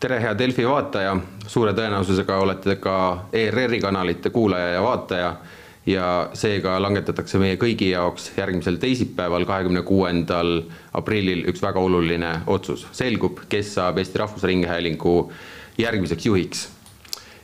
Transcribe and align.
tere, 0.00 0.18
hea 0.20 0.34
Delfi 0.36 0.64
vaataja, 0.68 1.14
suure 1.48 1.70
tõenäosusega 1.72 2.34
olete 2.44 2.74
ka 2.84 2.96
ERR-i 3.32 3.78
kanalite 3.80 4.28
kuulaja 4.28 4.74
ja 4.74 4.82
vaataja 4.84 5.30
ja 5.88 6.08
seega 6.36 6.74
langetatakse 6.84 7.40
meie 7.40 7.56
kõigi 7.56 7.88
jaoks 7.94 8.26
järgmisel 8.36 8.76
teisipäeval, 8.82 9.46
kahekümne 9.48 9.80
kuuendal 9.88 10.50
aprillil 11.00 11.46
üks 11.48 11.64
väga 11.64 11.80
oluline 11.80 12.34
otsus. 12.46 12.84
selgub, 12.92 13.40
kes 13.48 13.72
saab 13.78 13.96
Eesti 13.96 14.20
Rahvusringhäälingu 14.20 15.32
järgmiseks 15.78 16.26
juhiks. 16.26 16.68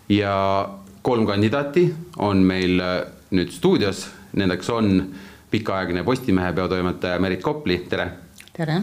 ja 0.08 0.68
kolm 1.02 1.26
kandidaati 1.26 1.94
on 2.18 2.44
meil 2.44 2.82
nüüd 3.30 3.48
stuudios, 3.48 4.10
nendeks 4.32 4.70
on 4.70 5.06
pikaaegne 5.50 6.04
Postimehe 6.04 6.52
peatoimetaja 6.52 7.18
Merit 7.18 7.40
Kopli, 7.42 7.86
tere! 7.88 8.10
tere! 8.52 8.82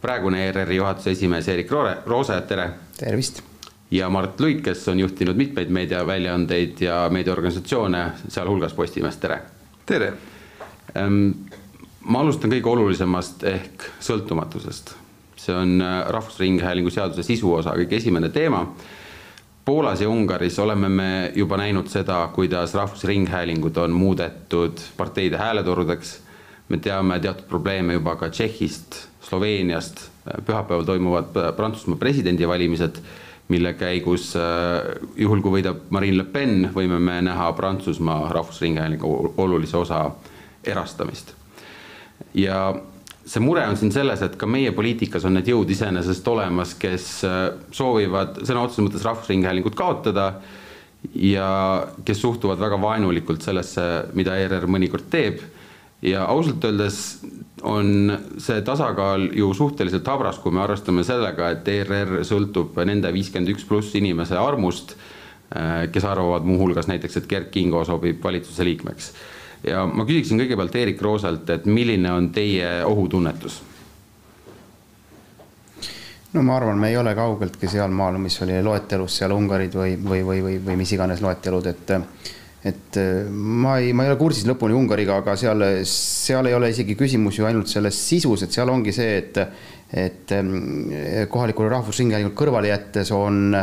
Praegune 0.00 0.46
ERR-i 0.48 0.76
juhatuse 0.76 1.10
esimees 1.10 1.48
Erik 1.48 1.70
Roose, 2.06 2.40
tere! 2.48 2.70
tervist! 2.98 3.42
ja 3.90 4.08
Mart 4.10 4.40
Luik, 4.40 4.62
kes 4.62 4.88
on 4.88 5.00
juhtinud 5.00 5.36
mitmeid 5.36 5.68
meediaväljaandeid 5.68 6.80
ja 6.80 7.08
meediaorganisatsioone, 7.10 8.04
sealhulgas 8.28 8.74
Postimeest, 8.74 9.20
tere! 9.20 9.40
tere! 9.86 10.12
ma 12.00 12.22
alustan 12.22 12.50
kõige 12.50 12.70
olulisemast 12.70 13.44
ehk 13.44 13.90
sõltumatusest. 14.00 14.94
see 15.40 15.54
on 15.56 15.80
äh, 15.80 16.00
Rahvusringhäälingu 16.12 16.90
seaduse 16.90 17.22
sisuosa 17.22 17.72
kõige 17.76 17.96
esimene 17.96 18.28
teema. 18.28 18.66
Poolas 19.64 20.00
ja 20.00 20.08
Ungaris 20.08 20.58
oleme 20.58 20.88
me 20.88 21.32
juba 21.34 21.56
näinud 21.56 21.88
seda, 21.88 22.28
kuidas 22.34 22.74
rahvusringhäälingud 22.74 23.76
on 23.76 23.90
muudetud 23.90 24.80
parteide 24.96 25.36
hääletorudeks. 25.36 26.20
me 26.68 26.78
teame 26.78 27.20
teatud 27.20 27.44
probleeme 27.48 27.92
juba 27.92 28.16
ka 28.16 28.28
Tšehhist, 28.30 29.09
Sloveeniast, 29.20 30.06
pühapäeval 30.46 30.84
toimuvad 30.88 31.34
Prantsusmaa 31.56 31.98
presidendivalimised, 32.00 33.00
mille 33.50 33.72
käigus 33.74 34.32
juhul, 35.16 35.42
kui 35.42 35.58
võidab 35.58 35.88
Marine 35.90 36.20
Le 36.20 36.24
Pen, 36.24 36.70
võime 36.74 37.00
me 37.02 37.18
näha 37.26 37.50
Prantsusmaa 37.58 38.30
rahvusringhäälingu 38.32 39.34
olulise 39.36 39.76
osa 39.76 40.04
erastamist. 40.64 41.34
ja 42.34 42.74
see 43.26 43.40
mure 43.42 43.62
on 43.66 43.76
siin 43.76 43.92
selles, 43.92 44.22
et 44.22 44.36
ka 44.36 44.46
meie 44.46 44.72
poliitikas 44.72 45.24
on 45.28 45.36
need 45.36 45.48
jõud 45.50 45.70
iseenesest 45.70 46.28
olemas, 46.28 46.74
kes 46.78 47.06
soovivad 47.70 48.42
sõna 48.42 48.64
otseses 48.64 48.84
mõttes 48.86 49.04
rahvusringhäälingut 49.06 49.76
kaotada 49.78 50.32
ja 51.14 51.50
kes 52.04 52.20
suhtuvad 52.20 52.60
väga 52.60 52.80
vaenulikult 52.80 53.42
sellesse, 53.42 53.86
mida 54.16 54.36
ERR 54.40 54.66
mõnikord 54.70 55.08
teeb 55.12 55.40
ja 56.02 56.24
ausalt 56.24 56.64
öeldes 56.64 57.20
on 57.62 58.18
see 58.38 58.62
tasakaal 58.64 59.28
ju 59.36 59.52
suhteliselt 59.54 60.06
habras, 60.08 60.38
kui 60.40 60.52
me 60.52 60.62
arvestame 60.64 61.04
sellega, 61.04 61.50
et 61.52 61.68
ERR 61.68 62.22
sõltub 62.26 62.78
nende 62.88 63.12
viiskümmend 63.12 63.52
üks 63.52 63.66
pluss 63.68 63.94
inimese 63.98 64.38
armust, 64.40 64.94
äh, 65.52 65.90
kes 65.92 66.06
arvavad 66.08 66.48
muuhulgas 66.48 66.88
näiteks, 66.88 67.20
et 67.20 67.28
Gerd 67.28 67.50
Kingo 67.52 67.84
sobib 67.84 68.22
valitsuse 68.24 68.64
liikmeks. 68.64 69.12
ja 69.66 69.84
ma 69.86 70.06
küsiksin 70.08 70.40
kõigepealt 70.40 70.76
Eerik 70.76 71.02
Rooselt, 71.02 71.50
et 71.50 71.66
milline 71.66 72.12
on 72.12 72.30
teie 72.32 72.84
ohutunnetus? 72.84 73.62
no 76.32 76.42
ma 76.42 76.56
arvan, 76.56 76.78
me 76.78 76.88
ei 76.88 76.96
ole 76.96 77.14
kaugeltki 77.14 77.68
sealmaal, 77.68 78.18
mis 78.18 78.42
oli 78.42 78.62
loetelus 78.62 79.16
seal 79.18 79.32
Ungarid 79.36 79.74
või, 79.74 79.96
või, 80.00 80.24
või, 80.24 80.42
või, 80.42 80.58
või 80.64 80.76
mis 80.80 80.92
iganes 80.96 81.20
loetelud, 81.20 81.66
et 81.66 81.92
et 82.64 82.96
äh, 83.00 83.28
ma 83.30 83.78
ei, 83.80 83.94
ma 83.96 84.04
ei 84.04 84.12
ole 84.12 84.20
kursis 84.20 84.44
lõpuni 84.48 84.76
Ungariga, 84.76 85.20
aga 85.22 85.36
seal, 85.40 85.64
seal 85.88 86.50
ei 86.50 86.56
ole 86.56 86.72
isegi 86.74 86.96
küsimus 86.98 87.38
ju 87.40 87.48
ainult 87.48 87.70
selles 87.72 87.96
sisus, 87.96 88.44
et 88.44 88.56
seal 88.56 88.72
ongi 88.72 88.94
see, 88.96 89.20
et 89.22 89.44
et 89.90 90.30
ähm, 90.36 90.52
kohalikule 91.26 91.66
rahvusringhäälingule 91.72 92.36
kõrvale 92.38 92.68
jättes 92.70 93.10
on 93.10 93.56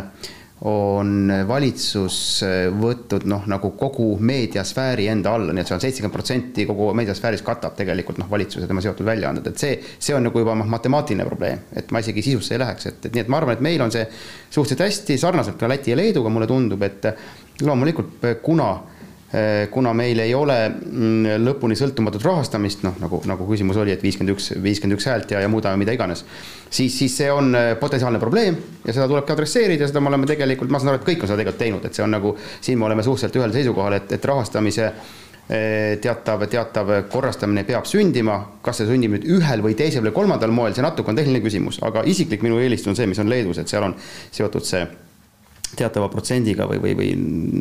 on 0.66 1.30
valitsus 1.48 2.42
võtnud 2.81 3.28
noh, 3.30 3.44
nagu 3.45 3.70
kogu 3.78 4.08
meediasfääri 4.25 5.06
enda 5.12 5.36
alla, 5.38 5.53
nii 5.53 5.62
et 5.62 5.70
seal 5.70 5.81
seitsekümmend 5.84 6.16
protsenti 6.16 6.66
kogu 6.66 6.88
meediasfääris 6.98 7.44
katab 7.45 7.75
tegelikult 7.78 8.18
noh, 8.18 8.29
valitsus 8.31 8.64
ja 8.64 8.69
tema 8.69 8.81
seotud 8.81 9.06
väljaanded, 9.06 9.52
et 9.52 9.62
see, 9.62 9.75
see 10.02 10.16
on 10.18 10.25
nagu 10.25 10.41
juba 10.41 10.56
noh, 10.58 10.69
matemaatiline 10.74 11.28
probleem, 11.29 11.62
et 11.78 11.94
ma 11.94 12.02
isegi 12.02 12.25
sisusse 12.25 12.58
ei 12.58 12.64
läheks, 12.64 12.90
et, 12.90 13.06
et 13.06 13.14
nii 13.14 13.25
et 13.28 13.29
ma 13.29 13.38
arvan, 13.38 13.53
et 13.53 13.66
meil 13.68 13.85
on 13.85 13.94
see 13.94 14.08
suhteliselt 14.09 14.88
hästi 14.88 15.19
sarnaselt 15.22 15.62
ka 15.62 15.69
Läti 15.69 15.94
ja 15.94 16.00
Leeduga, 16.00 16.34
mulle 16.34 16.50
tundub, 16.50 16.81
et 16.90 17.06
loomulikult 17.62 18.28
kuna 18.44 18.72
Eh, 19.34 19.68
kuna 19.69 19.91
meil 19.94 20.22
ei 20.23 20.31
ole 20.31 20.56
mm, 20.69 21.41
lõpuni 21.44 21.75
sõltumatut 21.75 22.23
rahastamist, 22.23 22.85
noh 22.88 22.94
nagu, 23.01 23.18
nagu 23.28 23.44
küsimus 23.50 23.75
oli, 23.81 23.91
et 23.91 24.00
viiskümmend 24.00 24.31
üks, 24.31 24.53
viiskümmend 24.63 24.95
üks 24.95 25.07
häält 25.09 25.34
ja, 25.35 25.41
ja 25.44 25.50
muudame 25.51 25.81
mida 25.81 25.91
iganes, 25.91 26.22
siis, 26.69 26.94
siis 26.96 27.17
see 27.19 27.28
on 27.28 27.50
eh, 27.51 27.73
potentsiaalne 27.75 28.22
probleem 28.22 28.56
ja 28.85 28.94
seda 28.96 29.09
tulebki 29.12 29.34
adresseerida 29.35 29.90
seda 29.90 30.00
me 30.00 30.13
oleme 30.13 30.29
tegelikult, 30.29 30.72
ma 30.72 30.79
saan 30.79 30.94
aru, 30.94 31.01
et 31.01 31.07
kõik 31.09 31.25
on 31.25 31.28
seda 31.28 31.41
tegelikult 31.41 31.59
teinud, 31.59 31.88
et 31.90 32.00
see 32.00 32.06
on 32.06 32.16
nagu, 32.16 32.31
siin 32.63 32.79
me 32.79 32.88
oleme 32.88 33.03
suhteliselt 33.03 33.35
ühel 33.41 33.56
seisukohal, 33.57 33.97
et, 33.97 34.13
et 34.16 34.28
rahastamise 34.31 34.85
eh, 34.88 35.97
teatav, 36.06 36.46
teatav 36.53 36.94
korrastamine 37.12 37.66
peab 37.67 37.90
sündima, 37.91 38.38
kas 38.63 38.79
see 38.79 38.88
sünnib 38.94 39.17
nüüd 39.17 39.28
ühel 39.41 39.66
või 39.66 39.75
teisel 39.75 40.07
või 40.07 40.16
kolmandal 40.22 40.56
moel, 40.56 40.72
see 40.72 40.88
natuke 40.88 41.12
on 41.12 41.19
tehniline 41.19 41.44
küsimus, 41.44 41.81
aga 41.84 42.07
isiklik 42.07 42.47
minu 42.47 42.63
eelistus 42.63 42.94
on 42.94 43.01
see, 43.01 43.12
mis 43.12 43.19
on 43.19 43.28
Leedus, 43.28 43.59
et 43.59 43.75
seal 43.75 43.90
on 43.90 43.97
seotud 44.40 44.72
see 44.72 44.85
teatava 45.75 46.07
protsendiga 46.09 46.67
või, 46.69 46.79
või, 46.81 46.94
või 46.97 47.09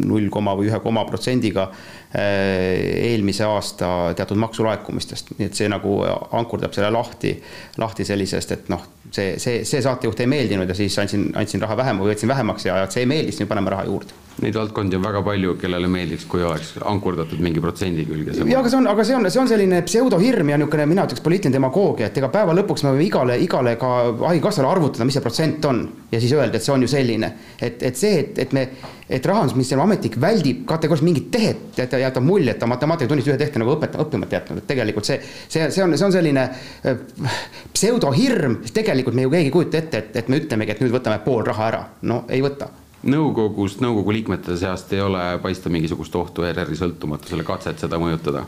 null 0.06 0.28
koma 0.32 0.54
või 0.58 0.70
ühe 0.70 0.78
koma 0.84 1.02
protsendiga 1.08 1.66
eh, 2.14 3.10
eelmise 3.10 3.46
aasta 3.48 3.88
teatud 4.16 4.38
maksulaekumistest, 4.44 5.34
nii 5.38 5.48
et 5.50 5.58
see 5.58 5.70
nagu 5.72 5.98
ankurdab 6.38 6.76
selle 6.76 6.92
lahti, 6.94 7.34
lahti 7.82 8.06
sellisest, 8.06 8.54
et 8.54 8.70
noh, 8.72 8.84
see, 9.10 9.34
see, 9.42 9.64
see 9.66 9.82
saatejuht 9.82 10.22
ei 10.22 10.30
meeldinud 10.30 10.70
ja 10.70 10.78
siis 10.78 10.98
andsin, 11.02 11.28
andsin 11.34 11.64
raha 11.66 11.80
vähem 11.82 12.04
või 12.04 12.14
võtsin 12.14 12.30
vähemaks 12.30 12.70
ja 12.70 12.84
see 12.86 13.04
ei 13.06 13.10
meeldis, 13.10 13.40
nüüd 13.40 13.50
paneme 13.50 13.74
raha 13.74 13.88
juurde 13.90 14.25
Neid 14.36 14.56
valdkondi 14.58 14.98
on 14.98 15.04
väga 15.04 15.22
palju, 15.24 15.54
kellele 15.60 15.88
meeldiks, 15.88 16.26
kui 16.28 16.42
oleks 16.44 16.74
ankurdatud 16.84 17.40
mingi 17.40 17.60
protsendi 17.64 18.04
külge. 18.04 18.34
ja 18.36 18.58
aga 18.60 18.68
see 18.68 18.76
on, 18.76 18.88
aga 18.90 19.04
see 19.08 19.16
on, 19.16 19.28
see 19.32 19.40
on 19.40 19.48
selline 19.48 19.78
pseudohirm 19.86 20.50
ja 20.52 20.58
niisugune, 20.60 20.84
mina 20.90 21.06
ütleks 21.08 21.24
poliitiline 21.24 21.56
demagoogia, 21.56 22.10
et 22.10 22.20
ega 22.20 22.28
päeva 22.34 22.52
lõpuks 22.58 22.84
me 22.84 22.92
võime 22.92 23.06
igale, 23.06 23.38
igale 23.40 23.76
ka 23.80 23.92
haigekassale 24.26 24.68
arvutada, 24.68 25.08
mis 25.08 25.16
see 25.16 25.24
protsent 25.24 25.64
on. 25.70 25.80
Ja 26.12 26.20
siis 26.20 26.36
öelda, 26.36 26.60
et 26.60 26.66
see 26.66 26.74
on 26.74 26.84
ju 26.84 26.90
selline, 26.92 27.32
et, 27.56 27.80
et 27.80 27.96
see, 27.96 28.20
et, 28.20 28.38
et 28.44 28.52
me, 28.56 28.66
et 29.08 29.30
rahandusministeeriumi 29.32 29.86
ametnik 29.88 30.20
väldib 30.20 30.62
kategooriliselt 30.68 31.08
mingit 31.08 31.32
tehet 31.32 31.80
ja 31.80 31.88
ta 31.88 32.00
jätab 32.04 32.28
mulje, 32.28 32.52
et 32.52 32.60
ta 32.60 32.68
matemaatikatunnis 32.68 33.32
ühe 33.32 33.40
tehte 33.40 33.62
nagu 33.62 33.72
õpeta, 33.72 34.04
õppimata 34.04 34.36
jätnud, 34.36 34.60
et 34.60 34.68
tegelikult 34.68 35.08
see, 35.08 35.20
see, 35.48 35.70
see 35.72 35.84
on, 35.84 35.96
see 35.96 36.10
on 36.10 36.14
selline 36.14 36.44
äh, 36.44 37.44
pseudohirm, 37.72 38.60
tegelikult 38.68 39.16
me 39.16 39.24
ju 39.24 39.32
keegi 39.32 39.48
ei 39.48 39.60
kujuta 39.60 39.80
ette, 39.80 40.04
et, 40.04 40.18
et 40.22 40.28
me 40.28 40.44
ütlemegi, 40.44 40.76
et 40.76 40.84
nüüd 40.84 40.98
võtame 41.00 41.22
pool 41.24 41.46
raha 41.48 41.70
ära, 41.72 41.86
no 42.04 42.26
ei 42.28 42.44
võta 42.44 42.68
nõukogust, 43.06 43.80
nõukogu 43.84 44.14
liikmete 44.18 44.56
seast 44.60 44.92
ei 44.96 45.02
ole 45.04 45.24
paista 45.42 45.72
mingisugust 45.72 46.14
ohtu 46.18 46.46
ERR-i 46.46 46.78
sõltumatusele, 46.78 47.46
katset 47.46 47.82
seda 47.86 48.00
mõjutada? 48.02 48.46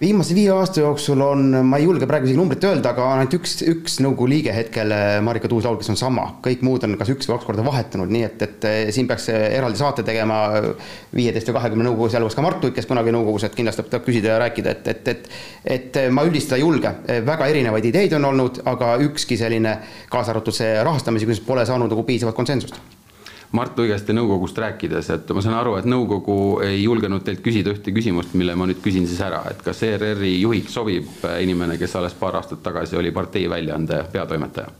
viimase 0.00 0.34
viie 0.34 0.48
aasta 0.54 0.80
jooksul 0.80 1.20
on, 1.20 1.42
ma 1.68 1.76
ei 1.76 1.84
julge 1.84 2.06
praegu 2.08 2.24
isegi 2.24 2.38
numbrit 2.38 2.64
öelda, 2.64 2.94
aga 2.94 3.06
ainult 3.18 3.34
üks, 3.36 3.58
üks 3.68 3.98
nõukogu 4.00 4.30
liige 4.32 4.52
hetkel, 4.54 4.94
Marika 5.24 5.48
Tuus-Laul, 5.50 5.76
kes 5.80 5.90
on 5.92 5.98
sama, 6.00 6.24
kõik 6.44 6.62
muud 6.64 6.86
on 6.86 6.96
kas 7.00 7.10
üks 7.12 7.28
või 7.28 7.36
kaks 7.36 7.48
korda 7.48 7.64
vahetunud, 7.66 8.08
nii 8.08 8.22
et, 8.24 8.44
et 8.46 8.64
siin 8.96 9.08
peaks 9.10 9.28
eraldi 9.34 9.80
saate 9.80 10.04
tegema 10.06 10.38
viieteist 11.16 11.50
või 11.50 11.58
kahekümne 11.58 11.88
nõukogus, 11.90 12.14
sealhulgas 12.14 12.38
ka 12.38 12.44
Mart 12.46 12.64
Luik, 12.64 12.78
kes 12.78 12.88
kunagi 12.88 13.12
nõukogus, 13.12 13.44
et 13.44 13.58
kindlasti 13.58 13.84
tuleb 13.90 14.06
küsida 14.06 14.32
ja 14.32 14.38
rääkida, 14.46 14.76
et, 14.78 14.88
et, 14.94 15.12
et 15.12 15.28
et 15.80 16.00
ma 16.14 16.24
üldistada 16.24 16.56
ei 16.56 16.64
julge, 16.64 16.94
väga 17.26 17.50
erinevaid 17.52 17.90
ideid 17.90 18.16
on 18.16 18.30
olnud, 18.30 18.62
aga 18.72 18.94
ükski 19.04 19.36
selline, 19.36 19.76
kaasa 20.08 20.32
arvatud 20.32 20.56
see 20.56 20.72
rahastamise 20.80 21.28
küsimus, 21.28 21.44
pole 21.44 21.66
saanud 21.68 21.92
nagu 21.92 22.06
piisavat 22.08 22.38
konsensust 22.40 22.80
Mart 23.52 23.78
Luigeste 23.78 24.14
nõukogust 24.14 24.58
rääkides, 24.62 25.08
et 25.10 25.30
ma 25.34 25.42
saan 25.42 25.56
aru, 25.58 25.72
et 25.80 25.86
nõukogu 25.90 26.60
ei 26.62 26.84
julgenud 26.84 27.24
teilt 27.26 27.40
küsida 27.42 27.72
ühte 27.74 27.90
küsimust, 27.90 28.36
mille 28.38 28.54
ma 28.54 28.68
nüüd 28.70 28.78
küsin 28.84 29.08
siis 29.10 29.18
ära, 29.26 29.40
et 29.50 29.64
kas 29.66 29.82
ERR-i 29.82 30.36
juhiks 30.36 30.76
sobib 30.78 31.24
inimene, 31.42 31.74
kes 31.80 31.96
alles 31.98 32.14
paar 32.18 32.38
aastat 32.38 32.62
tagasi 32.62 32.98
oli 33.00 33.10
partei 33.10 33.48
väljaande 33.50 34.04
peatoimetaja? 34.12 34.70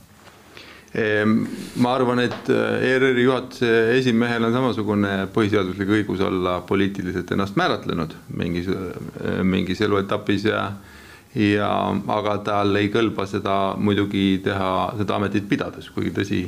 Ehm, 0.91 1.35
ma 1.83 1.93
arvan, 1.95 2.19
et 2.19 2.49
äh, 2.51 2.85
ERR-i 2.93 3.23
juhatuse 3.23 3.73
esimehel 3.97 4.47
on 4.47 4.55
samasugune 4.55 5.11
põhiseaduslik 5.35 5.91
õigus 5.99 6.23
olla 6.27 6.57
poliitiliselt 6.67 7.31
ennast 7.31 7.59
määratlenud 7.59 8.15
mingis, 8.39 8.67
äh, 8.71 9.43
mingis 9.43 9.83
eluetapis 9.83 10.47
ja 10.47 10.65
ja 11.35 11.69
aga 12.11 12.37
tal 12.43 12.75
ei 12.75 12.89
kõlba 12.91 13.23
seda 13.27 13.57
muidugi 13.79 14.41
teha, 14.43 14.71
seda 14.99 15.15
ametit 15.15 15.47
pidades, 15.47 15.87
kuigi 15.95 16.11
tõsi, 16.15 16.41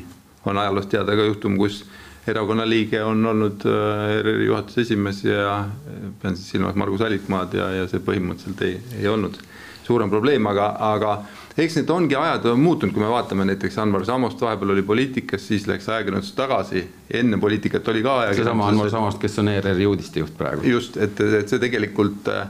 on 0.44 0.60
ajaloost 0.60 0.92
teada 0.92 1.16
ka 1.16 1.28
juhtum, 1.30 1.56
kus 1.56 1.86
erakonna 2.28 2.66
liige 2.70 3.04
on 3.04 3.26
olnud 3.26 3.66
ERR-i 3.68 4.44
äh, 4.44 4.48
juhatuse 4.48 4.82
esimees 4.86 5.24
ja 5.26 5.60
äh, 5.60 6.10
pean 6.22 6.38
siis 6.38 6.54
silmas 6.56 6.76
Margus 6.80 7.04
Allikmaad 7.04 7.56
ja, 7.58 7.70
ja 7.82 7.88
see 7.92 8.04
põhimõtteliselt 8.04 8.64
ei, 8.68 8.78
ei 9.02 9.08
olnud 9.12 9.40
suurem 9.84 10.12
probleem, 10.12 10.46
aga, 10.48 10.70
aga 10.94 11.14
eks 11.60 11.82
need 11.82 11.90
ongi 11.92 12.16
ajad 12.16 12.46
on 12.54 12.62
muutunud, 12.64 12.96
kui 12.96 13.04
me 13.04 13.12
vaatame 13.12 13.44
näiteks 13.50 13.78
Anvar 13.84 14.06
Samost, 14.08 14.42
vahepeal 14.42 14.72
oli 14.78 14.86
poliitikas, 14.88 15.44
siis 15.48 15.68
läks 15.68 15.90
ajakirjandusse 15.92 16.38
tagasi, 16.38 16.86
enne 17.20 17.38
poliitikat 17.42 17.88
oli 17.92 18.04
ka 18.06 18.20
ajakirjanduses. 18.22 18.46
seesama 18.46 18.70
Anvar 18.72 18.94
Samost, 18.94 19.20
kes 19.20 19.40
on 19.44 19.52
ERR-i 19.52 19.90
uudistejuht 19.92 20.38
praegu. 20.40 20.64
just, 20.72 20.98
et, 20.98 21.20
et 21.42 21.52
see 21.52 21.60
tegelikult 21.60 22.32
äh, 22.32 22.48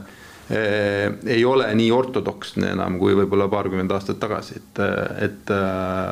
ei 1.26 1.44
ole 1.48 1.66
nii 1.74 1.90
ortodoksne 1.90 2.70
enam 2.76 3.00
kui 3.02 3.16
võib-olla 3.18 3.48
paarkümmend 3.50 3.90
aastat 3.96 4.22
tagasi, 4.22 4.60
et, 4.60 4.82
et 5.26 5.54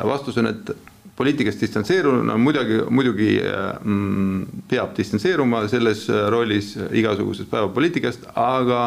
vastus 0.09 0.41
on, 0.41 0.49
et 0.51 0.73
poliitikast 1.15 1.61
distantseeruna 1.61 2.37
muidugi, 2.41 2.79
muidugi 2.89 3.29
mm, 3.41 4.63
peab 4.69 4.95
distantseeruma 4.97 5.65
selles 5.71 6.07
rollis 6.33 6.73
igasugusest 6.91 7.51
päevapoliitikast, 7.51 8.25
aga 8.39 8.81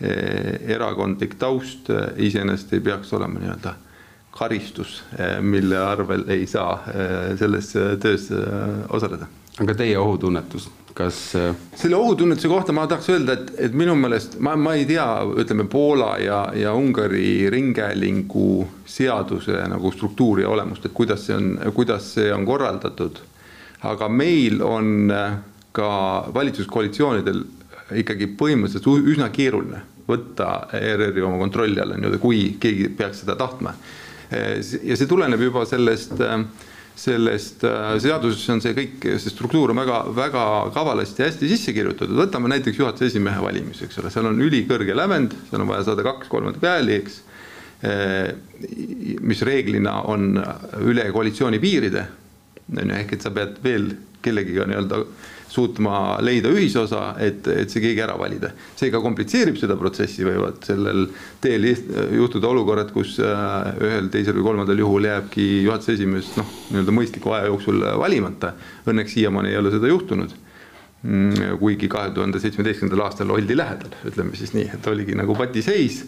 eh, 0.00 0.60
erakondlik 0.76 1.38
taust 1.40 1.90
iseenesest 2.16 2.76
ei 2.76 2.84
peaks 2.84 3.12
olema 3.16 3.40
nii-öelda 3.40 3.74
karistus, 4.34 4.96
mille 5.46 5.78
arvel 5.78 6.24
ei 6.34 6.42
saa 6.50 6.72
selles 7.38 7.68
töös 8.02 8.24
osaleda. 8.90 9.28
aga 9.62 9.76
teie 9.78 9.94
ohutunnetus, 9.98 10.66
kas? 10.94 11.18
selle 11.76 11.96
ohutunnetuse 11.96 12.48
kohta 12.48 12.72
ma 12.72 12.86
tahaks 12.90 13.10
öelda, 13.10 13.36
et, 13.38 13.52
et 13.68 13.76
minu 13.76 13.96
meelest 13.98 14.38
ma, 14.38 14.54
ma 14.56 14.74
ei 14.78 14.86
tea, 14.88 15.06
ütleme 15.42 15.66
Poola 15.70 16.14
ja, 16.22 16.40
ja 16.56 16.74
Ungari 16.74 17.50
ringhäälingu 17.50 18.66
seaduse 18.86 19.64
nagu 19.70 19.92
struktuuri 19.92 20.46
ja 20.46 20.52
olemust, 20.54 20.86
et 20.86 20.94
kuidas 20.94 21.26
see 21.26 21.36
on, 21.36 21.56
kuidas 21.74 22.12
see 22.16 22.30
on 22.34 22.46
korraldatud. 22.46 23.22
aga 23.84 24.08
meil 24.08 24.62
on 24.64 25.10
ka 25.74 25.88
valitsuskoalitsioonidel 26.34 27.42
ikkagi 28.00 28.30
põhimõtteliselt 28.38 29.10
üsna 29.12 29.28
keeruline 29.34 29.82
võtta 30.08 30.68
ERR-i 30.76 31.24
oma 31.24 31.38
kontrolli 31.40 31.80
alla 31.80 31.96
nii-öelda, 31.96 32.20
kui 32.20 32.54
keegi 32.60 32.90
peaks 32.96 33.22
seda 33.24 33.36
tahtma. 33.40 33.74
ja 34.30 34.96
see 34.96 35.06
tuleneb 35.06 35.40
juba 35.40 35.64
sellest 35.68 36.20
äh, 36.24 36.40
sellest 36.96 37.64
äh, 37.66 37.96
seadusesse 38.02 38.54
on 38.54 38.62
see 38.62 38.74
kõik, 38.76 39.06
see 39.18 39.32
struktuur 39.32 39.72
on 39.74 39.80
väga, 39.82 40.00
väga 40.14 40.44
kavalasti 40.74 41.24
hästi 41.26 41.50
sisse 41.50 41.74
kirjutatud, 41.74 42.14
võtame 42.18 42.50
näiteks 42.52 42.78
juhatuse 42.78 43.10
esimehe 43.10 43.42
valimise, 43.42 43.88
eks 43.88 43.98
ole, 44.02 44.12
seal 44.14 44.30
on 44.30 44.42
ülikõrge 44.44 44.96
lävend, 44.96 45.34
seal 45.50 45.64
on 45.64 45.70
vaja 45.72 45.88
saada 45.90 46.06
kaks 46.06 46.30
kolmandat 46.32 46.66
hääli, 46.70 46.98
eks. 47.02 47.20
Äh, 47.84 48.30
mis 49.20 49.42
reeglina 49.44 49.98
on 50.08 50.38
üle 50.86 51.04
koalitsiooni 51.12 51.58
piiride, 51.60 52.06
on 52.72 52.80
ju, 52.86 52.96
ehk 52.96 53.16
et 53.16 53.26
sa 53.26 53.32
pead 53.34 53.58
veel 53.64 53.90
kellegiga 54.24 54.64
nii-öelda 54.70 55.02
suutma 55.54 56.18
leida 56.24 56.50
ühisosa, 56.50 57.12
et, 57.22 57.46
et 57.46 57.70
see 57.70 57.82
keegi 57.84 58.02
ära 58.02 58.16
valida. 58.18 58.50
seega 58.78 59.00
komplitseerib 59.02 59.58
seda 59.60 59.76
protsessi, 59.78 60.24
võivad 60.26 60.58
sellel 60.66 61.06
teel 61.42 61.68
juhtuda 61.70 62.50
olukorrad, 62.50 62.90
kus 62.94 63.16
äh, 63.22 63.70
ühel, 63.78 64.10
teisel 64.12 64.38
või 64.40 64.48
kolmandal 64.50 64.82
juhul 64.82 65.06
jääbki 65.10 65.46
juhatuse 65.68 65.94
esimees 65.98 66.32
noh, 66.40 66.50
nii-öelda 66.72 66.96
mõistliku 66.96 67.36
aja 67.36 67.52
jooksul 67.52 67.86
valimata. 68.00 68.54
Õnneks 68.90 69.14
siiamaani 69.18 69.54
ei 69.54 69.60
ole 69.60 69.72
seda 69.74 69.90
juhtunud. 69.92 70.34
Mm, 71.04 71.58
kuigi 71.60 71.88
kahe 71.92 72.14
tuhande 72.16 72.40
seitsmeteistkümnendal 72.40 73.04
aastal 73.04 73.30
oldi 73.34 73.56
lähedal, 73.56 73.92
ütleme 74.08 74.38
siis 74.40 74.54
nii, 74.56 74.70
et 74.72 74.86
oligi 74.88 75.12
nagu 75.18 75.34
patiseis 75.36 75.98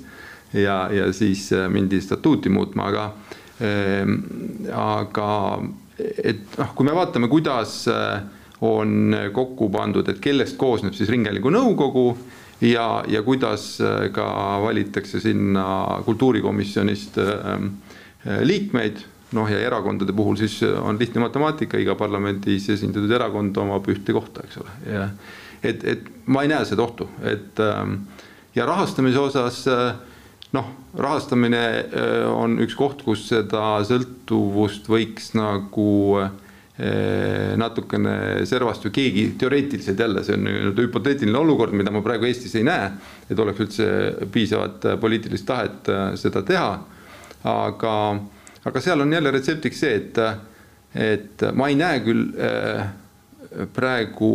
ja, 0.57 0.87
ja 0.89 1.11
siis 1.13 1.51
äh, 1.53 1.67
mindi 1.69 2.01
statuuti 2.01 2.49
muutma, 2.49 2.89
aga 2.89 3.11
äh,, 3.61 4.09
aga 4.73 5.29
et 6.01 6.57
noh, 6.57 6.73
kui 6.77 6.89
me 6.89 6.97
vaatame, 6.97 7.29
kuidas 7.29 7.83
äh, 7.93 8.25
on 8.61 9.17
kokku 9.33 9.69
pandud, 9.73 10.09
et 10.09 10.21
kellest 10.23 10.57
koosneb 10.61 10.97
siis 10.97 11.11
Ringhäälingu 11.13 11.51
nõukogu 11.53 12.07
ja, 12.61 13.05
ja 13.09 13.23
kuidas 13.23 13.81
äh, 13.81 14.09
ka 14.13 14.27
valitakse 14.63 15.21
sinna 15.21 16.01
kultuurikomisjonist 16.05 17.19
äh, 17.21 17.61
liikmeid, 18.43 19.03
noh 19.37 19.51
ja 19.51 19.61
erakondade 19.61 20.15
puhul 20.17 20.39
siis 20.41 20.61
on 20.63 20.99
lihtne 21.01 21.21
matemaatika, 21.21 21.79
iga 21.79 21.95
parlamendis 21.99 22.71
esindatud 22.73 23.13
erakond 23.13 23.57
omab 23.61 23.89
ühte 23.93 24.15
kohta, 24.17 24.47
eks 24.47 24.61
ole, 24.63 24.77
ja 24.89 25.09
et, 25.63 25.85
et 25.85 26.11
ma 26.31 26.45
ei 26.45 26.51
näe 26.51 26.65
seda 26.69 26.85
ohtu, 26.87 27.09
et 27.27 27.61
ähm, 27.61 28.01
ja 28.57 28.67
rahastamise 28.67 29.21
osas 29.21 29.61
äh, 29.69 29.93
noh, 30.57 30.73
rahastamine 30.97 31.61
on 32.33 32.55
üks 32.65 32.77
koht, 32.79 33.03
kus 33.05 33.27
seda 33.29 33.83
sõltuvust 33.85 34.87
võiks 34.89 35.35
nagu 35.37 35.89
äh, 36.23 36.31
natukene 37.57 38.45
servast 38.45 38.85
või 38.85 38.93
keegi 38.99 39.23
teoreetiliselt 39.41 40.01
jälle, 40.01 40.21
see 40.25 40.35
on 40.37 40.43
nii-öelda 40.45 40.85
hüpoteetiline 40.85 41.39
olukord, 41.39 41.73
mida 41.73 41.93
ma 41.93 42.03
praegu 42.05 42.29
Eestis 42.29 42.53
ei 42.59 42.67
näe, 42.69 42.91
et 43.31 43.39
oleks 43.41 43.63
üldse 43.65 43.87
piisavat 44.33 44.85
poliitilist 45.01 45.47
tahet 45.49 45.89
äh, 45.89 46.11
seda 46.21 46.43
teha. 46.45 46.75
aga, 47.47 47.95
aga 48.67 48.81
seal 48.83 49.01
on 49.01 49.13
jälle 49.13 49.31
retseptiks 49.31 49.81
see, 49.81 49.95
et, 49.95 50.21
et 50.93 51.45
ma 51.55 51.71
ei 51.71 51.79
näe 51.81 52.03
küll 52.05 52.29
äh, 52.37 52.85
praegu 53.73 54.31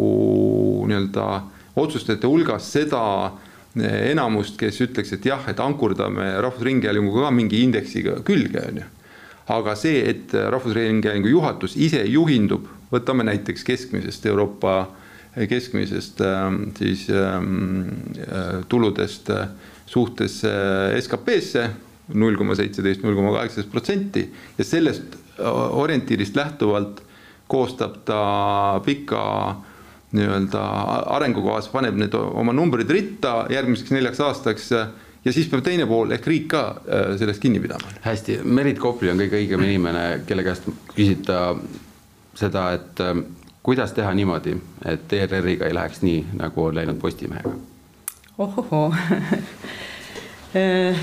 nii-öelda 0.89 1.27
otsustajate 1.77 2.27
hulgas 2.27 2.71
seda 2.73 3.03
äh, 3.27 4.09
enamust, 4.09 4.57
kes 4.57 4.81
ütleks, 4.87 5.13
et 5.13 5.29
jah, 5.29 5.45
et 5.51 5.61
ankurdame 5.61 6.33
Rahvusringhäälinguga 6.41 7.27
ka 7.27 7.35
mingi 7.37 7.61
indeksiga 7.67 8.17
külge, 8.25 8.65
on 8.65 8.81
ju 8.81 8.89
aga 9.51 9.75
see, 9.75 10.01
et 10.09 10.33
Rahvusringhäälingu 10.33 11.31
juhatus 11.31 11.75
ise 11.75 12.01
juhindub, 12.07 12.67
võtame 12.91 13.25
näiteks 13.27 13.63
keskmisest 13.67 14.25
Euroopa 14.31 14.75
keskmisest 15.47 16.21
ähm, 16.21 16.63
siis 16.77 17.05
ähm, 17.09 17.89
äh, 18.19 18.65
tuludest 18.69 19.29
äh, 19.29 19.47
suhtes 19.85 20.41
SKP-sse 20.99 21.69
null 22.13 22.35
koma 22.39 22.55
seitseteist, 22.55 23.03
null 23.03 23.15
koma 23.15 23.31
kaheksateist 23.37 23.71
protsenti 23.71 24.25
ja 24.57 24.65
sellest 24.67 25.17
orientiirist 25.41 26.35
lähtuvalt 26.35 27.01
koostab 27.51 28.01
ta 28.07 28.79
pika 28.85 29.23
nii-öelda 30.15 30.61
arengukavas, 31.15 31.69
paneb 31.71 31.95
need 31.99 32.15
oma 32.15 32.53
numbrid 32.55 32.91
ritta 32.91 33.45
järgmiseks 33.51 33.93
neljaks 33.95 34.19
aastaks 34.23 34.69
ja 35.25 35.33
siis 35.33 35.49
peab 35.49 35.63
teine 35.65 35.85
pool 35.89 36.11
ehk 36.15 36.27
riik 36.27 36.47
ka 36.51 36.63
äh, 36.81 37.13
sellest 37.19 37.41
kinni 37.41 37.59
pidama. 37.61 37.93
hästi, 38.01 38.39
Merit 38.43 38.79
Kopli 38.79 39.11
on 39.11 39.21
kõige 39.21 39.41
õigem 39.41 39.65
inimene, 39.67 40.03
kelle 40.27 40.43
käest 40.45 40.67
küsida 40.95 41.55
seda, 42.37 42.71
et 42.77 43.01
äh, 43.03 43.15
kuidas 43.63 43.93
teha 43.97 44.13
niimoodi, 44.17 44.55
et 44.85 45.13
ERR-iga 45.13 45.69
ei 45.69 45.77
läheks 45.77 46.01
nii, 46.05 46.25
nagu 46.41 46.65
on 46.65 46.75
läinud 46.79 46.99
Postimehega? 47.01 47.53
ohohoo 48.41 48.93
äh, 50.57 51.01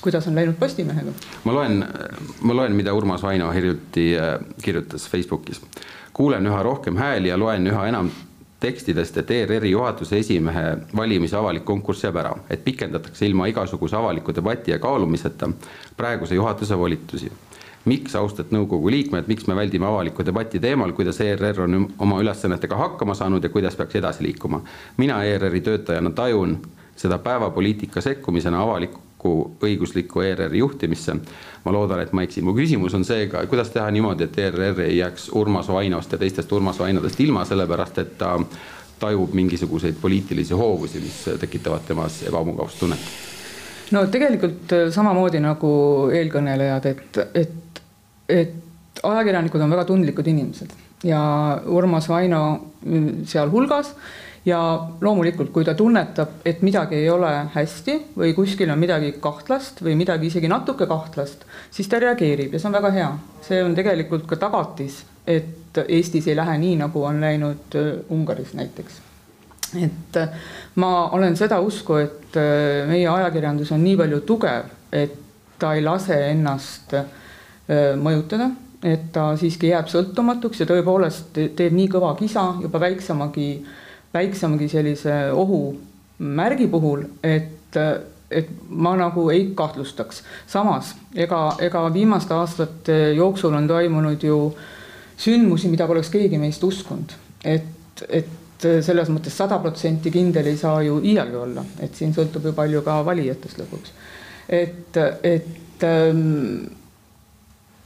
kuidas 0.00 0.28
on 0.28 0.34
läinud 0.38 0.58
Postimehega? 0.58 1.14
ma 1.44 1.56
loen, 1.58 1.86
ma 2.42 2.60
loen, 2.60 2.76
mida 2.78 2.94
Urmas 2.94 3.22
Vaino 3.22 3.50
hiljuti 3.52 4.12
kirjutas 4.62 5.08
Facebookis. 5.08 5.60
kuulen 6.12 6.46
üha 6.46 6.62
rohkem 6.62 6.96
hääli 6.96 7.28
ja 7.28 7.38
loen 7.38 7.66
üha 7.66 7.88
enam 7.90 8.10
tekstidest, 8.62 9.16
et 9.18 9.30
ERR-i 9.30 9.70
juhatuse 9.72 10.18
esimehe 10.22 10.64
valimise 10.96 11.36
avalik 11.36 11.64
konkurss 11.68 12.04
jääb 12.06 12.18
ära, 12.22 12.34
et 12.50 12.64
pikendatakse 12.64 13.26
ilma 13.26 13.48
igasuguse 13.50 13.96
avaliku 13.98 14.34
debati 14.34 14.70
ja 14.74 14.78
kaalumiseta 14.82 15.50
praeguse 15.96 16.38
juhatuse 16.38 16.78
volitusi. 16.78 17.32
miks, 17.84 18.14
austet 18.14 18.52
nõukogu 18.54 18.90
liikmed, 18.94 19.26
miks 19.26 19.48
me 19.50 19.56
väldime 19.58 19.86
avalikku 19.86 20.22
debatti 20.22 20.60
teemal, 20.62 20.92
kuidas 20.94 21.18
ERR 21.20 21.64
on 21.64 21.88
oma 21.98 22.20
ülesannetega 22.22 22.76
hakkama 22.78 23.14
saanud 23.18 23.42
ja 23.42 23.50
kuidas 23.50 23.76
peaks 23.76 23.98
edasi 23.98 24.22
liikuma? 24.22 24.62
mina 24.96 25.22
ERR-i 25.24 25.60
töötajana 25.60 26.10
tajun 26.10 26.60
seda 26.96 27.18
päevapoliitika 27.18 28.00
sekkumisena 28.00 28.62
avaliku 28.62 29.34
õiguslikku 29.62 30.22
ERR-i 30.22 30.58
juhtimisse 30.58 31.16
ma 31.64 31.72
loodan, 31.72 32.00
et 32.02 32.12
ma 32.12 32.24
eksin, 32.26 32.44
mu 32.44 32.54
küsimus 32.56 32.94
on 32.98 33.04
seega, 33.06 33.44
kuidas 33.50 33.70
teha 33.74 33.90
niimoodi, 33.94 34.26
et 34.26 34.38
ERR 34.38 34.80
ei 34.86 34.96
jääks 34.98 35.28
Urmas 35.38 35.68
Vainost 35.68 36.12
ja 36.12 36.18
teistest 36.18 36.52
Urmas 36.52 36.78
Vainodest 36.78 37.20
ilma, 37.20 37.44
sellepärast 37.48 37.98
et 38.02 38.16
ta 38.18 38.36
tajub 39.02 39.34
mingisuguseid 39.34 39.98
poliitilisi 40.00 40.54
hoovusi, 40.54 41.00
mis 41.02 41.20
tekitavad 41.40 41.86
temas 41.86 42.22
ebamugavustunnet? 42.28 43.12
no 43.92 44.06
tegelikult 44.08 44.72
äh, 44.72 44.86
samamoodi 44.90 45.40
nagu 45.42 45.72
eelkõnelejad, 46.14 46.86
et, 46.88 47.18
et, 47.34 47.82
et 48.28 49.02
ajakirjanikud 49.02 49.60
on 49.60 49.74
väga 49.74 49.84
tundlikud 49.90 50.30
inimesed 50.32 50.72
ja 51.04 51.20
Urmas 51.66 52.08
Vaino 52.08 52.42
mm, 52.84 53.24
sealhulgas 53.28 53.94
ja 54.44 54.88
loomulikult, 55.00 55.50
kui 55.54 55.64
ta 55.64 55.74
tunnetab, 55.78 56.40
et 56.44 56.62
midagi 56.66 56.98
ei 56.98 57.10
ole 57.10 57.30
hästi 57.54 57.94
või 58.18 58.32
kuskil 58.34 58.70
on 58.74 58.80
midagi 58.80 59.14
kahtlast 59.22 59.82
või 59.84 59.94
midagi 59.98 60.26
isegi 60.32 60.50
natuke 60.50 60.88
kahtlast, 60.90 61.46
siis 61.70 61.88
ta 61.88 62.00
reageerib 62.02 62.54
ja 62.54 62.60
see 62.60 62.70
on 62.70 62.78
väga 62.78 62.90
hea. 62.96 63.10
see 63.42 63.62
on 63.62 63.74
tegelikult 63.74 64.26
ka 64.26 64.36
tagatis, 64.36 65.02
et 65.26 65.58
Eestis 65.88 66.26
ei 66.28 66.36
lähe 66.36 66.58
nii, 66.58 66.74
nagu 66.82 67.04
on 67.08 67.20
läinud 67.20 67.76
äh, 67.78 67.92
Ungaris 68.10 68.52
näiteks. 68.54 68.98
et 69.82 70.16
äh, 70.16 70.28
ma 70.74 71.08
olen 71.10 71.36
seda 71.36 71.60
usku, 71.60 71.96
et 72.02 72.36
äh, 72.36 72.88
meie 72.88 73.08
ajakirjandus 73.08 73.72
on 73.72 73.84
nii 73.84 73.96
palju 73.96 74.20
tugev, 74.26 74.74
et 74.92 75.14
ta 75.58 75.74
ei 75.74 75.82
lase 75.82 76.16
ennast 76.32 76.96
mõjutada 78.02 78.48
et 78.82 79.04
ta 79.14 79.28
siiski 79.38 79.68
jääb 79.70 79.86
sõltumatuks 79.88 80.58
ja 80.60 80.66
tõepoolest 80.66 81.38
teeb 81.56 81.72
nii 81.72 81.86
kõva 81.88 82.10
kisa 82.18 82.42
juba 82.60 82.80
väiksemagi 82.82 83.46
äh, 83.54 83.76
väiksemagi 84.14 84.68
sellise 84.68 85.14
ohumärgi 85.32 86.66
puhul, 86.72 87.04
et, 87.22 87.78
et 88.30 88.50
ma 88.68 88.94
nagu 88.96 89.28
ei 89.30 89.50
kahtlustaks. 89.56 90.22
samas 90.46 90.94
ega, 91.14 91.56
ega 91.60 91.86
viimaste 91.94 92.34
aastate 92.34 92.98
jooksul 93.16 93.54
on 93.54 93.68
toimunud 93.68 94.22
ju 94.22 94.38
sündmusi, 95.16 95.68
mida 95.68 95.86
poleks 95.86 96.10
keegi 96.12 96.38
meist 96.38 96.64
uskunud, 96.64 97.14
et, 97.44 98.04
et 98.08 98.68
selles 98.82 99.10
mõttes 99.10 99.34
sada 99.36 99.58
protsenti 99.62 100.10
kindel 100.14 100.46
ei 100.52 100.58
saa 100.58 100.82
ju 100.86 101.00
iialgi 101.02 101.38
olla, 101.38 101.64
et 101.82 101.96
siin 101.98 102.14
sõltub 102.14 102.46
ju 102.46 102.54
palju 102.56 102.82
ka 102.86 103.00
valijatest 103.06 103.58
lõpuks. 103.62 103.96
et, 104.48 104.96
et 105.22 105.84
ähm, 105.86 106.68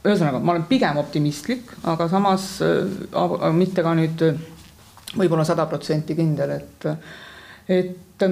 ühesõnaga, 0.05 0.39
ma 0.39 0.55
olen 0.55 0.67
pigem 0.69 0.99
optimistlik, 1.01 1.71
aga 1.83 2.07
samas 2.11 2.57
äh, 2.63 3.49
mitte 3.53 3.83
ka 3.83 3.95
nüüd 3.97 4.23
võib-olla 5.15 5.45
sada 5.47 5.65
protsenti 5.69 6.15
kindel, 6.17 6.51
et, 6.57 6.87
et 7.71 8.25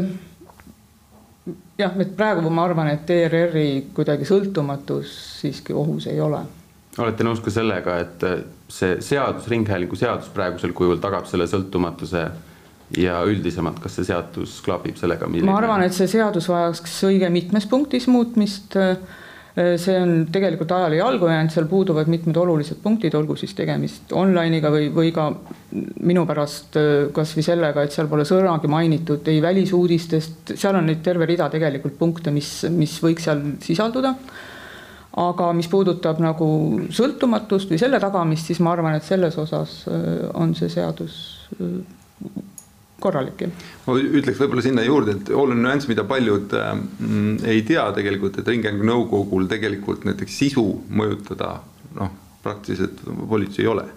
jah, 1.78 1.96
et 2.02 2.14
praegu 2.18 2.50
ma 2.50 2.66
arvan, 2.68 2.90
et 2.94 3.10
ERR-i 3.16 3.68
kuidagi 3.96 4.28
sõltumatus 4.28 5.14
siiski 5.42 5.76
ohus 5.78 6.10
ei 6.12 6.20
ole. 6.22 6.42
olete 6.98 7.28
nõus 7.28 7.42
ka 7.44 7.52
sellega, 7.54 8.00
et 8.04 8.28
see 8.72 9.00
seadus, 9.04 9.48
Ringhäälingu 9.52 9.96
seadus 10.00 10.32
praegusel 10.34 10.74
kujul 10.74 11.00
tagab 11.04 11.28
selle 11.30 11.48
sõltumatuse 11.48 12.26
ja 12.98 13.20
üldisemalt, 13.26 13.80
kas 13.84 14.00
see 14.00 14.08
seadus 14.12 14.60
klapib 14.66 14.98
sellega? 15.00 15.28
ma 15.28 15.60
arvan, 15.60 15.86
et 15.86 15.94
see 15.94 16.10
seadus 16.10 16.50
vajaks 16.50 17.04
õige 17.10 17.30
mitmes 17.34 17.70
punktis 17.70 18.08
muutmist 18.12 18.78
see 19.56 19.96
on 20.02 20.26
tegelikult 20.32 20.72
ajale 20.76 20.98
jalgu 21.00 21.30
jäänud, 21.32 21.52
seal 21.54 21.68
puuduvad 21.72 22.10
mitmed 22.12 22.36
olulised 22.36 22.82
punktid, 22.84 23.16
olgu 23.16 23.38
siis 23.40 23.54
tegemist 23.56 24.12
online'iga 24.12 24.72
või, 24.72 24.90
või 24.92 25.14
ka 25.16 25.30
minu 26.06 26.26
pärast 26.28 26.78
äh, 26.80 27.08
kasvõi 27.16 27.46
sellega, 27.46 27.84
et 27.86 27.96
seal 27.96 28.10
pole 28.12 28.26
sõnagi 28.28 28.70
mainitud 28.72 29.28
ei 29.32 29.42
välisuudistest, 29.44 30.56
seal 30.56 30.80
on 30.80 30.90
neid 30.90 31.04
terve 31.06 31.28
rida 31.30 31.50
tegelikult 31.52 31.98
punkte, 32.00 32.34
mis, 32.36 32.50
mis 32.72 32.98
võiks 33.04 33.28
seal 33.28 33.44
sisalduda. 33.64 34.16
aga 35.16 35.52
mis 35.56 35.70
puudutab 35.72 36.20
nagu 36.20 36.48
sõltumatust 36.92 37.70
või 37.72 37.80
selle 37.80 38.00
tagamist, 38.04 38.50
siis 38.50 38.60
ma 38.60 38.74
arvan, 38.76 38.98
et 38.98 39.04
selles 39.04 39.38
osas 39.40 39.86
äh, 39.88 40.28
on 40.34 40.56
see 40.56 40.70
seadus 40.70 41.16
korralik. 43.00 43.46
ma 43.86 43.98
ütleks 44.00 44.40
võib-olla 44.42 44.64
sinna 44.66 44.84
juurde, 44.86 45.18
et 45.20 45.30
oluline 45.34 45.68
nüanss, 45.68 45.90
mida 45.92 46.04
paljud 46.08 46.56
äh, 46.60 46.72
ei 47.52 47.64
tea 47.68 47.90
tegelikult, 47.96 48.40
et 48.40 48.48
Ringhäälingu 48.48 48.88
nõukogul 48.92 49.48
tegelikult 49.52 50.08
näiteks 50.08 50.40
sisu 50.44 50.66
mõjutada 50.90 51.60
noh, 52.00 52.12
praktiliselt 52.44 53.06
volitusi 53.06 53.64
ei 53.64 53.72
ole 53.72 53.88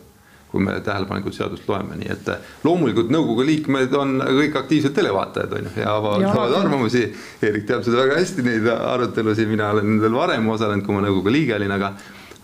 kui 0.48 0.64
me 0.64 0.78
tähelepanelikult 0.84 1.36
seadust 1.36 1.68
loeme, 1.68 1.98
nii 2.00 2.10
et 2.14 2.28
äh, 2.32 2.52
loomulikult 2.64 3.10
nõukogu 3.12 3.44
liikmed 3.46 3.94
on 3.98 4.16
kõik 4.24 4.56
aktiivsed 4.62 4.94
televaatajad, 4.96 5.56
on 5.58 5.68
ju, 5.68 5.72
ja 5.82 5.96
avaldavad 5.96 6.54
arvamusi. 6.62 7.04
Eerik 7.44 7.66
teab 7.68 7.84
seda 7.86 8.00
väga 8.00 8.20
hästi, 8.20 8.44
neid 8.46 8.68
arutelusid, 8.74 9.50
mina 9.50 9.72
olen 9.74 9.90
nendel 9.92 10.16
varem 10.16 10.48
osalenud, 10.54 10.86
kui 10.86 10.96
ma 10.96 11.02
nõukogu 11.04 11.34
liige 11.34 11.56
olin, 11.58 11.74
aga, 11.76 11.92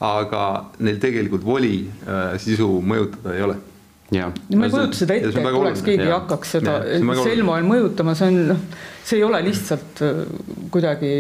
aga 0.05 0.43
neil 0.85 1.01
tegelikult 1.03 1.47
voli 1.47 1.79
äh, 1.85 2.35
sisu 2.43 2.69
mõjutada 2.85 3.39
ei 3.39 3.47
ole. 3.47 3.61
Ja 4.13 4.29
ma 4.29 4.69
ei 4.69 4.75
kujuta 4.75 4.99
seda 4.99 5.17
ette, 5.17 5.33
et 5.33 5.57
oleks 5.59 5.81
keegi 5.83 6.05
ja. 6.05 6.19
hakkaks 6.21 6.51
seda 6.59 6.75
sel 7.25 7.41
moel 7.47 7.65
mõjutama, 7.67 8.13
see 8.19 8.29
on, 8.29 8.37
noh, 8.53 8.61
see 9.01 9.17
ei 9.19 9.25
ole 9.27 9.41
lihtsalt 9.49 10.05
äh, 10.05 10.23
kuidagi 10.75 11.15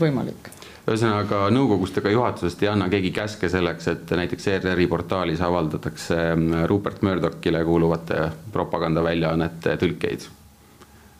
võimalik 0.00 0.48
ühesõnaga 0.82 1.46
nõukogust 1.54 1.98
ega 2.00 2.10
juhatusest 2.10 2.62
ei 2.64 2.70
anna 2.72 2.88
keegi 2.90 3.12
käske 3.14 3.48
selleks, 3.52 3.88
et 3.92 4.14
näiteks 4.18 4.48
ERR-i 4.56 4.88
portaalis 4.90 5.42
avaldatakse 5.44 6.18
mm, 6.34 6.64
Rupert 6.70 7.02
Murdochile 7.06 7.62
kuuluvate 7.64 8.28
propagandaväljaannete 8.52 9.76
tõlkeid 9.78 10.26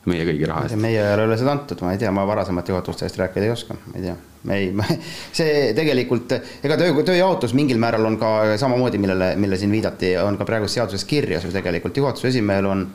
meie 0.09 0.25
kõigi 0.27 0.47
raha 0.49 0.65
eest. 0.67 0.79
meie 0.83 0.99
ei 0.99 1.23
ole 1.23 1.37
seda 1.39 1.53
antud, 1.55 1.79
ma 1.85 1.93
ei 1.93 2.01
tea, 2.01 2.11
ma 2.15 2.25
varasemat 2.27 2.69
juhatustest 2.73 3.19
rääkida 3.21 3.47
ei 3.47 3.53
oska, 3.53 3.77
ma 3.85 3.95
ei 3.95 4.07
tea. 4.07 4.15
me 4.49 4.57
ei, 4.59 4.99
see 5.37 5.71
tegelikult, 5.77 6.35
ega 6.63 6.77
töö, 6.79 7.05
tööjaotus 7.07 7.55
mingil 7.55 7.79
määral 7.79 8.09
on 8.09 8.19
ka 8.19 8.33
samamoodi, 8.59 8.99
millele, 8.99 9.33
mille 9.39 9.59
siin 9.59 9.71
viidati, 9.71 10.11
on 10.19 10.37
ka 10.39 10.47
praegu 10.49 10.67
seaduses 10.67 11.07
kirjas 11.07 11.47
ju 11.47 11.53
tegelikult, 11.55 12.03
juhatuse 12.03 12.33
esimehel 12.33 12.67
on 12.67 12.85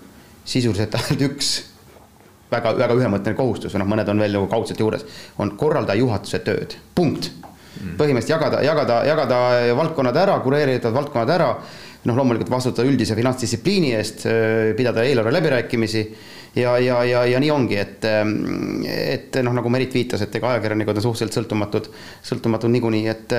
sisuliselt 0.49 1.01
ainult 1.01 1.25
üks 1.31 1.55
väga, 2.51 2.73
väga 2.79 2.97
ühemõtteline 2.99 3.39
kohustus 3.39 3.75
või 3.75 3.83
noh, 3.83 3.91
mõned 3.93 4.09
on 4.13 4.23
veel 4.25 4.39
nagu 4.39 4.49
kaudselt 4.51 4.81
juures, 4.81 5.05
on 5.43 5.55
korraldada 5.61 5.99
juhatuse 5.99 6.43
tööd, 6.47 6.79
punkt. 6.95 7.31
Mm.. 7.79 7.95
põhimõtteliselt 7.99 8.33
jagada, 8.33 8.63
jagada, 8.65 8.95
jagada 9.07 9.37
valdkonnad 9.79 10.17
ära, 10.19 10.39
kureerida 10.43 10.91
valdkonnad 10.91 11.31
ära, 11.31 11.53
noh, 12.09 12.17
loomulikult 12.17 12.51
vastutada 12.51 12.89
üldise 12.89 13.15
finantsdistsipliini 13.15 13.93
eest, 13.95 14.25
pidada 14.79 15.05
eelarve 15.07 15.31
läbirääkimisi 15.37 16.03
ja, 16.59 16.73
ja, 16.83 16.97
ja, 17.07 17.23
ja 17.29 17.39
nii 17.39 17.53
ongi, 17.55 17.79
et, 17.79 18.09
ähm, 18.09 18.33
et 18.89 19.39
noh, 19.45 19.55
nagu 19.61 19.71
Merit 19.71 19.95
viitas, 19.95 20.25
et 20.25 20.35
ega 20.41 20.57
ajakirjanikud 20.57 20.99
on 20.99 21.07
suhteliselt 21.07 21.39
sõltumatud, 21.39 21.91
sõltumatud 22.27 22.73
niikuinii, 22.75 23.05
et 23.13 23.37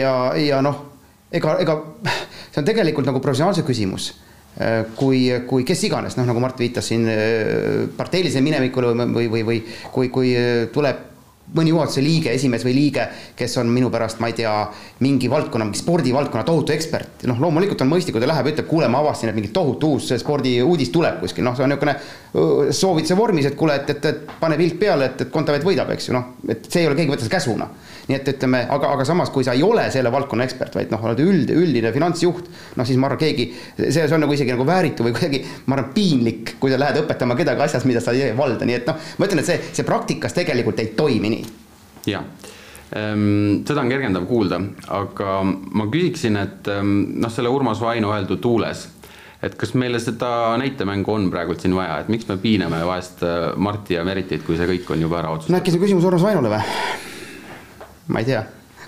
ja, 0.00 0.14
ja 0.36 0.60
noh, 0.66 0.82
ega, 1.32 1.56
ega 1.62 1.78
see 2.50 2.60
on 2.60 2.68
tegelikult 2.68 3.08
nagu 3.08 3.22
professionaalse 3.22 3.64
küsimus 3.64 4.12
kui, 4.96 5.20
kui 5.48 5.64
kes 5.64 5.84
iganes, 5.86 6.16
noh 6.18 6.26
nagu 6.28 6.40
Mart 6.42 6.58
viitas 6.58 6.90
siin 6.90 7.06
parteilise 7.96 8.42
minevikule 8.44 8.90
või, 8.92 9.06
või, 9.14 9.28
või, 9.30 9.44
või 9.46 9.60
kui, 9.94 10.10
kui 10.12 10.34
tuleb 10.74 11.06
mõni 11.56 11.72
juhatuse 11.72 12.02
liige, 12.02 12.32
esimees 12.34 12.64
või 12.66 12.74
liige, 12.76 13.06
kes 13.38 13.56
on 13.60 13.70
minu 13.72 13.90
pärast, 13.90 14.20
ma 14.22 14.30
ei 14.30 14.36
tea, 14.38 14.52
mingi 15.02 15.30
valdkonna, 15.30 15.66
mingi 15.66 15.80
spordivaldkonna 15.80 16.44
tohutu 16.46 16.74
ekspert, 16.74 17.24
noh, 17.30 17.40
loomulikult 17.42 17.82
on 17.84 17.90
mõistlik, 17.90 18.14
kui 18.14 18.22
ta 18.22 18.28
läheb 18.30 18.50
ja 18.50 18.54
ütleb, 18.54 18.68
kuule, 18.70 18.88
ma 18.92 19.00
avastasin, 19.02 19.32
et 19.32 19.38
mingi 19.38 19.52
tohutu 19.54 19.94
uus 19.96 20.10
spordiuudis 20.22 20.92
tuleb 20.94 21.20
kuskil, 21.24 21.46
noh, 21.46 21.56
see 21.58 21.66
on 21.66 21.74
niisugune 21.74 21.96
soovituse 22.76 23.18
vormis, 23.18 23.50
et 23.50 23.58
kuule, 23.58 23.80
et, 23.82 23.90
et, 23.94 24.10
et 24.12 24.34
pane 24.40 24.58
pilt 24.60 24.78
peale, 24.80 25.10
et, 25.10 25.24
et 25.26 25.32
Kontavet 25.34 25.66
võidab, 25.66 25.90
eks 25.94 26.10
ju, 26.10 26.16
noh, 26.16 26.36
et 26.50 26.70
see 26.70 26.84
ei 26.84 26.90
ole, 26.90 26.98
keegi 26.98 27.14
võtta 27.14 27.26
seda 27.26 27.38
käsuna 27.38 27.70
nii 28.10 28.18
et 28.18 28.28
ütleme, 28.32 28.64
aga, 28.74 28.90
aga 28.96 29.06
samas, 29.06 29.30
kui 29.32 29.46
sa 29.46 29.54
ei 29.56 29.62
ole 29.64 29.86
selle 29.94 30.10
valdkonna 30.12 30.46
ekspert, 30.48 30.74
vaid 30.76 30.92
noh, 30.92 31.02
oled 31.06 31.22
üld, 31.22 31.52
üldine 31.54 31.92
finantsjuht, 31.94 32.50
noh 32.78 32.88
siis 32.88 32.98
ma 33.00 33.08
arvan, 33.10 33.22
keegi, 33.22 33.46
see, 33.78 34.02
see 34.02 34.16
on 34.16 34.24
nagu 34.24 34.34
isegi 34.34 34.54
nagu 34.54 34.66
vääritu 34.66 35.06
või 35.06 35.14
kuidagi, 35.16 35.42
ma 35.70 35.78
arvan, 35.78 35.92
piinlik, 35.94 36.54
kui 36.62 36.72
sa 36.72 36.80
lähed 36.80 37.02
õpetama 37.04 37.38
kedagi 37.38 37.66
asjas, 37.66 37.86
mida 37.88 38.02
sa 38.04 38.14
ei 38.16 38.34
valda, 38.36 38.66
nii 38.66 38.78
et 38.80 38.90
noh, 38.90 39.10
ma 39.18 39.28
ütlen, 39.30 39.42
et 39.44 39.50
see, 39.50 39.58
see 39.70 39.86
praktikas 39.86 40.36
tegelikult 40.36 40.82
ei 40.82 40.92
toimi 40.98 41.34
nii. 41.36 41.50
jah 42.10 42.24
ehm, 42.96 43.60
seda 43.68 43.84
on 43.84 43.92
kergendav 43.92 44.26
kuulda, 44.28 44.60
aga 44.96 45.42
ma 45.46 45.90
küsiksin, 45.92 46.40
et 46.40 46.72
ehm, 46.72 46.96
noh, 47.22 47.32
selle 47.32 47.52
Urmas 47.52 47.82
Vaino 47.84 48.10
öeldu 48.16 48.40
tuules, 48.42 48.88
et 49.44 49.54
kas 49.60 49.72
meile 49.78 50.00
seda 50.02 50.56
näitemängu 50.60 51.14
on 51.14 51.30
praegult 51.32 51.62
siin 51.62 51.76
vaja, 51.76 52.00
et 52.02 52.10
miks 52.12 52.28
me 52.28 52.36
piiname 52.40 52.82
vahest 52.86 53.22
äh, 53.24 53.52
Marti 53.56 53.96
ja 53.96 54.04
Meritit, 54.04 54.44
kui 54.44 54.58
see 54.58 54.68
kõik 54.68 54.92
on 54.92 55.06
juba 55.06 55.22
ära 55.22 55.32
otsustatud? 55.32 55.54
no 55.56 55.62
äkki 55.62 55.74
see 55.74 55.82
küsimus 55.86 56.08
Urmas 56.08 56.26
Vainole 56.26 56.52
või? 56.52 56.60
Ma 58.10 58.22
ei 58.22 58.28
tea, 58.28 58.42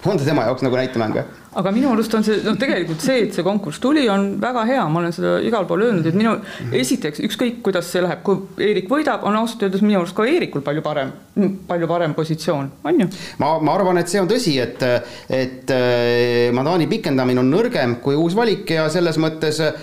on 0.05 0.19
see 0.19 0.27
tema 0.27 0.49
jaoks 0.49 0.65
nagu 0.67 0.79
näitemäng 0.79 1.17
või? 1.17 1.25
aga 1.53 1.73
minu 1.75 1.91
arust 1.93 2.15
on 2.17 2.25
see, 2.25 2.39
noh, 2.47 2.57
tegelikult 2.59 3.03
see, 3.05 3.27
et 3.27 3.37
see 3.37 3.45
konkurss 3.45 3.81
tuli, 3.83 4.07
on 4.11 4.39
väga 4.41 4.65
hea, 4.69 4.85
ma 4.89 5.03
olen 5.03 5.13
seda 5.13 5.35
igal 5.45 5.67
pool 5.69 5.85
öelnud, 5.85 6.07
et 6.09 6.17
minu 6.17 6.33
esiteks 6.79 7.21
ükskõik, 7.29 7.61
kuidas 7.67 7.91
see 7.93 8.03
läheb, 8.05 8.23
kui 8.25 8.65
Eerik 8.65 8.89
võidab, 8.91 9.27
on 9.29 9.37
ausalt 9.37 9.67
öeldes 9.67 9.85
minu 9.85 10.01
arust 10.01 10.17
ka 10.17 10.25
Eerikul 10.29 10.65
palju 10.65 10.85
parem, 10.85 11.13
palju 11.69 11.91
parem 11.91 12.17
positsioon, 12.17 12.71
on 12.89 13.03
ju? 13.05 13.09
ma, 13.43 13.53
ma 13.61 13.77
arvan, 13.77 14.01
et 14.01 14.13
see 14.13 14.23
on 14.23 14.31
tõsi, 14.31 14.57
et, 14.65 14.81
et 15.29 15.75
äh, 15.77 16.49
mandaani 16.57 16.89
pikendamine 16.91 17.45
on 17.45 17.53
nõrgem 17.53 17.99
kui 18.05 18.17
uus 18.17 18.37
valik 18.39 18.73
ja 18.73 18.89
selles 18.93 19.21
mõttes 19.21 19.61
äh, 19.61 19.77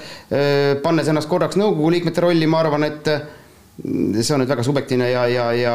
pannes 0.81 1.09
ennast 1.11 1.29
korraks 1.29 1.59
nõukogu 1.59 1.93
liikmete 1.93 2.25
rolli, 2.25 2.49
ma 2.49 2.63
arvan, 2.65 2.89
et 2.89 3.13
see 3.79 4.33
on 4.35 4.41
nüüd 4.41 4.51
väga 4.51 4.63
subjektiivne 4.65 5.09
ja, 5.11 5.23
ja, 5.31 5.47
ja 5.55 5.73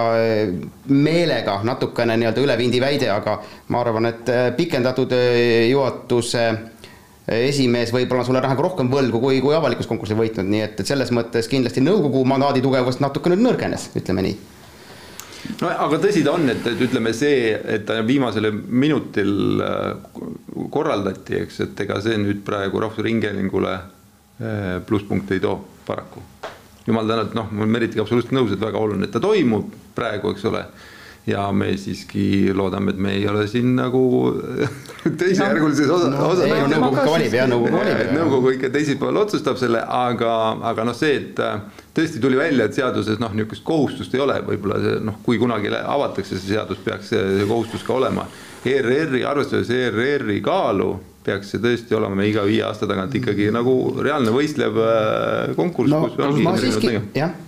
meelega 0.90 1.58
natukene 1.64 2.16
nii-öelda 2.20 2.42
ülevindi 2.44 2.80
väide, 2.82 3.08
aga 3.12 3.38
ma 3.72 3.80
arvan, 3.80 4.08
et 4.10 4.30
äh, 4.32 4.48
pikendatud 4.56 5.12
äh, 5.16 5.68
juhatuse 5.70 6.42
äh, 6.48 7.44
esimees 7.48 7.92
võib-olla 7.94 8.26
sulle 8.26 8.42
läheb 8.44 8.60
rohkem 8.60 8.90
võlgu 8.92 9.20
kui, 9.22 9.38
kui 9.44 9.56
avalikus 9.56 9.88
konkursi 9.90 10.16
võitnud, 10.18 10.48
nii 10.50 10.64
et, 10.66 10.80
et 10.80 10.90
selles 10.90 11.12
mõttes 11.16 11.48
kindlasti 11.50 11.84
nõukogu 11.84 12.24
mandaadi 12.28 12.64
tugevus 12.64 13.00
natuke 13.00 13.32
nüüd 13.32 13.44
nõrgenes, 13.46 13.88
ütleme 13.96 14.26
nii. 14.26 14.36
No 15.60 15.68
aga 15.68 16.00
tõsi 16.00 16.22
ta 16.24 16.32
on, 16.38 16.48
et, 16.48 16.64
et 16.66 16.84
ütleme 16.86 17.12
see, 17.16 17.52
et 17.52 17.84
ta 17.88 17.98
viimasel 18.04 18.48
minutil 18.52 19.60
korraldati, 20.72 21.42
eks, 21.44 21.60
et 21.66 21.84
ega 21.84 22.00
see 22.04 22.16
nüüd 22.20 22.40
praegu 22.46 22.80
Rahvusringhäälingule 22.80 23.76
plusspunkte 24.88 25.36
ei 25.36 25.44
too 25.44 25.58
paraku 25.84 26.24
jumal 26.86 27.08
tänatud, 27.08 27.36
noh, 27.38 27.52
ma 27.52 27.64
olen 27.64 27.76
Meritiga 27.78 28.04
absoluutselt 28.04 28.34
nõus, 28.36 28.52
et 28.52 28.60
väga 28.60 28.80
oluline, 28.80 29.08
et 29.08 29.14
ta 29.14 29.22
toimub 29.22 29.72
praegu, 29.96 30.34
eks 30.34 30.50
ole 30.50 30.66
ja 31.26 31.52
me 31.52 31.70
siiski 31.80 32.52
loodame, 32.52 32.92
et 32.92 32.98
me 33.00 33.12
ei 33.16 33.28
ole 33.28 33.46
siin 33.48 33.70
nagu 33.78 34.02
teisejärgulises 35.20 35.88
osa 35.90 36.10
no,, 36.12 36.26
osa. 36.34 36.48
nõukogu 36.68 36.98
ikka 36.98 37.06
valib 37.14 37.36
jah, 37.38 37.48
nõukogu 37.48 37.78
valib. 37.78 38.02
nõukogu 38.12 38.52
ikka 38.58 38.70
teisipäeval 38.74 39.22
otsustab 39.22 39.56
selle, 39.60 39.80
aga, 39.88 40.34
aga 40.72 40.84
noh, 40.84 40.96
see, 40.96 41.16
et 41.22 41.40
äh, 41.40 41.62
tõesti 41.96 42.20
tuli 42.20 42.36
välja, 42.40 42.68
et 42.68 42.76
seaduses 42.76 43.22
noh, 43.22 43.32
niisugust 43.32 43.64
kohustust 43.64 44.16
ei 44.16 44.24
ole, 44.24 44.36
võib-olla 44.44 44.82
see 44.84 45.00
noh, 45.08 45.16
kui 45.24 45.40
kunagi 45.40 45.72
avatakse 45.80 46.36
see 46.36 46.52
seadus, 46.52 46.82
peaks 46.84 47.08
see, 47.14 47.24
see 47.38 47.48
kohustus 47.48 47.86
ka 47.86 47.96
olema. 47.96 48.28
ERR-i, 48.64 49.24
arvestades 49.28 49.72
ERR-i 49.72 50.38
kaalu 50.44 50.92
peaks 51.24 51.54
see 51.54 51.62
tõesti 51.62 51.96
olema 51.96 52.24
iga 52.26 52.44
viie 52.46 52.64
aasta 52.66 52.88
tagant 52.90 53.14
ikkagi 53.16 53.48
nagu 53.54 53.74
reaalne 53.96 54.32
võistlev 54.34 54.80
äh, 54.82 55.54
konkurss 55.56 55.94
no,. 55.94 56.02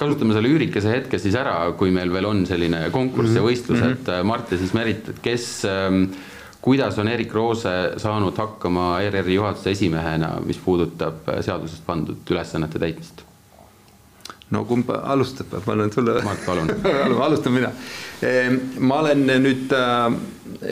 kasutame 0.00 0.37
selle 0.37 0.52
üürikese 0.52 0.95
hetke 0.95 1.21
siis 1.21 1.37
ära, 1.37 1.59
kui 1.78 1.92
meil 1.95 2.12
veel 2.14 2.30
on 2.30 2.47
selline 2.49 2.87
konkurss 2.95 3.30
mm 3.30 3.37
-hmm. 3.37 3.42
ja 3.42 3.49
võistlus, 3.50 3.83
et 3.83 4.06
mhm. 4.06 4.14
äh, 4.16 4.25
Mart 4.25 4.52
ja 4.52 4.59
siis 4.62 4.73
Merit, 4.76 5.12
et 5.12 5.21
kes 5.23 5.47
ähm, 5.68 6.09
kuidas 6.64 6.99
on 6.99 7.09
Erik 7.09 7.35
Roose 7.35 7.76
saanud 8.02 8.37
hakkama 8.37 9.00
ERR-i 9.04 9.37
juhatuse 9.37 9.71
esimehena, 9.71 10.37
mis 10.47 10.59
puudutab 10.59 11.28
äh, 11.28 11.42
seadusest 11.45 11.87
pandud 11.87 12.30
ülesannete 12.30 12.83
täitmist? 12.83 13.25
No 14.55 14.62
kumb 14.69 14.91
alustab, 14.95 15.50
ma 15.67 15.75
annan 15.75 15.93
sulle. 15.93 16.21
Mart, 16.25 16.45
palun 16.47 16.71
alustan 17.26 17.55
mina. 17.57 17.73
ma 18.79 19.00
olen 19.03 19.26
nüüd, 19.43 19.75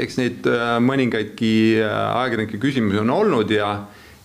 eks 0.05 0.19
neid 0.21 0.49
mõningaidki 0.85 1.53
ajakirjanike 1.83 2.61
küsimusi 2.63 3.03
on 3.03 3.13
olnud 3.13 3.51
ja, 3.53 3.71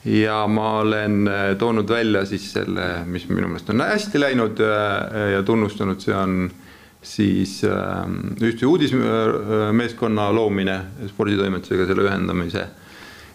ja 0.06 0.40
ma 0.48 0.80
olen 0.84 1.22
toonud 1.60 1.90
välja 1.90 2.26
siis 2.30 2.50
selle, 2.54 2.90
mis 3.10 3.28
minu 3.32 3.50
meelest 3.50 3.74
on 3.74 3.84
hästi 3.84 4.22
läinud 4.22 4.62
ja 4.62 5.42
tunnustanud, 5.46 6.02
see 6.04 6.16
on 6.16 6.44
siis 7.02 7.62
ühtse 7.64 8.68
uudismeeskonna 8.68 10.30
loomine 10.36 10.78
sporditoimetusega, 11.10 11.90
selle 11.90 12.06
ühendamise 12.06 12.68
Äh, 12.68 12.89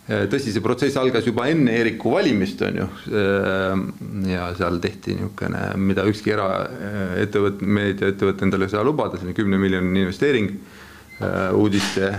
tõsi, 0.05 0.53
see 0.53 0.63
protsess 0.65 0.99
algas 1.01 1.25
juba 1.25 1.47
enne 1.49 1.73
Eeriku 1.79 2.13
valimist, 2.13 2.61
on 2.67 2.81
ju. 2.83 2.87
Äh, 3.09 3.85
ja 4.29 4.51
seal 4.59 4.81
tehti 4.83 5.17
niisugune, 5.17 5.63
mida 5.81 6.05
ükski 6.11 6.35
eraettevõte, 6.35 7.65
meediaettevõte 7.65 8.45
endale 8.47 8.69
ei 8.69 8.75
saa 8.75 8.85
lubada, 8.85 9.17
selline 9.17 9.37
kümne 9.37 9.61
miljoni 9.61 10.05
investeering 10.05 10.53
äh, 10.53 11.55
uudiste, 11.57 12.13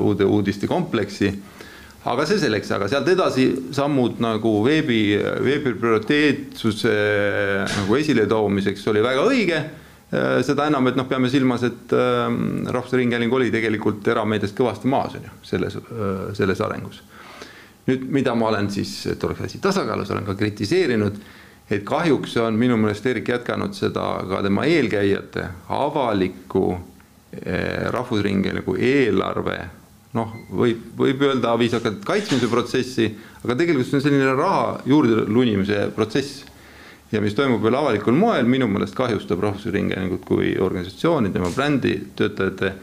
uude 0.00 0.26
uudiste 0.26 0.70
kompleksi. 0.70 1.32
aga 2.04 2.26
see 2.28 2.36
selleks, 2.36 2.68
aga 2.76 2.88
sealt 2.88 3.06
edasi 3.08 3.46
sammud 3.72 4.18
nagu 4.20 4.58
veebi, 4.66 5.16
veebi 5.46 5.72
prioriteetsuse 5.78 6.92
nagu 7.70 7.96
esiletoomiseks 7.96 8.84
oli 8.92 9.00
väga 9.04 9.24
õige 9.30 9.62
Äh, 9.64 9.83
seda 10.46 10.66
enam, 10.68 10.88
et 10.90 10.98
noh, 10.98 11.06
peame 11.08 11.30
silmas, 11.32 11.64
et 11.66 11.92
ähm, 11.96 12.64
Rahvusringhääling 12.70 13.32
oli 13.32 13.50
tegelikult 13.54 14.06
erameediast 14.12 14.56
kõvasti 14.58 14.90
maas, 14.90 15.16
on 15.18 15.26
ju, 15.26 15.34
selles, 15.46 15.78
äh, 15.80 16.26
selles 16.36 16.60
arengus. 16.64 17.02
nüüd, 17.84 18.04
mida 18.08 18.34
ma 18.34 18.48
olen 18.48 18.70
siis, 18.72 18.92
et 19.12 19.24
oleks 19.24 19.44
asi 19.44 19.58
tasakaalus, 19.60 20.10
olen 20.14 20.24
ka 20.24 20.34
kritiseerinud, 20.40 21.18
et 21.70 21.84
kahjuks 21.84 22.36
on 22.40 22.56
minu 22.60 22.76
meelest 22.80 23.06
Erik 23.06 23.28
jätkanud 23.28 23.76
seda 23.76 24.06
ka 24.28 24.42
tema 24.44 24.64
eelkäijate 24.68 25.48
avalikku 25.68 26.66
äh, 26.74 27.90
Rahvusringhäälingu 27.92 28.76
eelarve 28.80 29.58
noh, 30.14 30.32
võib, 30.54 30.90
võib 30.98 31.22
öelda 31.26 31.52
viisakalt 31.58 32.04
kaitsmise 32.06 32.48
protsessi, 32.50 33.08
aga 33.42 33.56
tegelikult 33.58 33.88
see 33.90 33.98
on 33.98 34.04
selline 34.04 34.34
raha 34.38 34.66
juurde 34.88 35.24
lunimise 35.26 35.88
protsess 35.96 36.44
ja 37.14 37.22
mis 37.22 37.36
toimub 37.38 37.62
veel 37.62 37.78
avalikul 37.78 38.16
moel, 38.18 38.48
minu 38.50 38.66
meelest 38.68 38.96
kahjustab 38.98 39.42
Rahvusringhäälingut 39.46 40.26
kui 40.26 40.56
organisatsiooni, 40.60 41.30
tema 41.32 41.52
brändi, 41.54 41.94
töötajate 42.18 42.74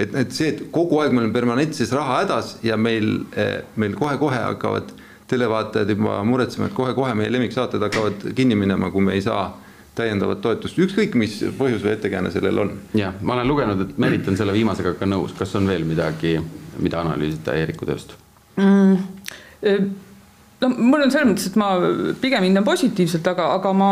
et, 0.00 0.14
et 0.14 0.34
see, 0.34 0.50
et 0.52 0.62
kogu 0.74 1.00
aeg 1.02 1.14
me 1.14 1.24
oleme 1.24 1.34
permanentses 1.34 1.92
rahahädas 1.94 2.56
ja 2.66 2.78
meil, 2.80 3.24
eh, 3.36 3.60
meil 3.80 3.96
kohe-kohe 3.98 4.38
hakkavad 4.46 4.92
televaatajad 5.30 5.90
juba 5.94 6.20
muretsema, 6.26 6.68
et 6.70 6.76
kohe-kohe 6.76 7.14
meie 7.18 7.30
lemmiksaated 7.32 7.82
hakkavad 7.86 8.30
kinni 8.36 8.58
minema, 8.58 8.90
kui 8.90 9.04
me 9.04 9.14
ei 9.18 9.22
saa 9.24 9.50
täiendavat 9.98 10.40
toetust, 10.42 10.78
ükskõik 10.80 11.16
mis 11.18 11.36
põhjus 11.58 11.82
või 11.84 11.94
ettekääne 11.96 12.30
sellel 12.32 12.62
on. 12.64 12.72
jah, 12.96 13.14
ma 13.20 13.36
olen 13.36 13.50
lugenud, 13.50 13.82
et 13.84 13.98
Merit 14.00 14.28
on 14.30 14.38
selle 14.38 14.54
viimasega 14.56 14.94
ka 14.98 15.08
nõus, 15.08 15.34
kas 15.38 15.54
on 15.58 15.68
veel 15.68 15.84
midagi, 15.86 16.38
mida 16.78 17.02
analüüsida 17.02 17.58
Eeriku 17.58 17.88
tööst 17.90 18.14
mm,? 18.56 19.90
No 20.60 20.68
mul 20.76 21.04
on 21.04 21.12
selles 21.12 21.28
mõttes, 21.30 21.48
et 21.48 21.56
ma 21.60 21.70
pigem 22.20 22.44
hindan 22.46 22.66
positiivselt, 22.66 23.26
aga, 23.32 23.50
aga 23.56 23.72
ma 23.76 23.90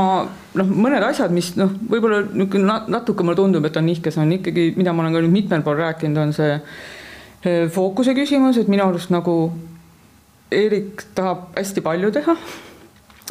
noh, 0.59 0.69
mõned 0.69 1.05
asjad, 1.07 1.33
mis 1.35 1.55
noh, 1.59 1.73
võib-olla 1.89 2.23
niisugune 2.29 2.79
natuke 2.93 3.25
mulle 3.25 3.39
tundub, 3.41 3.67
et 3.69 3.81
on 3.81 3.89
nihkes, 3.89 4.21
on 4.21 4.37
ikkagi, 4.39 4.71
mida 4.77 4.93
ma 4.93 5.05
olen 5.05 5.17
ka 5.17 5.25
nüüd 5.25 5.37
mitmel 5.39 5.65
pool 5.67 5.81
rääkinud, 5.81 6.23
on 6.27 6.37
see 6.37 6.55
eh, 6.59 7.67
fookuse 7.73 8.17
küsimus, 8.19 8.61
et 8.61 8.71
minu 8.71 8.89
arust 8.89 9.15
nagu 9.15 9.41
Eerik 10.49 11.03
tahab 11.13 11.51
hästi 11.59 11.83
palju 11.85 12.09
teha. 12.09 12.35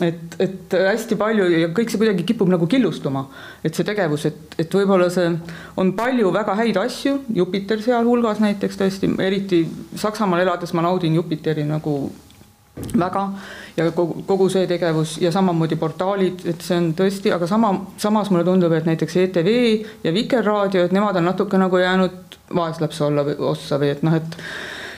et, 0.05 0.35
et 0.37 0.73
hästi 0.77 1.15
palju 1.17 1.47
ja 1.49 1.71
kõik 1.73 1.89
see 1.89 1.97
kuidagi 1.97 2.21
kipub 2.29 2.51
nagu 2.53 2.67
killustuma, 2.69 3.23
et 3.65 3.73
see 3.73 3.85
tegevus, 3.85 4.27
et, 4.29 4.53
et 4.61 4.75
võib-olla 4.77 5.07
see 5.09 5.31
on 5.81 5.89
palju 5.97 6.29
väga 6.35 6.53
häid 6.59 6.77
asju, 6.77 7.15
Jupiter 7.33 7.81
sealhulgas 7.81 8.37
näiteks 8.43 8.77
tõesti, 8.77 9.09
eriti 9.25 9.63
Saksamaal 9.97 10.45
elades 10.45 10.75
ma 10.77 10.85
naudin 10.85 11.17
Jupiteri 11.17 11.65
nagu 11.65 11.97
väga. 12.99 13.27
Ja 13.77 13.91
kogu, 13.91 14.23
kogu 14.25 14.47
see 14.49 14.67
tegevus 14.67 15.17
ja 15.21 15.31
samamoodi 15.31 15.75
portaalid, 15.77 16.45
et 16.49 16.63
see 16.65 16.77
on 16.79 16.91
tõesti, 16.97 17.33
aga 17.33 17.47
sama, 17.49 17.73
samas 18.01 18.31
mulle 18.33 18.45
tundub, 18.47 18.73
et 18.73 18.87
näiteks 18.89 19.19
ETV 19.23 19.51
ja 20.03 20.13
Vikerraadio, 20.13 20.87
et 20.87 20.95
nemad 20.95 21.19
on 21.19 21.29
natuke 21.29 21.59
nagu 21.61 21.77
jäänud 21.77 22.39
vaeslapse 22.55 23.03
olla 23.05 23.25
või 23.27 23.37
ossa 23.51 23.77
või 23.81 23.93
et 23.93 24.03
noh, 24.07 24.17
et 24.17 24.41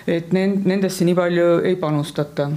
et 0.10 0.32
nend-, 0.34 0.65
nendesse 0.65 1.06
nii 1.06 1.15
palju 1.15 1.60
ei 1.69 1.75
panustata. 1.75 2.49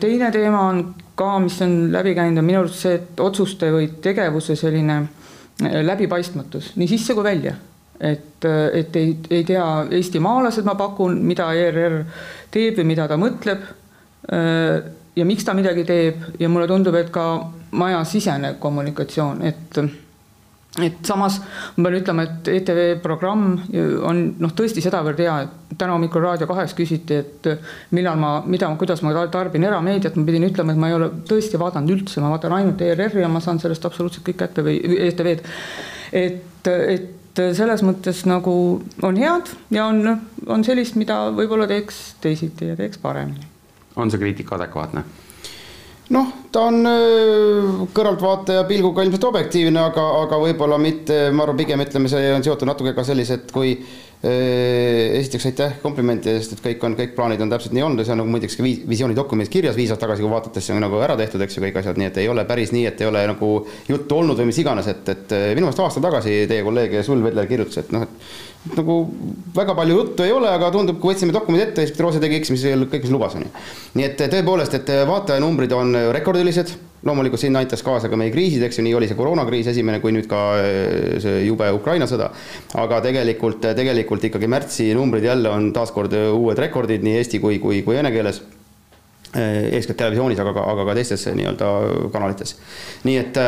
teine 0.00 0.30
teema 0.32 0.62
on 0.70 0.82
ka, 1.14 1.38
mis 1.38 1.60
on 1.62 1.92
läbi 1.92 2.14
käinud, 2.14 2.40
on 2.40 2.44
minu 2.44 2.64
arust 2.64 2.82
see, 2.82 2.96
et 2.98 3.20
otsuste 3.20 3.70
või 3.72 3.88
tegevuse 4.02 4.56
selline 4.58 4.98
äh, 5.02 5.80
läbipaistmatus 5.86 6.74
nii 6.76 6.88
sisse 6.88 7.14
kui 7.14 7.24
välja. 7.24 7.54
Et, 8.00 8.44
et 8.76 8.96
ei, 8.96 9.14
ei 9.32 9.44
tea 9.48 9.64
eestimaalased, 9.96 10.66
ma 10.68 10.74
pakun, 10.76 11.16
mida 11.24 11.46
ERR 11.56 12.02
teeb 12.52 12.76
või 12.76 12.90
mida 12.90 13.06
ta 13.08 13.16
mõtleb 13.16 13.62
ja 14.30 15.24
miks 15.24 15.44
ta 15.46 15.54
midagi 15.54 15.84
teeb? 15.86 16.24
Ja 16.40 16.48
mulle 16.52 16.66
tundub, 16.70 16.96
et 16.98 17.12
ka 17.14 17.26
majasisene 17.76 18.56
kommunikatsioon, 18.60 19.44
et 19.46 19.80
et 20.82 21.08
samas 21.08 21.38
ma 21.76 21.88
pean 21.88 21.98
ütlema, 22.00 22.24
et 22.26 22.48
ETV 22.52 22.80
programm 23.00 23.54
on 24.04 24.18
noh, 24.42 24.52
tõesti 24.56 24.82
sedavõrd 24.84 25.22
hea, 25.24 25.36
et 25.46 25.76
täna 25.80 25.94
hommikul 25.94 26.24
Raadio 26.24 26.48
kahes 26.50 26.74
küsiti, 26.76 27.20
et 27.22 27.48
millal 27.96 28.18
ma, 28.20 28.32
mida, 28.44 28.68
kuidas 28.76 29.00
ma 29.06 29.14
tarbin 29.32 29.64
erameediat, 29.64 30.18
ma 30.20 30.26
pidin 30.28 30.44
ütlema, 30.50 30.74
et 30.74 30.82
ma 30.82 30.90
ei 30.90 30.98
ole 30.98 31.10
tõesti 31.28 31.60
vaadanud 31.60 31.96
üldse, 31.96 32.20
ma 32.20 32.34
vaatan 32.34 32.58
ainult 32.58 32.84
ERR-i 32.84 33.24
ja 33.24 33.32
ma 33.32 33.40
saan 33.44 33.62
sellest 33.62 33.88
absoluutselt 33.88 34.26
kõik 34.28 34.40
kätte 34.44 34.64
või 34.66 34.78
ETV-d. 35.08 35.56
et, 36.12 36.72
et 36.76 37.44
selles 37.56 37.82
mõttes 37.84 38.24
nagu 38.28 38.54
on 39.04 39.20
head 39.20 39.52
ja 39.72 39.88
on, 39.88 40.16
on 40.46 40.64
sellist, 40.64 40.96
mida 41.00 41.26
võib-olla 41.36 41.68
teeks 41.70 42.16
teisiti 42.20 42.72
ja 42.72 42.78
teeks 42.78 43.00
paremini 43.00 43.55
on 43.96 44.12
see 44.12 44.20
kriitika 44.22 44.58
adekvaatne? 44.58 45.04
noh, 46.14 46.26
ta 46.54 46.68
on 46.70 46.86
äh, 46.86 47.84
kõrvaltvaataja 47.94 48.64
pilguga 48.68 49.02
ilmselt 49.02 49.24
objektiivne, 49.26 49.80
aga, 49.90 50.04
aga 50.22 50.38
võib-olla 50.38 50.78
mitte, 50.78 51.26
ma 51.34 51.46
arvan, 51.46 51.58
pigem 51.58 51.82
ütleme, 51.82 52.10
see 52.10 52.28
on 52.34 52.44
seotud 52.46 52.68
natuke 52.68 52.92
ka 52.94 53.02
sellise, 53.06 53.40
et 53.40 53.50
kui 53.54 53.72
äh, 53.74 55.16
esiteks 55.18 55.48
aitäh 55.50 55.74
komplimendi 55.82 56.30
eest, 56.36 56.54
et 56.54 56.62
kõik 56.62 56.86
on, 56.86 56.94
kõik 56.98 57.16
plaanid 57.18 57.42
on 57.42 57.50
täpselt 57.50 57.74
nii 57.74 57.86
olnud 57.88 58.02
ja 58.02 58.06
see 58.06 58.14
on 58.14 58.22
nagu 58.22 58.34
muideks 58.36 58.58
ka 58.58 58.68
visioonidokumendis 58.92 59.50
kirjas 59.52 59.78
viis 59.78 59.90
aastat 59.90 60.06
tagasi, 60.06 60.22
kui 60.22 60.30
vaadata, 60.30 60.62
see 60.62 60.76
on 60.76 60.86
nagu 60.86 61.02
ära 61.02 61.18
tehtud, 61.18 61.42
eks 61.42 61.58
ju, 61.58 61.64
kõik 61.66 61.80
asjad, 61.82 61.98
nii 61.98 62.10
et 62.12 62.22
ei 62.22 62.30
ole 62.30 62.46
päris 62.46 62.74
nii, 62.76 62.86
et 62.92 63.02
ei 63.02 63.10
ole 63.10 63.26
nagu 63.32 63.50
juttu 63.90 64.20
olnud 64.20 64.38
või 64.38 64.52
mis 64.52 64.62
iganes, 64.62 64.92
et, 64.92 65.10
et 65.10 65.38
minu 65.58 65.66
meelest 65.66 65.82
aasta 65.82 66.04
tagasi 66.06 66.44
teie 66.46 66.62
kolleeg 66.66 67.00
Sul 67.06 67.26
Vedler 67.26 67.50
kirjutas, 67.50 67.82
et 67.82 67.90
noh, 67.96 68.06
et 68.06 68.55
nagu 68.74 68.96
väga 69.56 69.74
palju 69.78 70.00
juttu 70.00 70.24
ei 70.26 70.32
ole, 70.34 70.50
aga 70.50 70.70
tundub, 70.74 70.98
kui 71.00 71.14
võtsime 71.14 71.34
dokumendid 71.34 71.68
ette, 71.68 71.86
siis 71.86 72.00
Roose 72.02 72.20
tegi 72.22 72.42
mis 72.50 72.64
kõik, 72.66 73.06
mis 73.06 73.12
lubas, 73.14 73.36
on 73.38 73.46
ju. 73.46 73.52
nii 73.98 74.06
et 74.08 74.26
tõepoolest, 74.32 74.74
et 74.80 74.92
vaatajanumbrid 75.08 75.72
on 75.76 75.94
rekordilised, 76.16 76.74
loomulikult 77.06 77.40
sinna 77.40 77.62
aitas 77.62 77.84
kaasa 77.86 78.10
ka 78.10 78.18
meie 78.18 78.32
kriisid, 78.34 78.64
eks 78.66 78.80
ju, 78.80 78.84
nii 78.86 78.96
oli 78.98 79.08
see 79.10 79.18
koroonakriis 79.18 79.70
esimene, 79.72 80.00
kui 80.02 80.14
nüüd 80.16 80.28
ka 80.30 80.42
eh, 80.62 81.16
see 81.22 81.46
jube 81.46 81.68
Ukraina 81.76 82.08
sõda. 82.10 82.32
aga 82.82 83.00
tegelikult, 83.04 83.70
tegelikult 83.78 84.28
ikkagi 84.28 84.50
märtsi 84.50 84.90
numbrid 84.96 85.24
jälle 85.24 85.52
on 85.52 85.72
taaskord 85.76 86.14
uued 86.16 86.58
rekordid 86.58 87.06
nii 87.06 87.18
eesti 87.20 87.42
kui, 87.42 87.60
kui, 87.62 87.82
kui 87.86 87.98
vene 87.98 88.10
keeles 88.14 88.42
eh, 89.36 89.70
eeskätt 89.78 90.00
televisioonis, 90.02 90.40
aga 90.42 90.54
ka, 90.56 90.66
aga 90.74 90.88
ka 90.90 90.98
teistes 90.98 91.28
nii-öelda 91.30 91.72
kanalites. 92.14 92.56
nii 93.06 93.18
et 93.22 93.42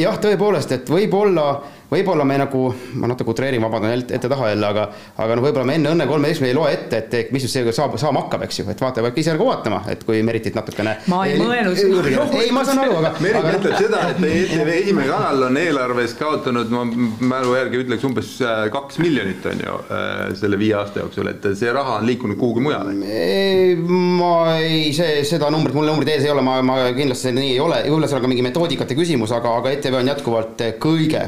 jah, 0.00 0.20
tõepoolest, 0.22 0.76
et 0.78 0.90
võib-olla 0.90 1.48
võib-olla 1.94 2.26
me 2.28 2.38
nagu, 2.42 2.64
ma 3.00 3.10
natuke 3.10 3.34
utreerin, 3.34 3.62
vabandan 3.64 4.04
ette-taha 4.04 4.50
jälle, 4.52 4.68
aga 4.68 4.88
aga 5.24 5.36
noh, 5.36 5.44
võib-olla 5.44 5.66
me 5.68 5.78
enne 5.78 5.92
Õnne 5.94 6.06
kolmeteistkümne 6.10 6.50
ei 6.50 6.56
loe 6.56 6.72
ette, 6.74 7.00
et 7.20 7.32
mis 7.34 7.44
just 7.44 7.54
seekord 7.54 7.76
saab, 7.76 7.94
saama 8.00 8.24
hakkab, 8.24 8.44
eks 8.46 8.60
ju, 8.60 8.66
et 8.72 8.80
vaataja 8.82 9.04
peabki 9.06 9.22
ise 9.22 9.34
nagu 9.34 9.46
vaatama, 9.48 9.82
et 9.92 10.02
kui 10.06 10.22
Meritit 10.26 10.56
natukene 10.58 10.96
ma 11.12 11.20
ei 11.28 11.38
mõelnud 11.38 11.78
seda. 11.78 12.26
ei, 12.40 12.50
ma 12.54 12.64
saan 12.66 12.82
aru, 12.84 12.96
aga 13.00 13.12
Merit 13.22 13.40
aga... 13.40 13.52
ütleb 13.60 13.76
seda, 13.78 14.00
et 14.12 14.22
ETV 14.30 14.72
esimene 14.78 15.08
kanal 15.10 15.46
on 15.48 15.60
eelarves 15.60 16.16
kaotanud, 16.18 16.72
ma 16.74 16.84
mälu 17.34 17.54
järgi 17.58 17.82
ütleks 17.84 18.08
umbes 18.08 18.34
äh, 18.42 18.64
kaks 18.74 18.98
miljonit 19.02 19.46
on 19.50 19.62
ju 19.66 19.78
äh, 19.84 20.24
selle 20.40 20.58
viie 20.60 20.74
aasta 20.78 21.04
jooksul, 21.04 21.30
et 21.30 21.48
see 21.58 21.72
raha 21.74 22.00
on 22.00 22.08
liikunud 22.08 22.40
kuhugi 22.40 22.64
mujale. 22.64 22.96
ma 24.18 24.34
ei, 24.58 24.90
see, 24.96 25.22
seda 25.28 25.50
numbrit, 25.54 25.76
mul 25.76 25.88
numbrid 25.92 26.14
ees 26.16 26.26
ei 26.26 26.34
ole, 26.34 26.44
ma, 26.44 26.58
ma 26.66 26.80
kindlasti 26.96 27.34
nii 27.34 27.54
ei 27.54 27.62
ole, 27.62 27.84
võib-olla 27.86 28.10
seal 28.10 28.22
on 28.22 28.26
ka 28.26 28.34
mingi 28.34 28.46
metoodikate 28.46 28.98
küsimus, 28.98 29.34
aga, 29.36 29.58
aga 29.60 29.74
ETV 29.76 30.00
on 30.00 30.14
jätkuvalt 30.14 30.68
kõige 30.82 31.24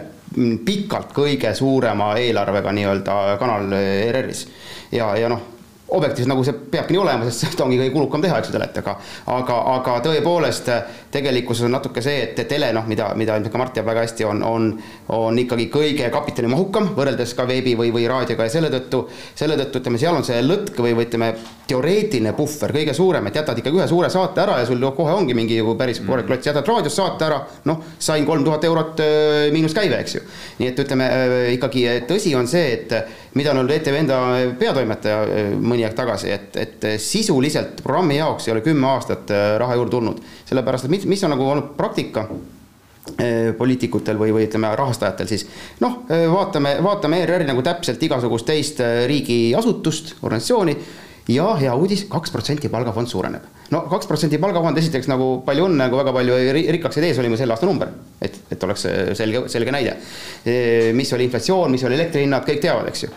pikalt 0.65 1.13
kõige 1.17 1.53
suurema 1.57 2.13
eelarvega 2.21 2.73
nii-öelda 2.77 3.37
kanal 3.41 3.73
ERR-is. 3.79 4.47
ja, 4.93 5.15
ja 5.17 5.31
noh, 5.33 5.41
objektiivselt 5.89 6.33
nagu 6.33 6.45
see 6.45 6.55
peabki 6.71 6.95
nii 6.95 7.01
olema, 7.03 7.27
sest 7.29 7.47
seda 7.47 7.65
ongi 7.65 7.79
kõige 7.79 7.95
kulukam 7.95 8.23
teha, 8.25 8.41
eks 8.41 8.51
ju, 8.51 8.57
telet, 8.57 8.79
aga 8.83 8.97
aga, 9.37 9.59
aga 9.77 9.97
tõepoolest 10.09 10.71
tegelikkuses 11.17 11.67
on 11.67 11.77
natuke 11.79 12.05
see, 12.05 12.23
et 12.29 12.45
tele 12.49 12.71
noh, 12.77 12.87
mida, 12.89 13.11
mida 13.19 13.39
ilmselt 13.39 13.55
ka 13.55 13.63
Mart 13.63 13.75
teab 13.77 13.89
väga 13.89 14.05
hästi, 14.07 14.29
on, 14.29 14.45
on 14.47 14.71
on 15.09 15.39
ikkagi 15.39 15.69
kõige 15.73 16.09
kapitalimahukam 16.13 16.91
võrreldes 16.97 17.35
ka 17.37 17.47
veebi 17.49 17.77
või, 17.79 17.93
või 17.95 18.07
raadioga 18.11 18.47
ja 18.49 18.53
selle 18.53 18.71
tõttu, 18.73 19.05
selle 19.39 19.57
tõttu 19.61 19.81
ütleme, 19.81 20.01
seal 20.01 20.17
on 20.19 20.27
see 20.27 20.41
lõtk 20.43 20.81
või, 20.83 20.97
või 20.97 21.07
ütleme, 21.07 21.31
teoreetiline 21.67 22.33
puhver 22.37 22.73
kõige 22.75 22.95
suurem, 22.95 23.27
et 23.27 23.39
jätad 23.41 23.59
ikkagi 23.59 23.81
ühe 23.81 23.87
suure 23.91 24.11
saate 24.13 24.43
ära 24.43 24.61
ja 24.61 24.67
sul 24.69 24.83
kohe 24.97 25.15
ongi 25.15 25.35
mingi 25.35 25.59
ju 25.59 25.75
päris 25.79 25.99
korralik 26.03 26.29
klots, 26.29 26.47
jätad 26.47 26.67
raadios 26.69 26.95
saate 26.95 27.27
ära, 27.27 27.41
noh, 27.67 27.81
sain 27.99 28.27
kolm 28.27 28.45
tuhat 28.47 28.65
eurot 28.69 29.03
miinuskäive, 29.55 29.99
eks 30.03 30.15
ju. 30.19 30.23
nii 30.61 30.71
et 30.71 30.83
ütleme 30.85 31.09
ikkagi 31.57 31.87
tõsi 32.07 32.35
on 32.39 32.47
see, 32.51 32.69
et 32.77 32.95
mida 33.37 33.51
on 33.53 33.61
öelnud 33.61 33.75
ETV 33.75 33.99
enda 33.99 34.21
peatoimetaja 34.61 35.19
mõni 35.59 35.87
aeg 35.87 35.97
tagasi, 35.99 36.31
et, 36.35 36.55
et 36.61 36.87
sisuliselt 37.03 37.83
programmi 37.83 38.21
jaoks 38.21 38.47
ei 38.47 38.55
ole 38.55 38.63
kümme 38.67 38.87
aastat 38.93 39.35
raha 39.59 39.79
juurde 39.81 39.97
tulnud. 39.97 40.23
sellepärast, 40.47 40.87
et 40.87 41.06
mis, 41.07 41.15
mis 41.15 41.25
on 41.25 41.35
nagu 41.37 41.47
olnud 41.47 41.73
praktika 41.79 42.27
poliitikutel 43.59 44.19
või, 44.19 44.33
või 44.35 44.47
ütleme, 44.49 44.73
rahastajatel 44.77 45.29
siis 45.31 45.45
noh, 45.81 46.01
vaatame, 46.11 46.77
vaatame 46.83 47.21
ERR-i 47.23 47.47
nagu 47.47 47.63
täpselt 47.63 48.03
igasugust 48.03 48.49
teist 48.49 48.83
riigiasutust, 49.07 50.17
organisatsiooni 50.23 50.75
ja 51.31 51.53
hea 51.61 51.75
uudis, 51.79 52.03
kaks 52.11 52.35
protsenti 52.35 52.69
palgafond 52.69 53.07
suureneb. 53.11 53.47
no 53.71 53.85
kaks 53.91 54.11
protsenti 54.11 54.41
palgafond, 54.43 54.79
esiteks 54.83 55.07
nagu 55.11 55.29
palju 55.47 55.69
õnne, 55.69 55.85
nagu 55.85 56.03
väga 56.03 56.13
palju 56.19 56.41
rikkaks 56.75 56.99
ei 56.99 57.07
tee, 57.07 57.15
see 57.15 57.23
oli 57.23 57.31
mu 57.31 57.39
selle 57.39 57.55
aasta 57.55 57.71
number. 57.71 57.95
et, 58.21 58.43
et 58.51 58.67
oleks 58.67 58.89
selge, 59.15 59.47
selge 59.55 59.75
näide. 59.75 59.97
mis 60.99 61.13
oli 61.13 61.31
inflatsioon, 61.31 61.71
mis 61.71 61.87
oli 61.87 61.99
elektrihinnad, 62.01 62.47
kõik 62.47 62.63
teavad, 62.67 62.91
eks 62.91 63.07
ju 63.07 63.15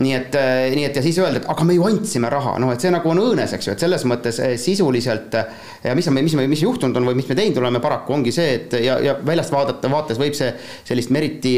nii 0.00 0.14
et, 0.16 0.36
nii 0.72 0.86
et 0.88 0.96
ja 0.96 1.02
siis 1.04 1.18
öelda, 1.20 1.42
et 1.42 1.48
aga 1.52 1.66
me 1.68 1.76
ju 1.76 1.84
andsime 1.84 2.30
raha, 2.32 2.54
noh, 2.62 2.72
et 2.72 2.80
see 2.80 2.92
nagu 2.92 3.10
on 3.12 3.20
õõnes, 3.20 3.52
eks 3.52 3.68
ju, 3.68 3.74
et 3.74 3.82
selles 3.84 4.06
mõttes 4.08 4.38
sisuliselt 4.62 5.36
ja 5.84 5.94
mis 5.98 6.08
on, 6.08 6.16
mis, 6.16 6.36
mis 6.48 6.62
juhtunud 6.64 6.96
on 6.96 7.08
või 7.10 7.18
mis 7.18 7.28
me 7.28 7.36
teinud 7.36 7.60
oleme 7.60 7.82
paraku, 7.84 8.14
ongi 8.16 8.32
see, 8.32 8.54
et 8.56 8.76
ja, 8.80 8.96
ja 9.04 9.16
väljast 9.26 9.52
vaadata, 9.52 9.90
vaates 9.92 10.20
võib 10.20 10.36
see 10.38 10.48
sellist 10.88 11.12
meriti 11.12 11.54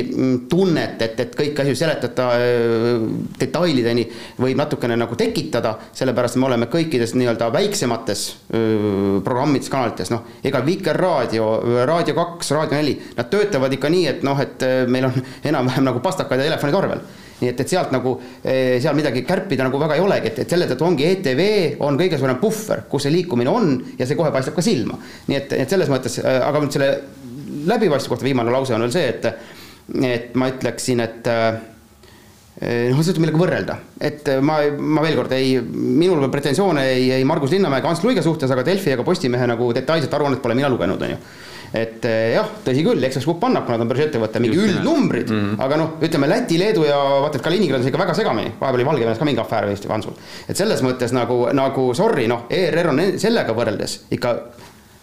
tunnet, 0.50 1.02
et, 1.06 1.20
et 1.22 1.36
kõiki 1.38 1.62
asju 1.64 1.78
seletada 1.78 2.30
detailideni 3.38 4.06
võib 4.42 4.58
natukene 4.58 4.98
nagu 4.98 5.18
tekitada, 5.20 5.76
sellepärast 5.94 6.40
me 6.40 6.48
oleme 6.50 6.70
kõikides 6.72 7.14
nii-öelda 7.18 7.52
väiksemates 7.54 8.24
programmides, 9.24 9.70
kanalites, 9.70 10.10
noh, 10.14 10.24
ega 10.44 10.62
Vikerraadio, 10.66 11.50
Raadio 11.86 12.16
kaks, 12.18 12.54
Raadio 12.56 12.80
neli, 12.80 12.96
nad 13.14 13.30
töötavad 13.30 13.78
ikka 13.78 13.92
nii, 13.94 14.08
et 14.10 14.26
noh, 14.26 14.40
et 14.42 14.66
meil 14.90 15.10
on 15.10 15.20
enam-vähem 15.52 15.86
nagu 15.86 16.02
pastakad 16.02 16.42
ja 16.42 16.48
telefonid 16.50 16.82
arvel 16.82 17.06
nii 17.40 17.50
et, 17.50 17.60
et 17.64 17.72
sealt 17.74 17.92
nagu, 17.94 18.14
eh, 18.44 18.76
seal 18.82 18.96
midagi 18.96 19.24
kärpida 19.26 19.66
nagu 19.66 19.80
väga 19.80 19.98
ei 19.98 20.04
olegi, 20.04 20.30
et, 20.30 20.40
et 20.44 20.54
selle 20.54 20.68
tõttu 20.70 20.86
ongi 20.86 21.08
ETV 21.08 21.42
on 21.84 21.98
kõige 22.00 22.18
suurem 22.20 22.40
puhver, 22.42 22.84
kus 22.90 23.06
see 23.06 23.14
liikumine 23.14 23.50
on 23.50 23.76
ja 23.98 24.06
see 24.06 24.18
kohe 24.18 24.30
paistab 24.34 24.56
ka 24.56 24.64
silma. 24.64 24.98
nii 25.28 25.38
et, 25.40 25.54
et 25.64 25.76
selles 25.76 25.90
mõttes, 25.92 26.20
eh, 26.22 26.40
aga 26.46 26.62
nüüd 26.62 26.74
selle 26.76 26.90
läbipaistvuse 27.64 28.12
kohta 28.12 28.26
viimane 28.26 28.52
lause 28.54 28.74
on 28.76 28.84
veel 28.86 28.94
see, 28.94 29.06
et, 29.10 29.30
et 30.04 30.34
ma 30.38 30.50
ütleksin, 30.52 31.02
et 31.04 31.30
eh, 31.32 31.62
noh, 32.92 33.02
seda 33.02 33.22
millega 33.22 33.40
võrrelda, 33.40 33.78
et 33.98 34.30
ma, 34.44 34.60
ma 34.78 35.02
veel 35.04 35.18
kord 35.18 35.34
ei, 35.34 35.56
minul 35.64 36.28
pretensioone 36.30 36.86
ei, 36.92 37.10
ei 37.18 37.26
Margus 37.26 37.54
Linnamäe 37.56 37.82
ega 37.82 37.90
Ants 37.90 38.04
Luige 38.06 38.22
suhtes, 38.22 38.52
aga 38.54 38.66
Delfi 38.66 38.94
ega 38.94 39.06
Postimehe 39.06 39.50
nagu 39.50 39.72
detailset 39.74 40.14
aruannet 40.14 40.42
pole 40.44 40.56
mina 40.58 40.70
lugenud, 40.70 41.02
on 41.02 41.16
ju 41.16 41.20
et 41.74 42.06
eh, 42.06 42.34
jah, 42.36 42.50
tõsi 42.64 42.84
küll, 42.86 43.02
Express 43.02 43.26
Grupp 43.26 43.44
annab, 43.48 43.66
kuna 43.66 43.78
ta 43.80 43.86
on 43.86 43.90
börsiettevõte, 43.90 44.42
mingi 44.42 44.60
üldnumbrid 44.62 45.30
mm, 45.30 45.40
-hmm. 45.40 45.62
aga 45.66 45.78
noh, 45.80 45.96
ütleme 46.06 46.28
Läti, 46.30 46.58
Leedu 46.60 46.86
ja 46.86 46.98
vaata, 47.24 47.40
et 47.40 47.46
Kaliningradis 47.46 47.90
ikka 47.90 48.00
väga 48.00 48.14
segamini, 48.14 48.52
vahepeal 48.60 48.80
oli 48.80 48.86
Valgevenes 48.90 49.18
ka 49.18 49.28
mingi 49.28 49.42
afäär 49.42 49.66
vist 49.70 49.88
Vansul. 49.90 50.14
et 50.48 50.56
selles 50.56 50.82
mõttes 50.86 51.12
nagu, 51.16 51.48
nagu 51.52 51.88
sorry, 51.94 52.28
noh, 52.30 52.46
ERR 52.50 52.92
on 52.92 53.02
sellega 53.18 53.56
võrreldes 53.56 54.04
ikka 54.14 54.36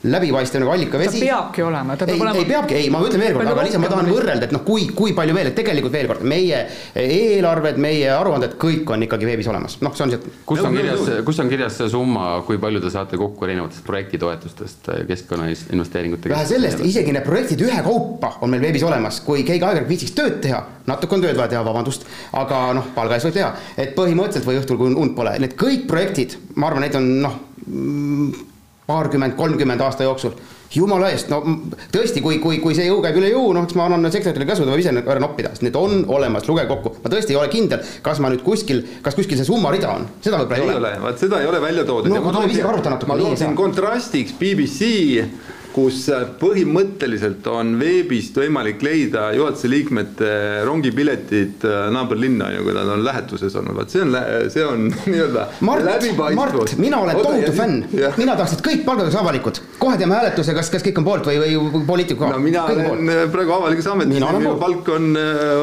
läbipaistev 0.04 0.64
nagu 0.64 0.72
allikavesi. 0.74 1.20
ta 1.20 1.26
peabki 1.26 1.62
olema, 1.62 1.96
ta 1.98 2.06
peab 2.06 2.16
ei, 2.16 2.22
olema. 2.22 2.40
ei 2.40 2.46
peabki, 2.50 2.76
ei, 2.78 2.90
ma 2.90 3.02
ütlen 3.06 3.22
veel 3.22 3.36
kord, 3.38 3.50
aga 3.52 3.66
lihtsalt 3.68 3.84
ma 3.84 3.92
tahan 3.92 4.10
võrrelda, 4.10 4.48
et 4.48 4.56
noh, 4.56 4.64
kui, 4.66 4.88
kui 4.98 5.14
palju 5.18 5.36
veel, 5.38 5.50
et 5.52 5.58
tegelikult 5.60 5.94
veel 5.94 6.10
kord, 6.10 6.26
meie 6.32 6.62
eelarved, 6.98 7.78
meie 7.82 8.08
aruanded, 8.16 8.56
kõik 8.62 8.90
on 8.96 9.06
ikkagi 9.06 9.30
veebis 9.30 9.52
olemas, 9.52 9.78
noh, 9.86 9.94
see 9.98 10.08
on 10.08 10.16
see. 10.16 10.34
kus 10.50 10.64
on 10.66 10.78
kirjas, 10.78 11.06
kus 11.28 11.42
on 11.44 11.52
kirjas 11.54 11.78
see 11.78 11.92
summa, 11.94 12.26
kui 12.48 12.58
palju 12.62 12.82
te 12.82 12.94
saate 12.94 13.22
kokku 13.22 13.46
erinevatest 13.46 13.86
projektitoetustest 13.86 14.92
keskkonnainvesteeringute? 15.12 16.34
vähe 16.34 16.50
sellest, 16.50 16.82
isegi 16.86 17.14
need 17.14 17.28
projektid 17.28 17.62
ühekaupa 17.68 18.36
on 18.42 18.56
meil 18.56 18.66
veebis 18.66 18.86
olemas, 18.88 19.22
kui 19.26 19.46
keegi 19.46 19.62
aeg-ajalt 19.62 19.90
viitsiks 19.92 20.18
tööd 20.18 20.42
teha, 20.42 20.64
natuke 20.90 21.18
on 21.18 21.28
tööd 21.28 21.38
vaja 21.38 21.54
teha, 21.54 21.66
vabandust, 21.68 22.10
aga 22.42 22.68
noh, 22.78 22.90
palga 22.98 23.20
eest 23.20 23.30
võib 23.30 23.38
teha, 23.38 23.54
et 23.78 23.94
põhimõtteliselt 23.98 24.50
või 24.50 24.62
õhtul, 24.64 24.82
kui 24.82 24.96
und 25.06 25.14
pole, 25.18 25.38
need 25.44 25.54
kõik 25.60 25.86
projektid, 25.92 26.40
ma 26.58 26.72
arvan, 26.72 26.88
neid 26.88 26.98
on 26.98 27.12
noh 27.22 28.48
paarkümmend, 28.91 29.38
kolmkümmend 29.39 29.88
aasta 29.88 30.08
jooksul. 30.08 30.36
jumala 30.71 31.10
eest, 31.12 31.27
no 31.27 31.41
tõesti, 31.91 32.21
kui, 32.23 32.38
kui, 32.39 32.62
kui 32.63 32.75
see 32.77 32.86
jõu 32.88 33.01
käib 33.04 33.17
üle 33.19 33.27
jõu, 33.34 33.49
noh, 33.56 33.65
siis 33.67 33.75
ma 33.75 33.89
annan 33.89 34.12
sekretärile 34.13 34.47
käsu, 34.47 34.63
ta 34.63 34.71
võib 34.71 34.80
ise 34.80 34.93
ära 35.01 35.19
noppida, 35.19 35.51
sest 35.51 35.65
need 35.67 35.75
on 35.75 36.06
olemas, 36.08 36.47
lugege 36.47 36.69
kokku. 36.69 36.93
ma 37.04 37.12
tõesti 37.12 37.36
ei 37.36 37.39
ole 37.41 37.49
kindel, 37.51 37.84
kas 38.06 38.21
ma 38.23 38.32
nüüd 38.32 38.45
kuskil, 38.45 38.80
kas 39.04 39.17
kuskil 39.19 39.39
see 39.39 39.49
summarida 39.49 39.91
on, 39.91 40.08
seda 40.23 40.39
võib-olla 40.39 40.62
ei, 40.62 40.69
ei 40.69 40.80
ole. 40.80 40.93
vaat 41.08 41.25
seda 41.25 41.41
ei 41.43 41.49
ole 41.51 41.60
välja 41.65 41.84
toodud. 41.89 42.13
no 42.13 42.23
ma 42.23 42.36
tuleb 42.38 42.56
ise 42.56 42.63
arvuta 42.63 42.93
natuke. 42.93 43.12
ma 43.12 43.19
toon 43.19 43.41
siin 43.41 43.58
kontrastiks 43.60 44.38
BBC 44.39 44.93
kus 45.71 46.03
põhimõtteliselt 46.41 47.45
on 47.51 47.73
veebist 47.79 48.36
võimalik 48.38 48.81
leida 48.86 49.29
juhatuse 49.36 49.69
liikmete 49.71 50.31
rongipiletid 50.67 51.65
äh, 51.67 51.86
naaberlinna, 51.93 52.49
on 52.49 52.57
ju, 52.57 52.65
kui 52.67 52.75
nad 52.75 52.91
on 52.95 53.03
lähetuses 53.05 53.55
olnud, 53.60 53.77
vot 53.77 53.93
see 53.93 54.03
on, 54.03 54.17
see 54.51 54.65
on 54.67 54.88
nii-öelda 55.12 55.47
läbipaistvus. 55.88 56.75
mina 56.81 57.01
olen 57.05 57.21
tohutu 57.21 57.53
fänn, 57.55 57.86
mina 58.17 58.36
tahaks, 58.36 58.57
et 58.57 58.65
kõik 58.65 58.86
palgad 58.88 59.07
oleks 59.07 59.19
avalikud. 59.21 59.62
kohe 59.79 59.99
teeme 60.01 60.17
hääletuse, 60.17 60.55
kas, 60.57 60.71
kas 60.73 60.86
kõik 60.88 61.01
on 61.01 61.07
poolt 61.07 61.31
või, 61.31 61.39
või 61.43 61.86
poliitiku 61.88 62.31
no 62.31 62.41
mina 62.43 62.65
kõik 62.67 62.84
olen 62.84 63.12
poolt. 63.12 63.34
praegu 63.38 63.57
avalikus 63.57 63.91
ametis, 63.93 64.19
minu 64.19 64.55
palk 64.62 64.93
on, 64.97 65.12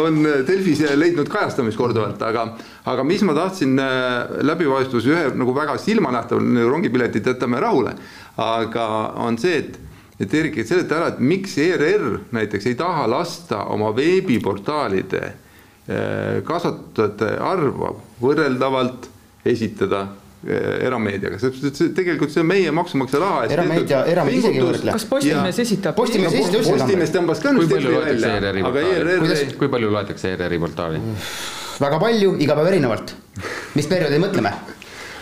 on 0.08 0.22
Delfis 0.48 0.84
leidnud 0.96 1.28
kajastamist 1.32 1.78
korduvalt, 1.78 2.22
aga 2.24 2.48
aga 2.88 3.04
mis 3.04 3.22
ma 3.26 3.34
tahtsin 3.36 3.76
äh, 3.82 4.40
läbipaistvus 4.46 5.08
ühe 5.10 5.26
nagu 5.36 5.54
väga 5.56 5.76
silmanähtav, 5.82 6.40
rongipiletid 6.70 7.26
jätame 7.28 7.60
rahule, 7.60 7.94
aga 8.40 8.88
on 9.26 9.38
see, 9.40 9.60
et 9.60 9.88
et 10.18 10.35
Erik, 10.35 10.57
et 10.59 10.68
seleta 10.68 10.98
ära, 10.98 11.11
et 11.12 11.20
miks 11.22 11.54
ERR 11.62 12.22
näiteks 12.35 12.66
ei 12.70 12.78
taha 12.78 13.07
lasta 13.11 13.64
oma 13.74 13.92
veebiportaalide 13.96 15.20
eh, 15.26 16.40
kasutajate 16.46 17.37
arvu 17.44 17.92
võrreldavalt 18.22 19.07
esitada 19.48 20.02
eh, 20.42 20.81
erameediaga, 20.88 21.38
sest 21.38 21.85
tegelikult 21.96 22.35
see 22.35 22.42
on 22.42 22.50
meie 22.50 22.72
maksumaksja 22.74 23.22
raha. 23.22 23.44
erameedia, 23.59 24.02
erameedia 24.11 24.42
isegi 24.42 24.61
ei 24.62 24.66
võrdle. 24.66 24.96
kas 24.98 25.07
Postimees 25.12 25.62
esitab? 25.66 25.94
Postimees 25.98 26.35
esitab. 26.40 26.66
Postimees 26.72 27.14
tõmbas 27.14 27.44
ka 27.44 27.54
nüüd 27.54 27.70
teksti 27.70 27.94
välja, 27.94 28.35
aga 28.72 28.85
ERR. 28.96 29.54
kui 29.61 29.70
palju 29.76 29.94
loetakse 29.94 30.35
ERR-i 30.35 30.61
portaali? 30.66 31.04
väga 31.78 32.02
palju, 32.02 32.35
iga 32.42 32.59
päev 32.59 32.72
erinevalt. 32.72 33.14
mis 33.78 33.87
perioodi 33.87 34.18
mõtleme? 34.26 34.57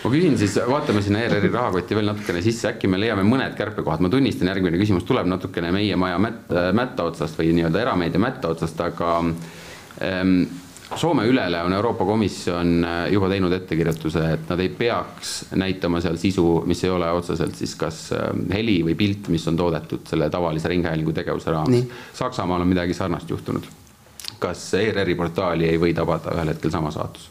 Ma 0.06 0.12
küsin 0.12 0.36
siis, 0.38 0.54
vaatame 0.70 1.02
sinna 1.02 1.24
ERR-i 1.26 1.50
rahakotti 1.50 1.96
veel 1.98 2.06
natukene 2.06 2.42
sisse, 2.44 2.68
äkki 2.70 2.90
me 2.90 3.00
leiame 3.02 3.24
mõned 3.26 3.56
kärpekohad, 3.58 4.04
ma 4.04 4.10
tunnistan, 4.12 4.52
järgmine 4.52 4.78
küsimus 4.78 5.06
tuleb 5.08 5.26
natukene 5.30 5.72
meie 5.74 5.96
maja 5.98 6.20
mät-, 6.22 6.54
mätta 6.78 7.08
otsast 7.10 7.38
või 7.40 7.50
nii-öelda 7.56 7.82
erameedia 7.82 8.22
mätta 8.22 8.52
otsast, 8.54 8.80
aga 8.86 9.16
ähm, 10.06 10.38
Soome 10.94 11.24
ülele 11.26 11.58
on 11.66 11.72
Euroopa 11.74 12.04
Komisjon 12.06 12.84
äh, 12.86 13.08
juba 13.10 13.26
teinud 13.26 13.50
ettekirjutuse, 13.56 14.22
et 14.36 14.50
nad 14.52 14.60
ei 14.62 14.68
peaks 14.70 15.32
näitama 15.58 15.98
seal 16.00 16.14
sisu, 16.22 16.44
mis 16.70 16.84
ei 16.86 16.92
ole 16.94 17.08
otseselt 17.10 17.58
siis 17.58 17.74
kas 17.74 18.04
ähm, 18.14 18.44
heli 18.54 18.78
või 18.86 18.94
pilt, 18.94 19.26
mis 19.34 19.48
on 19.50 19.58
toodetud 19.58 20.06
selle 20.06 20.30
tavalise 20.30 20.70
ringhäälingu 20.70 21.16
tegevuse 21.16 21.50
raames. 21.50 21.90
Saksamaal 22.14 22.62
on 22.62 22.70
midagi 22.70 22.94
sarnast 22.94 23.30
juhtunud. 23.34 23.66
kas 24.38 24.68
ERR-i 24.78 25.14
portaali 25.18 25.66
ei 25.66 25.80
või 25.80 25.94
tabada 25.96 26.34
ühel 26.36 26.54
hetkel 26.54 26.70
sama 26.70 26.94
saatus? 26.94 27.30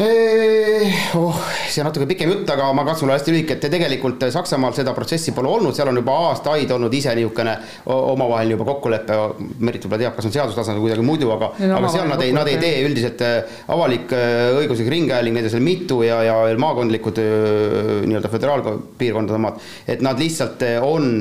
Oh, 0.00 1.40
see 1.68 1.82
on 1.82 1.88
natuke 1.90 2.06
pikem 2.08 2.30
jutt, 2.32 2.48
aga 2.52 2.70
ma 2.76 2.84
katsun 2.86 3.08
olla 3.08 3.18
hästi 3.18 3.34
lühike, 3.34 3.56
et 3.56 3.66
tegelikult 3.72 4.24
Saksamaal 4.32 4.72
seda 4.76 4.94
protsessi 4.96 5.34
pole 5.36 5.50
olnud, 5.50 5.76
seal 5.76 5.90
on 5.90 6.00
juba 6.00 6.14
aastaid 6.30 6.70
olnud 6.72 6.94
ise 6.96 7.12
niisugune 7.18 7.56
omavaheline 7.92 8.56
juba 8.56 8.68
kokkulepe, 8.70 9.18
Merit 9.60 9.84
võib-olla 9.84 10.02
teab, 10.04 10.16
kas 10.16 10.28
on 10.30 10.34
seadustasandil 10.36 10.84
kuidagi 10.84 11.04
muidu, 11.04 11.32
aga, 11.34 11.50
aga 11.78 11.92
seal 11.92 12.08
nad 12.10 12.24
ei, 12.24 12.32
nad 12.36 12.48
ei 12.48 12.60
tee 12.62 12.84
üldiselt 12.86 13.24
äh, 13.26 13.58
avalik 13.72 14.14
äh, 14.16 14.54
õiguslik 14.62 14.88
ringhääling, 14.94 15.36
neid 15.36 15.50
on 15.50 15.54
seal 15.56 15.66
mitu 15.66 16.00
ja, 16.06 16.22
ja 16.26 16.38
veel 16.46 16.62
maakondlikud 16.62 17.20
nii-öelda 17.20 18.32
föderaalpiirkondade 18.32 19.40
omad, 19.40 19.60
et 19.90 20.04
nad 20.04 20.20
lihtsalt 20.20 20.64
on 20.86 21.12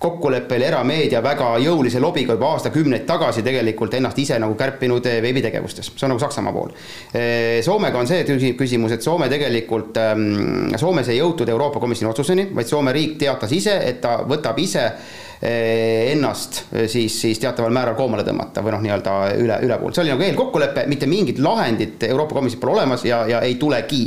kokkuleppel 0.00 0.62
erameedia 0.64 1.20
väga 1.22 1.50
jõulise 1.60 2.00
lobiga 2.00 2.32
juba 2.32 2.54
aastakümneid 2.54 3.04
tagasi 3.08 3.44
tegelikult 3.44 3.94
ennast 3.98 4.18
ise 4.22 4.38
nagu 4.40 4.56
kärpinud 4.58 5.04
eh, 5.10 5.18
veebitegevustes, 5.20 5.92
see 5.92 6.06
on 6.06 6.14
nagu 6.14 6.22
Saksamaa 6.22 6.54
pool. 6.56 6.72
Eh, 7.12 7.60
Soomega 7.64 8.00
on 8.00 8.08
see 8.08 8.24
küsimus, 8.56 8.96
et 8.96 9.04
Soome 9.04 9.28
tegelikult, 9.32 10.00
ehm, 10.00 10.72
Soomes 10.80 11.12
ei 11.12 11.20
jõutud 11.20 11.52
Euroopa 11.52 11.82
Komisjoni 11.84 12.14
otsuseni, 12.14 12.48
vaid 12.56 12.70
Soome 12.70 12.96
riik 12.96 13.18
teatas 13.20 13.52
ise, 13.52 13.76
et 13.90 14.00
ta 14.00 14.22
võtab 14.28 14.56
ise 14.64 14.86
eh, 14.88 16.08
ennast 16.14 16.62
siis, 16.88 17.20
siis 17.20 17.40
teataval 17.42 17.76
määral 17.76 17.98
koomale 17.98 18.24
tõmmata 18.24 18.64
või 18.64 18.78
noh, 18.78 18.86
nii-öelda 18.86 19.18
üle, 19.36 19.60
ülepool, 19.68 19.92
see 19.92 20.06
oli 20.06 20.14
nagu 20.14 20.30
eelkokkulepe, 20.30 20.88
mitte 20.88 21.08
mingit 21.10 21.44
lahendit 21.44 22.08
Euroopa 22.08 22.40
Komisjonil 22.40 22.64
pole 22.64 22.78
olemas 22.78 23.04
ja, 23.04 23.26
ja 23.28 23.44
ei 23.44 23.60
tulegi 23.60 24.06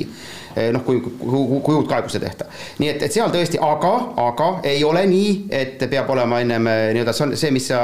noh, 0.73 0.83
kui, 0.85 0.99
kui, 1.01 1.41
kui 1.63 1.75
uut 1.75 1.87
kaebust 1.89 2.19
ei 2.19 2.23
tehta. 2.25 2.47
nii 2.81 2.91
et, 2.91 3.05
et 3.07 3.15
seal 3.15 3.31
tõesti, 3.33 3.59
aga, 3.63 3.93
aga 4.23 4.49
ei 4.69 4.83
ole 4.85 5.05
nii, 5.09 5.33
et 5.53 5.85
peab 5.89 6.09
olema 6.13 6.41
ennem 6.43 6.69
eh, 6.69 6.85
nii-öelda, 6.97 7.15
see 7.15 7.25
on 7.27 7.35
see, 7.39 7.51
mis 7.55 7.67
sa 7.71 7.81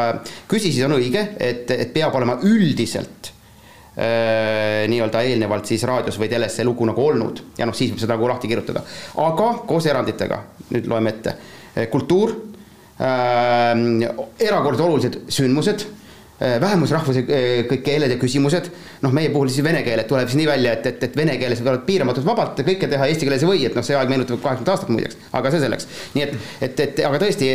küsisid, 0.49 0.86
on 0.88 0.97
õige, 0.99 1.25
et, 1.38 1.69
et 1.73 1.93
peab 1.95 2.15
olema 2.19 2.38
üldiselt 2.45 3.32
äh, 3.32 4.86
nii-öelda 4.91 5.23
eelnevalt 5.29 5.69
siis 5.69 5.86
raadios 5.89 6.19
või 6.21 6.32
teles 6.32 6.60
see 6.60 6.67
lugu 6.67 6.88
nagu 6.89 7.08
olnud 7.10 7.43
ja 7.60 7.67
noh, 7.69 7.77
siis 7.77 7.93
võib 7.93 8.03
seda 8.03 8.15
nagu 8.17 8.29
lahti 8.29 8.51
kirjutada. 8.51 8.86
aga 9.25 9.51
koos 9.69 9.89
eranditega, 9.89 10.43
nüüd 10.73 10.89
loeme 10.91 11.15
ette, 11.15 11.36
kultuur 11.91 12.36
äh,, 13.01 13.73
erakordselt 14.49 14.86
olulised 14.86 15.23
sündmused 15.32 15.88
vähemusrahvuse 16.39 17.23
äh, 17.25 17.47
kõik 17.69 17.84
keeled 17.84 18.13
ja 18.13 18.17
küsimused, 18.21 18.69
noh, 19.04 19.13
meie 19.15 19.32
puhul 19.34 19.52
siis 19.52 19.65
vene 19.65 19.84
keeled 19.84 20.08
tuleb 20.10 20.30
siis 20.30 20.39
nii 20.39 20.49
välja, 20.49 20.75
et, 20.78 20.89
et, 20.91 21.08
et 21.10 21.17
vene 21.19 21.36
keeles 21.41 21.63
võivad 21.63 21.86
piiramatult 21.88 22.28
vabalt 22.28 22.63
kõike 22.63 22.88
teha, 22.91 23.10
eesti 23.12 23.28
keeles 23.28 23.43
ei 23.43 23.52
või, 23.52 23.63
et 23.67 23.78
noh, 23.78 23.86
see 23.86 23.97
aeg 23.99 24.12
meenutab 24.12 24.39
kaheksakümnendat 24.39 24.75
aastat 24.75 24.93
muideks, 24.95 25.19
aga 25.36 25.54
see 25.54 25.63
selleks. 25.65 25.89
nii 26.15 26.28
et, 26.28 26.38
et, 26.69 26.86
et 26.88 27.02
aga 27.10 27.21
tõesti, 27.21 27.49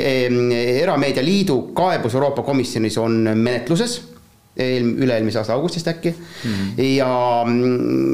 Erameedia 0.85 1.25
Liidu 1.25 1.61
kaebus 1.77 2.19
Euroopa 2.19 2.45
Komisjonis 2.47 2.99
on 3.01 3.23
menetluses 3.33 4.01
eel-, 4.57 4.91
üle-eelmise 5.03 5.41
aasta 5.41 5.55
augustist 5.55 5.89
äkki 5.89 6.11
mm. 6.11 6.51
-hmm. 6.51 6.83
ja, 6.97 7.09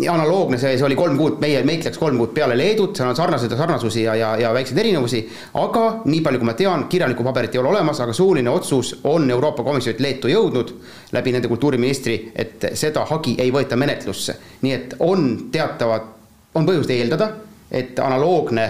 ja 0.04 0.12
analoogne 0.14 0.58
see, 0.58 0.76
see 0.78 0.86
oli 0.86 0.96
kolm 0.96 1.16
kuud, 1.18 1.38
meie, 1.40 1.62
meilt 1.64 1.84
läks 1.84 1.98
kolm 1.98 2.18
kuud 2.18 2.32
peale 2.36 2.56
Leedut, 2.58 2.96
seal 2.96 3.10
on 3.10 3.16
sarnaseid 3.16 3.56
sarnasusi 3.56 4.02
ja, 4.02 4.14
ja, 4.14 4.36
ja 4.40 4.52
väikseid 4.54 4.78
erinevusi. 4.78 5.28
aga 5.54 5.84
nii 6.04 6.20
palju, 6.20 6.38
kui 6.40 6.46
ma 6.46 6.54
tean, 6.56 6.86
kirjalikku 6.88 7.24
paberit 7.24 7.54
ei 7.54 7.60
ole 7.60 7.68
olemas, 7.74 8.00
aga 8.00 8.12
suuline 8.12 8.50
otsus 8.50 9.00
on 9.04 9.30
Euroopa 9.30 9.62
Komisjonilt 9.62 10.00
Leetu 10.00 10.28
jõudnud 10.28 10.72
läbi 11.12 11.32
nende 11.32 11.48
kultuuriministri, 11.48 12.32
et 12.34 12.70
seda 12.74 13.04
hagi 13.04 13.34
ei 13.38 13.52
võeta 13.52 13.76
menetlusse. 13.76 14.36
nii 14.62 14.72
et 14.72 14.94
on 14.98 15.50
teatavad, 15.52 16.08
on 16.54 16.66
põhjust 16.66 16.90
eeldada, 16.90 17.30
et 17.70 17.98
analoogne 17.98 18.64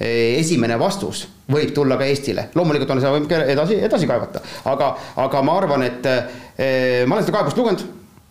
eh, 0.00 0.38
esimene 0.38 0.78
vastus 0.78 1.26
võib 1.52 1.72
tulla 1.74 1.96
ka 1.96 2.04
Eestile, 2.04 2.48
loomulikult 2.54 2.90
on 2.92 3.00
seda 3.00 3.12
võimalik 3.14 3.52
edasi, 3.54 3.78
edasi 3.88 4.08
kaevata, 4.08 4.42
aga, 4.68 4.90
aga 5.24 5.42
ma 5.42 5.56
arvan, 5.56 5.84
et 5.86 6.08
ma 6.58 7.14
olen 7.14 7.24
seda 7.24 7.36
kaebust 7.36 7.58
lugenud, 7.60 7.84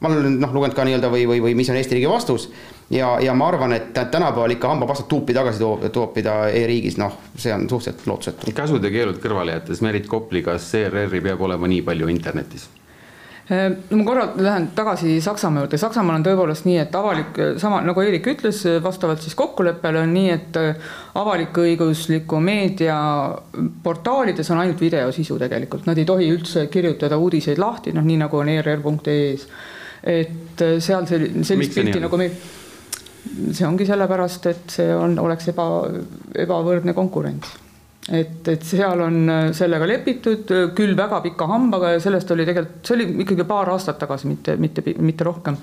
ma 0.03 0.09
olen 0.11 0.39
noh, 0.41 0.53
lugenud 0.53 0.75
ka 0.75 0.85
nii-öelda 0.87 1.11
või, 1.13 1.23
või, 1.29 1.43
või 1.45 1.53
mis 1.57 1.69
on 1.71 1.79
Eesti 1.79 1.97
riigi 1.97 2.09
vastus 2.11 2.49
ja, 2.93 3.13
ja 3.23 3.33
ma 3.37 3.47
arvan, 3.47 3.73
et 3.73 3.93
tänapäeval 3.95 4.55
ikka 4.57 4.71
hambapastat 4.73 5.07
tuupi 5.07 5.35
tagasi 5.37 5.63
too-, 5.63 5.91
toopida 5.93 6.39
e-riigis, 6.53 6.99
noh, 7.01 7.15
see 7.35 7.53
on 7.53 7.69
suhteliselt 7.69 8.07
lootusetu. 8.07 8.51
käsud 8.55 8.83
ja 8.83 8.91
keelud 8.93 9.21
kõrvale 9.23 9.57
jättes, 9.57 9.81
Merit 9.85 10.07
Kopli, 10.11 10.43
kas 10.45 10.69
ERR-i 10.77 11.23
peab 11.23 11.41
olema 11.41 11.69
nii 11.71 11.81
palju 11.87 12.11
internetis? 12.13 12.67
Ehm, 13.49 13.77
no 13.89 13.97
ma 13.97 14.03
korra 14.03 14.23
lähen 14.35 14.65
tagasi 14.75 15.21
Saksamaa 15.23 15.61
juurde, 15.63 15.77
Saksamaal 15.79 16.17
on 16.19 16.23
tõepoolest 16.25 16.65
nii, 16.67 16.81
et 16.81 16.95
avalik, 16.99 17.37
sama 17.61 17.79
nagu 17.85 18.01
Eerik 18.03 18.25
ütles, 18.27 18.59
vastavalt 18.83 19.23
siis 19.23 19.37
kokkuleppele 19.39 20.01
on 20.03 20.11
nii, 20.11 20.33
et 20.33 20.57
äh, 20.59 20.89
avalik-õigusliku 21.15 22.41
meedia 22.43 22.97
portaalides 23.83 24.51
on 24.51 24.59
ainult 24.65 24.83
videosisu 24.83 25.39
tegelikult, 25.39 25.87
nad 25.87 25.97
ei 25.97 26.07
tohi 26.09 26.27
üldse 26.33 26.65
kirjutada 26.73 27.19
uudiseid 27.23 27.61
lahti, 27.63 27.93
noh 27.95 28.03
nii 28.03 28.19
nagu 28.25 28.41
on 28.41 28.51
err.ee-s. 28.51 29.47
et 30.03 30.65
seal 30.83 31.07
selline, 31.07 31.45
sellist 31.47 31.77
pilti 31.79 32.01
nagu 32.03 32.19
meil, 32.19 32.35
see 33.47 33.63
ongi 33.67 33.87
sellepärast, 33.87 34.51
et 34.51 34.75
see 34.75 34.91
on, 34.91 35.15
oleks 35.23 35.47
eba, 35.53 35.69
ebavõrdne 36.43 36.95
konkurents 36.97 37.55
et, 38.11 38.47
et 38.47 38.63
seal 38.63 39.01
on 39.03 39.17
äh, 39.29 39.45
sellega 39.55 39.87
lepitud, 39.89 40.51
äh, 40.55 40.69
küll 40.75 40.95
väga 40.97 41.19
pika 41.25 41.47
hambaga 41.49 41.93
ja 41.95 42.01
sellest 42.03 42.31
oli 42.31 42.45
tegelikult, 42.47 42.81
see 42.87 42.95
oli 42.95 43.07
ikkagi 43.25 43.47
paar 43.47 43.71
aastat 43.73 43.99
tagasi, 43.99 44.29
mitte, 44.31 44.55
mitte, 44.61 44.83
mitte 45.03 45.27
rohkem, 45.27 45.57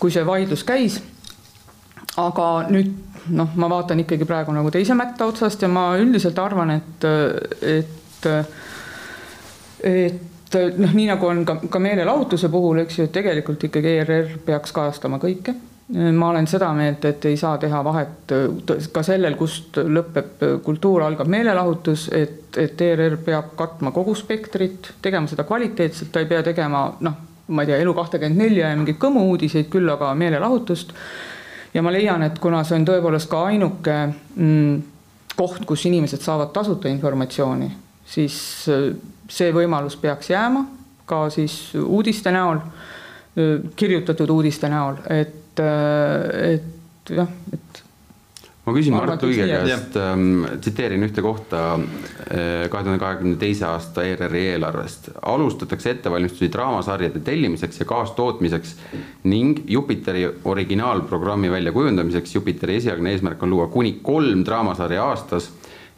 kui 0.00 0.12
see 0.12 0.26
vaidlus 0.26 0.64
käis. 0.68 1.00
aga 2.18 2.46
nüüd 2.66 2.90
noh, 3.30 3.52
ma 3.54 3.68
vaatan 3.70 4.00
ikkagi 4.02 4.26
praegu 4.26 4.52
nagu 4.56 4.70
teise 4.74 4.96
mätta 4.98 5.28
otsast 5.28 5.62
ja 5.62 5.68
ma 5.70 5.92
üldiselt 6.00 6.38
arvan, 6.42 6.72
et, 6.74 7.04
et, 7.62 8.28
et 9.86 10.58
noh, 10.80 10.94
nii 10.96 11.06
nagu 11.12 11.28
on 11.28 11.44
ka, 11.46 11.60
ka 11.70 11.80
meelelahutuse 11.82 12.50
puhul, 12.50 12.82
eks 12.82 12.98
ju, 12.98 13.06
et 13.06 13.14
tegelikult 13.14 13.68
ikkagi 13.68 13.98
ERR 14.00 14.38
peaks 14.48 14.74
kajastama 14.74 15.20
kõike 15.22 15.54
ma 15.88 16.28
olen 16.28 16.46
seda 16.46 16.68
meelt, 16.76 17.04
et 17.08 17.24
ei 17.24 17.36
saa 17.40 17.56
teha 17.58 17.78
vahet 17.84 18.32
ka 18.92 19.02
sellel, 19.06 19.38
kust 19.38 19.78
lõpeb 19.80 20.42
kultuur, 20.64 21.06
algab 21.06 21.30
meelelahutus, 21.32 22.08
et, 22.12 22.58
et 22.60 22.84
ERR 22.84 23.16
peab 23.24 23.54
katma 23.56 23.92
kogu 23.96 24.12
spektrit, 24.18 24.92
tegema 25.02 25.30
seda 25.30 25.46
kvaliteetselt, 25.48 26.12
ta 26.12 26.20
ei 26.20 26.28
pea 26.28 26.42
tegema 26.44 26.84
noh, 27.00 27.16
ma 27.48 27.64
ei 27.64 27.70
tea, 27.70 27.80
Elu24 27.80 28.60
ja 28.60 28.74
mingeid 28.76 29.00
kõmu-uudiseid, 29.00 29.70
küll 29.72 29.88
aga 29.88 30.12
meelelahutust. 30.14 30.92
ja 31.74 31.82
ma 31.82 31.92
leian, 31.92 32.22
et 32.22 32.38
kuna 32.38 32.62
see 32.64 32.76
on 32.76 32.84
tõepoolest 32.88 33.30
ka 33.30 33.42
ainuke 33.48 33.96
mm, 34.36 34.78
koht, 35.36 35.64
kus 35.64 35.86
inimesed 35.88 36.20
saavad 36.20 36.52
tasuta 36.52 36.92
informatsiooni, 36.92 37.70
siis 38.04 38.36
see 39.28 39.52
võimalus 39.56 39.96
peaks 39.96 40.30
jääma 40.30 40.66
ka 41.08 41.30
siis 41.32 41.72
uudiste 41.80 42.32
näol, 42.32 42.60
kirjutatud 43.76 44.30
uudiste 44.34 44.68
näol, 44.68 44.98
et 45.08 45.47
et, 45.62 46.62
et 47.08 47.14
jah, 47.16 47.30
et 47.52 47.82
ma 48.68 48.74
küsin 48.76 48.92
Mart 48.92 49.22
Uige 49.24 49.46
käest, 49.48 49.96
ähm, 49.96 50.44
tsiteerin 50.60 51.04
ühte 51.06 51.22
kohta 51.24 51.60
äh, 51.78 52.66
kahe 52.68 52.84
tuhande 52.84 52.98
kahekümne 53.00 53.38
teise 53.40 53.66
aasta 53.68 54.04
ERR-i 54.04 54.44
eelarvest. 54.54 55.10
alustatakse 55.22 55.94
ettevalmistusi 55.96 56.50
draamasarjade 56.52 57.22
tellimiseks 57.24 57.80
ja 57.80 57.88
kaastootmiseks 57.88 58.76
ning 59.24 59.64
Jupiteri 59.66 60.26
originaalprogrammi 60.44 61.50
väljakujundamiseks. 61.50 62.34
Jupiteri 62.34 62.76
esialgne 62.82 63.16
eesmärk 63.16 63.42
on 63.42 63.50
luua 63.50 63.66
kuni 63.72 63.98
kolm 64.02 64.44
draamasarja 64.44 65.04
aastas 65.04 65.50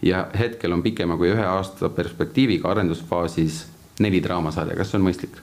ja 0.03 0.27
hetkel 0.39 0.73
on 0.73 0.83
pikema 0.83 1.19
kui 1.21 1.35
ühe 1.35 1.47
aasta 1.47 1.89
perspektiiviga 1.89 2.71
arendusfaasis 2.71 3.65
neli 4.01 4.23
draamasarja, 4.25 4.79
kas 4.79 4.93
see 4.93 5.01
on 5.01 5.09
mõistlik? 5.11 5.43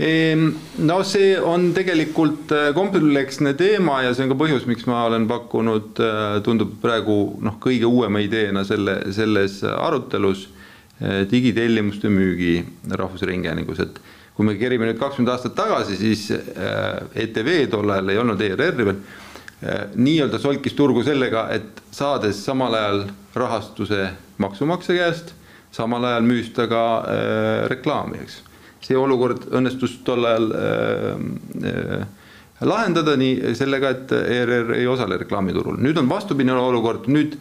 Ehm, 0.00 0.54
no 0.80 1.02
see 1.04 1.34
on 1.36 1.74
tegelikult 1.76 2.48
äh, 2.56 2.70
kompleksne 2.72 3.50
teema 3.58 3.98
ja 4.00 4.14
see 4.16 4.24
on 4.24 4.30
ka 4.32 4.38
põhjus, 4.40 4.64
miks 4.64 4.86
ma 4.88 5.02
olen 5.10 5.26
pakkunud, 5.28 6.00
äh, 6.00 6.38
tundub 6.46 6.78
praegu 6.80 7.16
noh, 7.44 7.58
kõige 7.60 7.84
uuema 7.84 8.22
ideena 8.24 8.62
selle, 8.64 8.94
selles 9.12 9.58
arutelus 9.68 10.46
äh, 10.46 11.26
digitellimuste 11.28 12.08
müügi 12.08 12.62
Rahvusringhäälingus, 12.96 13.84
et 13.84 14.00
kui 14.38 14.48
me 14.48 14.56
kerime 14.56 14.88
nüüd 14.88 15.02
kakskümmend 15.02 15.34
aastat 15.34 15.58
tagasi, 15.58 16.00
siis 16.00 16.30
ETV 16.32 17.66
tol 17.68 17.92
ajal 17.92 18.08
ei 18.08 18.20
olnud 18.22 18.40
ERR-i 18.40 18.86
veel, 18.88 19.02
nii-öelda 20.00 20.40
solkis 20.40 20.72
turgu 20.78 21.02
sellega, 21.04 21.50
et 21.52 21.82
saades 21.92 22.40
samal 22.40 22.72
ajal 22.78 23.02
rahastuse 23.36 24.06
maksumaksja 24.40 24.96
käest, 24.96 25.34
samal 25.76 26.08
ajal 26.08 26.24
müüs 26.24 26.54
ta 26.56 26.64
ka 26.70 26.84
reklaami, 27.68 28.24
eks 28.24 28.46
see 28.84 28.96
olukord 28.96 29.46
õnnestus 29.52 29.98
tol 30.04 30.24
ajal 30.28 30.50
äh, 30.56 31.22
äh, 31.70 32.08
lahendada 32.60 33.16
nii 33.20 33.54
sellega, 33.56 33.94
et 33.94 34.12
ERR 34.12 34.74
ei 34.76 34.86
osale 34.88 35.18
reklaamiturul. 35.20 35.78
nüüd 35.80 35.98
on 36.00 36.08
vastupidine 36.08 36.56
olukord, 36.56 37.08
nüüd 37.08 37.36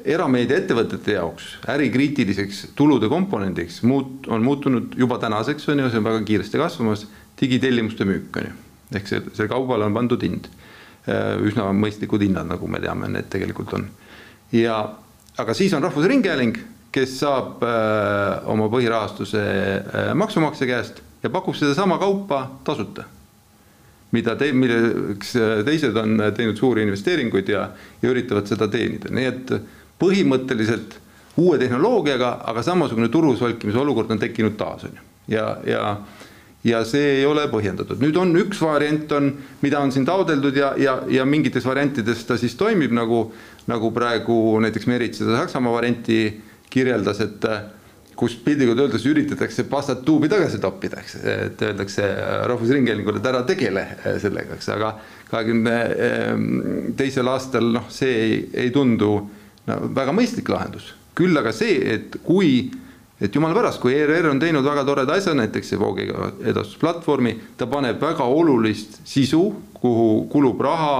erameediaettevõtete 0.00 1.14
jaoks 1.18 1.50
ärikriitiliseks 1.68 2.70
tulude 2.78 3.08
komponendiks 3.12 3.82
muut-, 3.84 4.28
on 4.32 4.42
muutunud 4.44 4.96
juba 4.98 5.18
tänaseks, 5.20 5.68
on 5.68 5.84
ju, 5.84 5.90
see 5.90 6.00
on 6.00 6.08
väga 6.08 6.22
kiiresti 6.26 6.60
kasvamas, 6.60 7.06
digitellimuste 7.40 8.06
müük, 8.08 8.40
on 8.40 8.48
ju. 8.48 8.56
ehk 8.96 9.06
see, 9.10 9.22
see 9.36 9.50
kaubale 9.50 9.86
on 9.86 9.94
pandud 9.94 10.22
hind. 10.24 10.48
Äh, 11.08 11.36
üsna 11.46 11.70
mõistlikud 11.72 12.22
hinnad, 12.22 12.48
nagu 12.50 12.68
me 12.68 12.80
teame, 12.82 13.08
need 13.12 13.30
tegelikult 13.32 13.72
on. 13.78 13.86
ja, 14.52 14.82
aga 15.38 15.54
siis 15.56 15.72
on 15.76 15.82
Rahvusringhääling 15.86 16.58
kes 16.92 17.14
saab 17.20 17.62
äh, 17.62 18.48
oma 18.50 18.66
põhirahastuse 18.72 19.40
äh, 19.40 20.10
maksumaksja 20.18 20.66
käest 20.66 21.02
ja 21.22 21.30
pakub 21.30 21.54
sedasama 21.54 21.98
kaupa 21.98 22.46
tasuta. 22.64 23.04
mida 24.10 24.34
te, 24.36 24.52
milleks 24.52 25.36
äh, 25.38 25.60
teised 25.64 25.96
on 25.96 26.18
teinud 26.34 26.58
suuri 26.58 26.82
investeeringuid 26.82 27.48
ja, 27.48 27.68
ja 28.02 28.10
üritavad 28.10 28.48
seda 28.50 28.66
teenida, 28.68 29.12
nii 29.14 29.28
et 29.28 29.52
põhimõtteliselt 30.00 30.98
uue 31.38 31.58
tehnoloogiaga, 31.60 32.40
aga 32.50 32.62
samasugune 32.66 33.08
turusolkimise 33.08 33.78
olukord 33.78 34.10
on 34.10 34.18
tekkinud 34.18 34.58
taas, 34.58 34.84
on 34.88 34.98
ju. 34.98 35.06
ja, 35.36 35.46
ja, 35.66 35.84
ja 36.66 36.82
see 36.84 37.20
ei 37.20 37.24
ole 37.26 37.46
põhjendatud. 37.52 38.02
nüüd 38.02 38.18
on 38.18 38.34
üks 38.42 38.58
variant 38.66 39.12
on, 39.14 39.30
mida 39.62 39.78
on 39.78 39.94
siin 39.94 40.08
taodeldud 40.08 40.58
ja, 40.58 40.74
ja, 40.76 40.98
ja 41.06 41.24
mingites 41.24 41.64
variantides 41.64 42.26
ta 42.26 42.36
siis 42.40 42.58
toimib 42.58 42.90
nagu, 42.96 43.28
nagu 43.70 43.94
praegu 43.94 44.58
näiteks 44.66 44.90
Merit 44.90 45.14
seda 45.22 45.38
Saksamaa 45.44 45.78
varianti 45.78 46.49
kirjeldas, 46.70 47.20
et 47.24 47.44
äh, 47.48 47.62
kus 48.20 48.34
piltlikult 48.44 48.82
öeldes 48.82 49.04
üritatakse 49.08 49.64
pastat 49.70 50.02
tuubi 50.04 50.28
tagasi 50.28 50.60
toppida, 50.60 51.00
eks, 51.00 51.14
et 51.24 51.62
öeldakse 51.64 52.04
Rahvusringhäälingule, 52.50 53.20
et 53.20 53.28
ära 53.30 53.40
tegele 53.48 53.86
sellega, 54.20 54.58
eks, 54.58 54.68
aga 54.74 54.90
kahekümne 55.30 55.76
ehm, 56.08 56.44
teisel 56.98 57.30
aastal 57.32 57.70
noh, 57.78 57.88
see 57.92 58.12
ei, 58.26 58.36
ei 58.66 58.74
tundu 58.74 59.14
no, 59.20 59.78
väga 59.96 60.14
mõistlik 60.16 60.52
lahendus. 60.52 60.92
küll 61.16 61.36
aga 61.36 61.52
see, 61.52 61.80
et 61.94 62.20
kui, 62.24 62.70
et 63.20 63.34
jumala 63.34 63.56
pärast, 63.56 63.80
kui 63.80 63.96
ERR 63.96 64.30
on 64.30 64.38
teinud 64.40 64.64
väga 64.64 64.84
toreda 64.88 65.16
asja, 65.16 65.34
näiteks 65.36 65.72
see 65.72 65.80
voogiga 65.80 66.30
edastusplatvormi, 66.52 67.34
ta 67.56 67.68
paneb 67.72 68.00
väga 68.00 68.28
olulist 68.28 69.00
sisu, 69.08 69.42
kuhu 69.80 70.26
kulub 70.32 70.60
raha, 70.64 70.94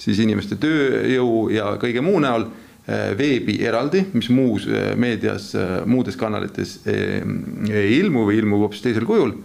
siis 0.00 0.22
inimeste 0.22 0.56
tööjõu 0.58 1.48
ja 1.54 1.74
kõige 1.82 2.02
muu 2.02 2.22
näol 2.22 2.46
Äh, 2.46 2.68
veebi 2.88 3.58
eraldi, 3.66 4.02
mis 4.16 4.30
muus 4.32 4.66
äh, 4.66 4.94
meedias, 4.98 5.52
äh, 5.54 5.80
muudes 5.86 6.16
kanalites 6.18 6.80
ei 6.86 7.98
ilmu 8.00 8.24
või 8.28 8.40
ilmub 8.40 8.66
hoopis 8.66 8.82
teisel 8.84 9.06
kujul. 9.08 9.36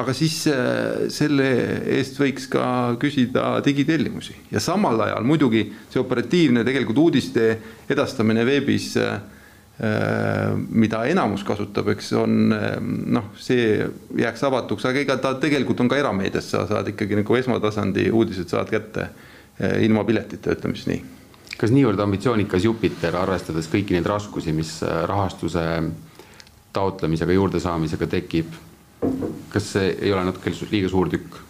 aga 0.00 0.12
siis 0.16 0.46
selle 1.12 1.46
eest 1.92 2.16
võiks 2.16 2.46
ka 2.48 2.62
küsida 2.96 3.58
digitellimusi 3.60 4.32
ja 4.52 4.60
samal 4.60 5.00
ajal 5.04 5.26
muidugi 5.28 5.66
see 5.90 6.00
operatiivne 6.00 6.62
tegelikult 6.64 7.02
uudiste 7.02 7.50
edastamine 7.90 8.46
veebis 8.46 8.94
mida 10.70 11.04
enamus 11.08 11.44
kasutab, 11.44 11.92
eks 11.92 12.12
on 12.16 12.48
noh, 13.12 13.30
see 13.40 13.84
jääks 14.16 14.44
avatuks, 14.48 14.88
aga 14.88 15.04
ega 15.04 15.20
ta 15.20 15.34
tegelikult 15.40 15.80
on 15.84 15.88
ka 15.88 16.00
erameedias, 16.00 16.48
sa 16.52 16.66
saad 16.68 16.92
ikkagi 16.94 17.20
nagu 17.20 17.36
esmatasandi 17.36 18.08
uudised 18.08 18.48
saad 18.52 18.72
kätte 18.72 19.10
ilma 19.84 20.04
piletita, 20.08 20.56
ütleme 20.56 20.80
siis 20.80 20.92
nii 20.94 21.19
kas 21.60 21.72
niivõrd 21.74 22.00
ambitsioonikas 22.00 22.64
Jupiter, 22.64 23.16
arvestades 23.20 23.68
kõiki 23.68 23.92
neid 23.92 24.08
raskusi, 24.08 24.54
mis 24.56 24.78
äh, 24.86 25.02
rahastuse 25.10 25.64
taotlemisega, 26.72 27.34
juurdesaamisega 27.36 28.08
tekib, 28.08 28.54
kas 29.52 29.72
see 29.74 29.94
ei 29.98 30.12
ole 30.14 30.24
natuke 30.28 30.54
liiga 30.70 30.88
suur 30.88 31.10
tükk? 31.12 31.49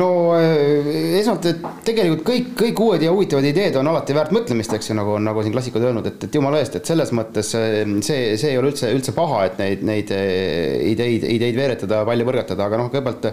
No 0.00 0.08
äh, 0.36 1.18
esmalt, 1.18 1.46
et 1.50 1.64
tegelikult 1.86 2.22
kõik, 2.26 2.52
kõik 2.58 2.80
uued 2.84 3.04
ja 3.04 3.12
huvitavad 3.12 3.46
ideed 3.48 3.76
on 3.80 3.90
alati 3.90 4.16
väärt 4.16 4.32
mõtlemist, 4.34 4.72
eks 4.76 4.90
ju, 4.90 4.96
nagu 4.96 5.16
on, 5.18 5.26
nagu 5.28 5.44
siin 5.44 5.54
klassikud 5.54 5.84
öelnud, 5.84 6.08
et, 6.08 6.24
et 6.28 6.38
jumala 6.38 6.62
eest, 6.62 6.78
et 6.78 6.88
selles 6.88 7.12
mõttes 7.16 7.52
äh, 7.58 7.82
see, 8.04 8.32
see 8.40 8.54
ei 8.54 8.60
ole 8.60 8.72
üldse, 8.72 8.88
üldse 8.94 9.14
paha, 9.16 9.44
et 9.50 9.60
neid, 9.60 9.84
neid 9.88 10.12
ideid, 10.12 11.28
ideid 11.36 11.58
veeretada, 11.58 12.02
palju 12.08 12.28
põrgatada, 12.28 12.68
aga 12.68 12.80
noh, 12.80 12.90
kõigepealt 12.92 13.30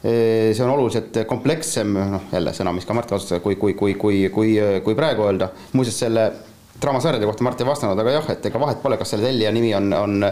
see 0.00 0.62
on 0.64 0.70
oluliselt 0.72 1.18
komplekssem, 1.28 1.90
noh 2.14 2.30
jälle 2.32 2.54
sõna, 2.56 2.72
mis 2.72 2.86
ka 2.88 2.94
Mart 2.96 3.10
kasutas, 3.12 3.42
kui, 3.44 3.58
kui, 3.60 3.74
kui, 3.76 3.92
kui, 4.00 4.22
kui, 4.32 4.54
kui 4.86 4.96
praegu 4.96 5.26
öelda. 5.28 5.50
muuseas, 5.76 5.98
selle 6.00 6.30
draamasarjade 6.80 7.28
kohta 7.28 7.44
Mart 7.44 7.60
ei 7.60 7.68
vastanud, 7.68 8.00
aga 8.00 8.14
jah, 8.16 8.30
et 8.32 8.46
ega 8.48 8.62
vahet 8.62 8.80
pole, 8.80 8.96
kas 8.96 9.12
selle 9.12 9.28
tellija 9.28 9.52
nimi 9.52 9.74
on, 9.76 9.92
on 9.92 10.30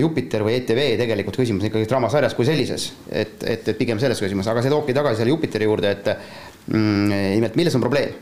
Jupiter 0.00 0.44
või 0.46 0.54
ETV, 0.60 0.80
tegelikult 1.00 1.36
küsimus 1.36 1.64
on 1.64 1.68
ikkagi 1.68 1.88
draamasarjas 1.90 2.36
kui 2.38 2.46
sellises. 2.46 2.92
et, 3.10 3.40
et, 3.42 3.68
et 3.68 3.78
pigem 3.78 3.98
selles 4.00 4.20
küsimus, 4.22 4.48
aga 4.48 4.62
see 4.62 4.72
toobki 4.72 4.94
tagasi 4.96 5.20
selle 5.20 5.34
Jupiteri 5.34 5.66
juurde, 5.66 5.90
et 5.90 6.12
mm, 6.70 7.16
nimelt, 7.38 7.58
milles 7.58 7.74
on 7.76 7.84
probleem? 7.84 8.14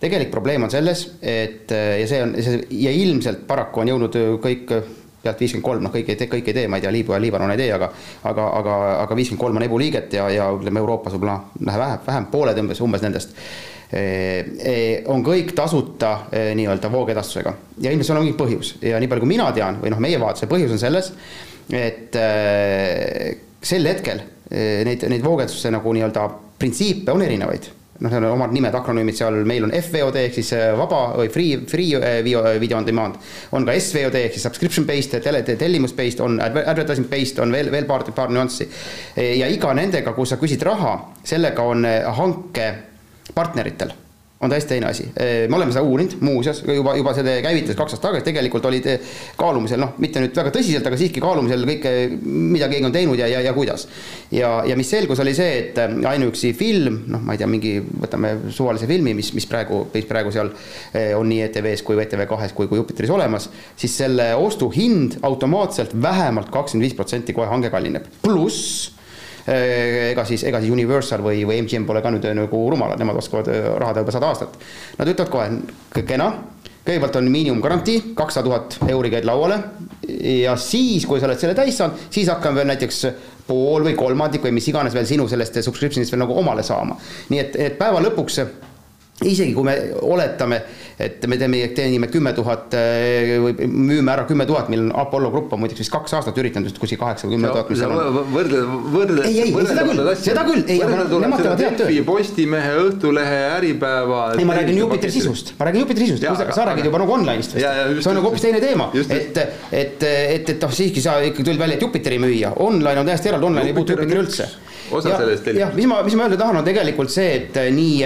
tegelik 0.00 0.30
probleem 0.32 0.62
on 0.64 0.72
selles, 0.72 1.04
et 1.20 1.70
ja 1.70 2.06
see 2.08 2.22
on, 2.24 2.34
ja 2.72 2.92
ilmselt 2.96 3.44
paraku 3.48 3.82
on 3.82 3.90
jõudnud 3.92 4.16
kõik 4.40 4.72
pealt 5.20 5.40
viiskümmend 5.40 5.64
kolm, 5.64 5.84
noh, 5.84 5.92
kõik 5.92 6.08
ei 6.12 6.16
tee, 6.16 6.28
kõik 6.30 6.46
ei 6.48 6.56
tee, 6.56 6.68
ma 6.70 6.78
ei 6.78 6.84
tea, 6.84 6.92
Liibüa 6.94 7.18
ja 7.18 7.24
Liibanon 7.24 7.52
ei 7.52 7.60
tee, 7.60 7.68
aga 7.76 7.90
aga, 8.30 8.46
aga, 8.60 8.76
aga 9.02 9.18
viiskümmend 9.18 9.42
kolm 9.42 9.60
on 9.60 9.66
EBU 9.66 9.80
liiget 9.82 10.16
ja, 10.16 10.28
ja 10.32 10.48
ütleme, 10.56 10.80
Euroopas 10.80 11.16
võib-olla 11.16 11.36
vähem, 11.60 11.98
vähem, 12.06 12.28
pooled 12.32 12.62
umbes, 12.62 12.80
umbes 12.84 13.04
nendest 13.04 13.36
on 15.10 15.24
kõik 15.26 15.48
tasuta 15.58 16.12
nii-öelda 16.30 16.90
voogedastusega 16.92 17.54
ja 17.82 17.90
ilmselt 17.90 18.06
seal 18.06 18.20
on 18.20 18.26
mingi 18.28 18.38
põhjus 18.38 18.76
ja 18.86 19.00
nii 19.02 19.10
palju, 19.10 19.24
kui 19.24 19.32
mina 19.32 19.48
tean 19.56 19.80
või 19.82 19.90
noh, 19.90 20.02
meie 20.02 20.20
vaatuse 20.22 20.46
põhjus 20.50 20.76
on 20.76 20.82
selles, 20.82 21.10
et 21.74 22.14
sel 23.66 23.90
hetkel 23.90 24.22
neid, 24.86 25.02
neid 25.10 25.26
voogedastuse 25.26 25.74
nagu 25.74 25.96
nii-öelda 25.96 26.28
printsiipe 26.60 27.10
on 27.10 27.26
erinevaid 27.26 27.66
noh, 28.00 28.10
seal 28.12 28.24
on 28.24 28.34
omad 28.34 28.54
nimed, 28.54 28.74
akronüümid 28.76 29.16
seal, 29.16 29.38
meil 29.48 29.66
on 29.66 29.72
FVOD 29.76 30.18
ehk 30.22 30.36
siis 30.38 30.52
vaba 30.78 31.00
või 31.18 31.30
free, 31.32 31.60
free 31.68 31.98
video, 32.24 32.42
video 32.60 32.78
on 32.80 32.86
demand. 32.86 33.18
on 33.56 33.66
ka 33.68 33.76
SVOD 33.76 34.16
ehk 34.22 34.36
siis 34.36 34.46
subscription 34.48 34.86
based, 34.88 35.16
tele, 35.24 35.42
tellimus 35.44 35.94
based, 35.96 36.22
on 36.24 36.40
advertising 36.40 37.08
based, 37.10 37.38
on 37.42 37.52
veel, 37.52 37.70
veel 37.72 37.88
paar, 37.88 38.04
paar 38.16 38.32
nüanssi. 38.32 38.68
ja 39.16 39.48
iga 39.48 39.74
nendega, 39.76 40.14
kus 40.16 40.32
sa 40.34 40.40
küsid 40.40 40.64
raha, 40.66 40.96
sellega 41.24 41.66
on 41.66 41.84
hanke 42.20 42.70
partneritel 43.34 43.92
on 44.40 44.50
täiesti 44.50 44.68
teine 44.68 44.86
asi. 44.86 45.12
me 45.48 45.56
oleme 45.56 45.72
seda 45.72 45.82
uurinud 45.84 46.14
muuseas, 46.20 46.62
juba, 46.76 46.94
juba 46.96 47.12
see 47.14 47.34
käivitas 47.44 47.76
kaks 47.76 47.94
aastat 47.94 48.06
tagasi, 48.06 48.24
tegelikult 48.24 48.64
olid 48.70 48.86
kaalumisel, 49.36 49.80
noh, 49.82 49.92
mitte 50.00 50.22
nüüd 50.22 50.36
väga 50.36 50.52
tõsiselt, 50.54 50.86
aga 50.88 50.96
siiski 50.96 51.20
kaalumisel 51.20 51.66
kõike, 51.68 51.92
mida 52.24 52.70
keegi 52.72 52.88
on 52.88 52.94
teinud 52.94 53.20
ja, 53.20 53.28
ja, 53.28 53.42
ja 53.44 53.52
kuidas. 53.52 53.84
ja, 54.32 54.52
ja 54.66 54.76
mis 54.80 54.88
selgus, 54.90 55.20
oli 55.20 55.34
see, 55.36 55.58
et 55.58 55.80
ainuüksi 56.08 56.54
film, 56.56 57.02
noh, 57.12 57.20
ma 57.20 57.36
ei 57.36 57.42
tea, 57.42 57.48
mingi, 57.52 57.74
võtame 58.04 58.32
suvalise 58.48 58.88
filmi, 58.88 59.12
mis, 59.18 59.32
mis 59.36 59.48
praegu, 59.50 59.82
mis 59.92 60.08
praegu 60.08 60.32
seal 60.32 60.54
on 61.18 61.28
nii 61.28 61.42
ETV-s 61.50 61.84
kui 61.84 62.00
ETV 62.00 62.24
kahes 62.30 62.56
kui, 62.56 62.70
kui 62.70 62.80
Jupiteris 62.80 63.12
olemas, 63.12 63.50
siis 63.76 63.98
selle 64.00 64.30
ostuhind 64.40 65.18
automaatselt 65.26 65.92
vähemalt 66.00 66.48
kakskümmend 66.54 66.88
viis 66.88 66.96
protsenti 66.96 67.36
kohe 67.36 67.50
hange 67.50 67.68
kallineb, 67.72 68.08
pluss 68.24 68.88
ega 69.46 70.24
siis, 70.28 70.44
ega 70.48 70.60
siis 70.60 70.72
Universal 70.72 71.24
või, 71.24 71.44
või 71.48 71.60
MGM 71.64 71.86
pole 71.88 72.02
ka 72.04 72.12
nüüd 72.12 72.26
äh, 72.28 72.36
nagu 72.36 72.62
rumalad, 72.72 73.00
nemad 73.00 73.18
oskavad 73.20 73.50
äh, 73.52 73.68
raha 73.80 73.96
teha 73.96 74.04
juba 74.04 74.14
sada 74.16 74.30
aastat. 74.32 74.56
Nad 74.98 75.12
ütlevad 75.12 75.32
kohe, 75.32 76.04
kena, 76.08 76.30
kõigepealt 76.86 77.20
on 77.20 77.30
miinimumgarantii, 77.32 78.14
kakssada 78.18 78.48
tuhat 78.48 78.78
euri 78.88 79.12
käid 79.12 79.28
lauale 79.28 79.60
ja 80.08 80.56
siis, 80.60 81.06
kui 81.06 81.20
sa 81.20 81.28
oled 81.28 81.40
selle 81.40 81.56
täis 81.58 81.76
saanud, 81.78 82.08
siis 82.12 82.30
hakkame 82.32 82.60
veel 82.60 82.72
näiteks 82.72 83.04
pool 83.46 83.84
või 83.84 83.96
kolmandik 83.98 84.44
või 84.46 84.54
mis 84.56 84.68
iganes 84.70 84.94
veel 84.96 85.08
sinu 85.08 85.28
sellest 85.28 85.60
subscription'ist 85.64 86.14
veel 86.14 86.24
nagu 86.24 86.36
omale 86.38 86.64
saama. 86.66 86.96
nii 87.30 87.40
et, 87.42 87.56
et 87.58 87.78
päeva 87.78 88.02
lõpuks 88.04 88.40
isegi 89.26 89.52
kui 89.52 89.66
me 89.66 89.74
oletame, 90.06 90.62
et 91.00 91.24
me 91.30 91.36
teeme, 91.40 91.60
teenime 91.76 92.08
kümme 92.12 92.32
tuhat 92.36 92.74
äh, 92.76 93.36
või 93.42 93.68
müüme 93.70 94.12
ära 94.12 94.26
kümme 94.28 94.46
tuhat, 94.48 94.68
meil 94.72 94.82
on 94.84 94.90
Apollo 95.02 95.30
Grupp 95.32 95.54
on 95.56 95.62
muideks 95.62 95.80
vist 95.84 95.92
kaks 95.94 96.14
aastat 96.18 96.38
üritanud 96.40 96.68
vist 96.68 96.80
kuskil 96.82 97.00
kaheksa 97.00 97.28
või 97.28 97.38
kümme 97.38 97.52
tuhat. 97.54 97.70
võrdle, 98.34 98.62
võrdle. 98.94 99.26
ei, 99.28 99.46
ei, 99.46 99.54
seda 99.70 99.84
küll, 99.88 100.02
seda 100.20 100.44
küll, 100.48 100.64
ei, 100.66 100.80
nemad 100.84 101.44
teevad 101.44 101.64
head 101.64 101.78
tööd. 101.80 102.00
Postimehe, 102.10 102.72
Õhtulehe, 102.84 103.40
Äripäeva. 103.56 104.22
ei, 104.36 104.48
ma 104.48 104.58
räägin 104.58 104.80
Jupiteri 104.82 105.14
sisust, 105.14 105.54
ma 105.58 105.68
räägin 105.68 105.86
Jupiteri 105.86 106.10
sisust, 106.10 106.56
sa 106.56 106.68
räägid 106.70 106.90
juba 106.90 107.02
nagu 107.02 107.16
online'ist 107.16 107.56
vist. 107.56 107.70
see 108.00 108.10
on 108.10 108.18
nagu 108.18 108.28
hoopis 108.28 108.44
teine 108.46 108.62
teema, 108.62 108.90
et, 109.00 109.44
et, 109.72 110.02
et, 110.06 110.50
et 110.54 110.66
noh, 110.66 110.74
siiski 110.74 111.04
sa 111.04 111.20
ikkagi 111.24 111.46
tulid 111.50 111.60
välja, 111.60 111.78
et 111.78 111.86
Jupiteri 111.86 112.20
müüa, 112.22 112.54
online 112.66 113.04
on 113.04 113.12
täiesti 113.12 113.32
eraldi, 113.32 113.50
online 113.52 113.72
ei 113.72 113.76
puutu 113.76 113.96
Jupiteri 113.96 114.24
üldse 114.26 114.50
osa 114.92 115.12
ja, 115.12 115.18
sellest 115.22 115.44
tellimust. 115.44 115.66
jah, 115.66 115.74
mis 115.76 115.88
ma, 115.90 116.02
mis 116.06 116.16
ma 116.18 116.26
öelda 116.26 116.38
tahan, 116.40 116.60
on 116.60 116.66
tegelikult 116.66 117.12
see, 117.12 117.32
et 117.38 117.58
nii, 117.74 117.96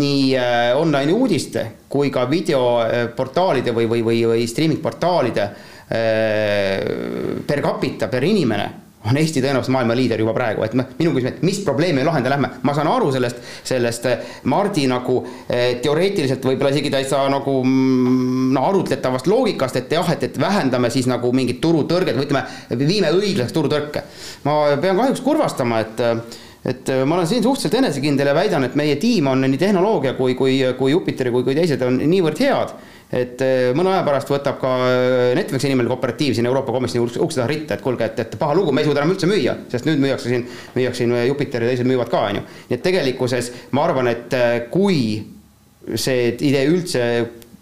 nii 0.00 0.36
äh, 0.38 0.76
online 0.78 1.12
uudiste 1.14 1.66
kui 1.90 2.10
ka 2.14 2.26
videoportaalide 2.30 3.74
või, 3.76 3.88
või, 3.90 4.04
või, 4.06 4.22
või 4.32 4.46
streaming 4.50 4.82
portaalide 4.82 5.46
äh, 5.46 6.78
per 7.46 7.64
capita, 7.64 8.08
per 8.12 8.26
inimene 8.26 8.70
on 9.08 9.16
Eesti 9.16 9.40
tõenäoliselt 9.40 9.72
maailma 9.72 9.94
liider 9.96 10.20
juba 10.20 10.34
praegu, 10.36 10.64
et 10.66 10.74
noh, 10.76 10.88
minu 10.98 11.14
küsimus, 11.14 11.38
et 11.38 11.44
mis 11.46 11.60
probleemi 11.64 12.02
me 12.02 12.04
lahendada 12.04 12.34
lähme, 12.34 12.50
ma 12.68 12.74
saan 12.76 12.90
aru 12.90 13.08
sellest, 13.14 13.38
sellest 13.64 14.08
äh, 14.10 14.26
Mardi 14.52 14.84
nagu 14.90 15.22
teoreetiliselt 15.48 16.44
võib-olla 16.44 16.72
isegi 16.74 16.92
täitsa 16.92 17.22
nagu 17.32 17.54
mm, 17.64 18.50
no 18.56 18.66
arutletavast 18.68 19.30
loogikast, 19.30 19.80
et 19.80 19.96
jah, 19.96 20.12
et, 20.12 20.28
et 20.28 20.36
vähendame 20.40 20.92
siis 20.92 21.08
nagu 21.08 21.32
mingit 21.32 21.62
turutõrget 21.64 22.18
või 22.18 22.28
ütleme, 22.28 22.44
viime 22.76 23.14
õiglaseks 23.16 23.56
turutõrke. 23.56 24.04
ma 24.44 24.60
pean 24.82 25.00
kahjuks 25.00 25.24
kurvastama, 25.24 25.80
et 25.86 26.06
et 26.60 26.90
ma 27.08 27.16
olen 27.16 27.26
siin 27.26 27.42
suhteliselt 27.42 27.78
enesekindel 27.78 28.28
ja 28.28 28.34
väidan, 28.36 28.64
et 28.66 28.74
meie 28.76 28.98
tiim 29.00 29.30
on 29.32 29.40
nii 29.46 29.58
tehnoloogia 29.58 30.12
kui, 30.18 30.34
kui, 30.36 30.58
kui 30.76 30.90
Jupiteri 30.92 31.32
kui, 31.32 31.44
kui 31.46 31.56
teised 31.56 31.80
on 31.86 31.96
niivõrd 32.04 32.42
head 32.44 32.74
et 33.10 33.42
eh, 33.42 33.70
mõne 33.74 33.90
aja 33.90 34.04
pärast 34.06 34.30
võtab 34.30 34.60
ka 34.60 34.70
eh, 34.86 35.32
Netflixi 35.38 35.70
nimeline 35.70 35.90
kooperatiiv 35.90 36.36
siin 36.36 36.46
Euroopa 36.46 36.74
Komisjoni 36.74 37.18
ukse 37.24 37.40
taha 37.40 37.48
ritta, 37.50 37.74
et 37.74 37.82
kuulge, 37.82 38.06
et, 38.06 38.22
et 38.22 38.36
paha 38.38 38.54
lugu, 38.54 38.74
me 38.74 38.84
ei 38.84 38.88
suuda 38.88 39.02
enam 39.02 39.14
üldse 39.16 39.28
müüa, 39.30 39.56
sest 39.72 39.88
nüüd 39.88 39.98
müüakse 40.02 40.30
siin, 40.30 40.46
müüakse 40.76 41.02
siin 41.02 41.16
Jupiter 41.26 41.66
ja 41.66 41.72
teised 41.72 41.90
müüvad 41.90 42.12
ka, 42.12 42.22
on 42.30 42.40
ju. 42.40 42.46
nii 42.70 42.78
et 42.78 42.86
tegelikkuses 42.86 43.52
ma 43.74 43.88
arvan, 43.88 44.12
et 44.12 44.38
eh, 44.38 44.56
kui 44.70 45.02
see 45.98 46.30
idee 46.36 46.66
üldse 46.70 47.04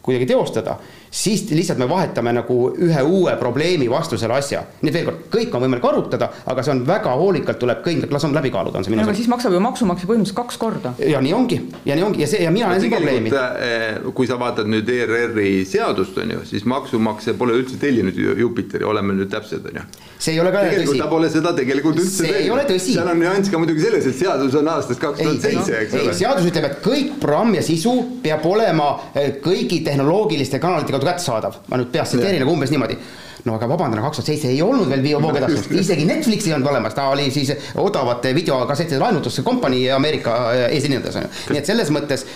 kuidagi 0.04 0.28
teostada 0.28 0.76
siis 1.18 1.50
lihtsalt 1.50 1.78
me 1.78 1.88
vahetame 1.88 2.32
nagu 2.36 2.56
ühe 2.78 3.02
uue 3.02 3.34
probleemi 3.40 3.88
vastu 3.90 4.18
selle 4.18 4.36
asja. 4.38 4.62
nii 4.82 4.90
et 4.90 4.96
veel 4.96 5.06
kord, 5.08 5.22
kõik 5.32 5.54
on 5.56 5.64
võimalik 5.64 5.86
arutada, 5.88 6.28
aga 6.46 6.62
see 6.62 6.74
on 6.76 6.82
väga 6.86 7.14
hoolikalt 7.18 7.58
tuleb 7.62 7.80
kõik, 7.86 8.04
las 8.14 8.26
on 8.28 8.36
läbi 8.36 8.52
kaaluda, 8.54 8.78
on 8.78 8.86
see 8.86 8.94
minu 8.94 9.02
sõnum. 9.02 9.18
siis 9.18 9.30
maksab 9.32 9.56
ju 9.56 9.62
maksumaksja 9.64 10.08
põhimõtteliselt 10.10 10.38
kaks 10.38 10.60
korda. 10.62 10.92
ja 11.02 11.22
nii 11.24 11.34
ongi, 11.34 11.58
ja 11.88 11.96
nii 11.98 12.06
ongi 12.06 12.22
ja 12.22 12.28
see 12.30 12.42
ja 12.44 12.52
mina 12.54 12.70
näen 12.70 12.84
seda 12.84 13.00
probleemi. 13.00 13.32
Eh, 13.68 14.12
kui 14.14 14.30
sa 14.30 14.38
vaatad 14.38 14.70
nüüd 14.70 14.92
ERR-i 14.94 15.64
seadust, 15.68 16.18
on 16.22 16.36
ju, 16.36 16.44
siis 16.52 16.66
maksumaksja 16.70 17.34
pole 17.38 17.56
üldse 17.58 17.80
tellinud 17.82 18.18
Jupiteri, 18.38 18.86
oleme 18.86 19.16
nüüd 19.18 19.32
täpsed, 19.32 19.66
on 19.72 19.80
ju. 19.80 19.86
see 20.18 20.36
ei 20.36 20.40
ole 20.42 20.54
ka 20.54 20.62
tegelikult 20.68 20.94
tõsi. 20.94 21.02
ta 21.02 21.10
pole 21.10 21.32
seda 21.34 21.54
tegelikult 21.56 21.98
üldse 22.04 22.28
see 22.28 22.44
ei 22.44 22.50
ole 22.54 22.66
tõsi. 22.68 22.94
seal 22.94 23.10
on 23.10 23.18
nüanss 23.24 23.50
ka 23.50 23.58
muidugi 23.58 23.82
selles, 23.82 24.06
et 24.06 24.18
seadus 24.22 24.54
on 24.58 24.70
aastast 24.70 25.02
kaks 25.02 25.22
tuhat 25.22 25.42
seitse, 25.48 25.82
eks 25.82 25.98
ole. 25.98 26.14
seadus 26.22 26.48
ütleb, 26.52 26.70
et 26.70 26.80
kõik 26.84 27.18
programm 27.22 27.58
ja 27.58 27.66
sisu 27.66 27.94
peab 28.22 28.46
olema 28.46 28.88
eh, 29.14 29.38
kõigi 29.42 29.82
tehnoloogiliste 29.86 30.62
kanalitega 30.62 30.98
kaudu 30.98 31.07
kättesaadav, 31.08 31.62
ma 31.68 31.80
nüüd 31.80 31.90
peast 31.94 32.14
tsiteerin, 32.14 32.44
aga 32.44 32.54
umbes 32.54 32.74
niimoodi. 32.74 32.98
No 33.46 33.54
aga 33.54 33.68
vabandan, 33.70 34.02
kaks 34.02 34.18
tuhat 34.18 34.32
seitse 34.32 34.50
ei 34.50 34.58
olnud 34.62 34.90
veel 34.90 35.22
voogedastust, 35.22 35.70
isegi 35.78 36.04
Netflix 36.08 36.48
ei 36.48 36.56
olnud 36.56 36.68
olemas, 36.72 36.96
ta 36.96 37.06
oli 37.12 37.30
siis 37.32 37.52
odavate 37.78 38.34
videokassettide 38.36 38.98
laenutusse 39.00 39.44
kompanii 39.46 39.86
Ameerika 39.94 40.34
eesrinnas 40.66 41.16
on 41.16 41.24
ju. 41.24 41.30
nii 41.54 41.62
et 41.62 41.70
selles 41.70 41.92
mõttes 41.94 42.26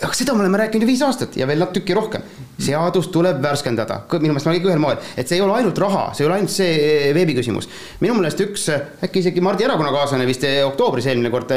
aga 0.00 0.16
seda 0.16 0.34
me 0.34 0.44
oleme 0.44 0.58
rääkinud 0.60 0.84
ju 0.84 0.88
viis 0.88 1.02
aastat 1.04 1.36
ja 1.36 1.46
veel 1.48 1.66
tükki 1.74 1.94
rohkem. 1.96 2.22
seadus 2.60 3.08
tuleb 3.08 3.38
värskendada, 3.40 4.02
minu 4.20 4.34
meelest 4.34 4.46
me 4.46 4.50
oleme 4.50 4.60
kõik 4.60 4.68
ühel 4.68 4.82
moel, 4.82 4.98
et 5.16 5.28
see 5.28 5.38
ei 5.38 5.44
ole 5.44 5.54
ainult 5.56 5.78
raha, 5.80 6.02
see 6.12 6.24
ei 6.24 6.28
ole 6.28 6.36
ainult 6.36 6.52
see 6.52 6.74
eh, 6.76 7.06
veebi 7.16 7.36
küsimus. 7.38 7.68
minu 8.00 8.18
meelest 8.18 8.42
üks, 8.44 8.66
äkki 9.06 9.22
isegi 9.24 9.44
Mardi 9.44 9.64
erakonnakaaslane 9.64 10.28
vist 10.28 10.44
oktoobris 10.66 11.08
eelmine 11.08 11.32
kord 11.32 11.54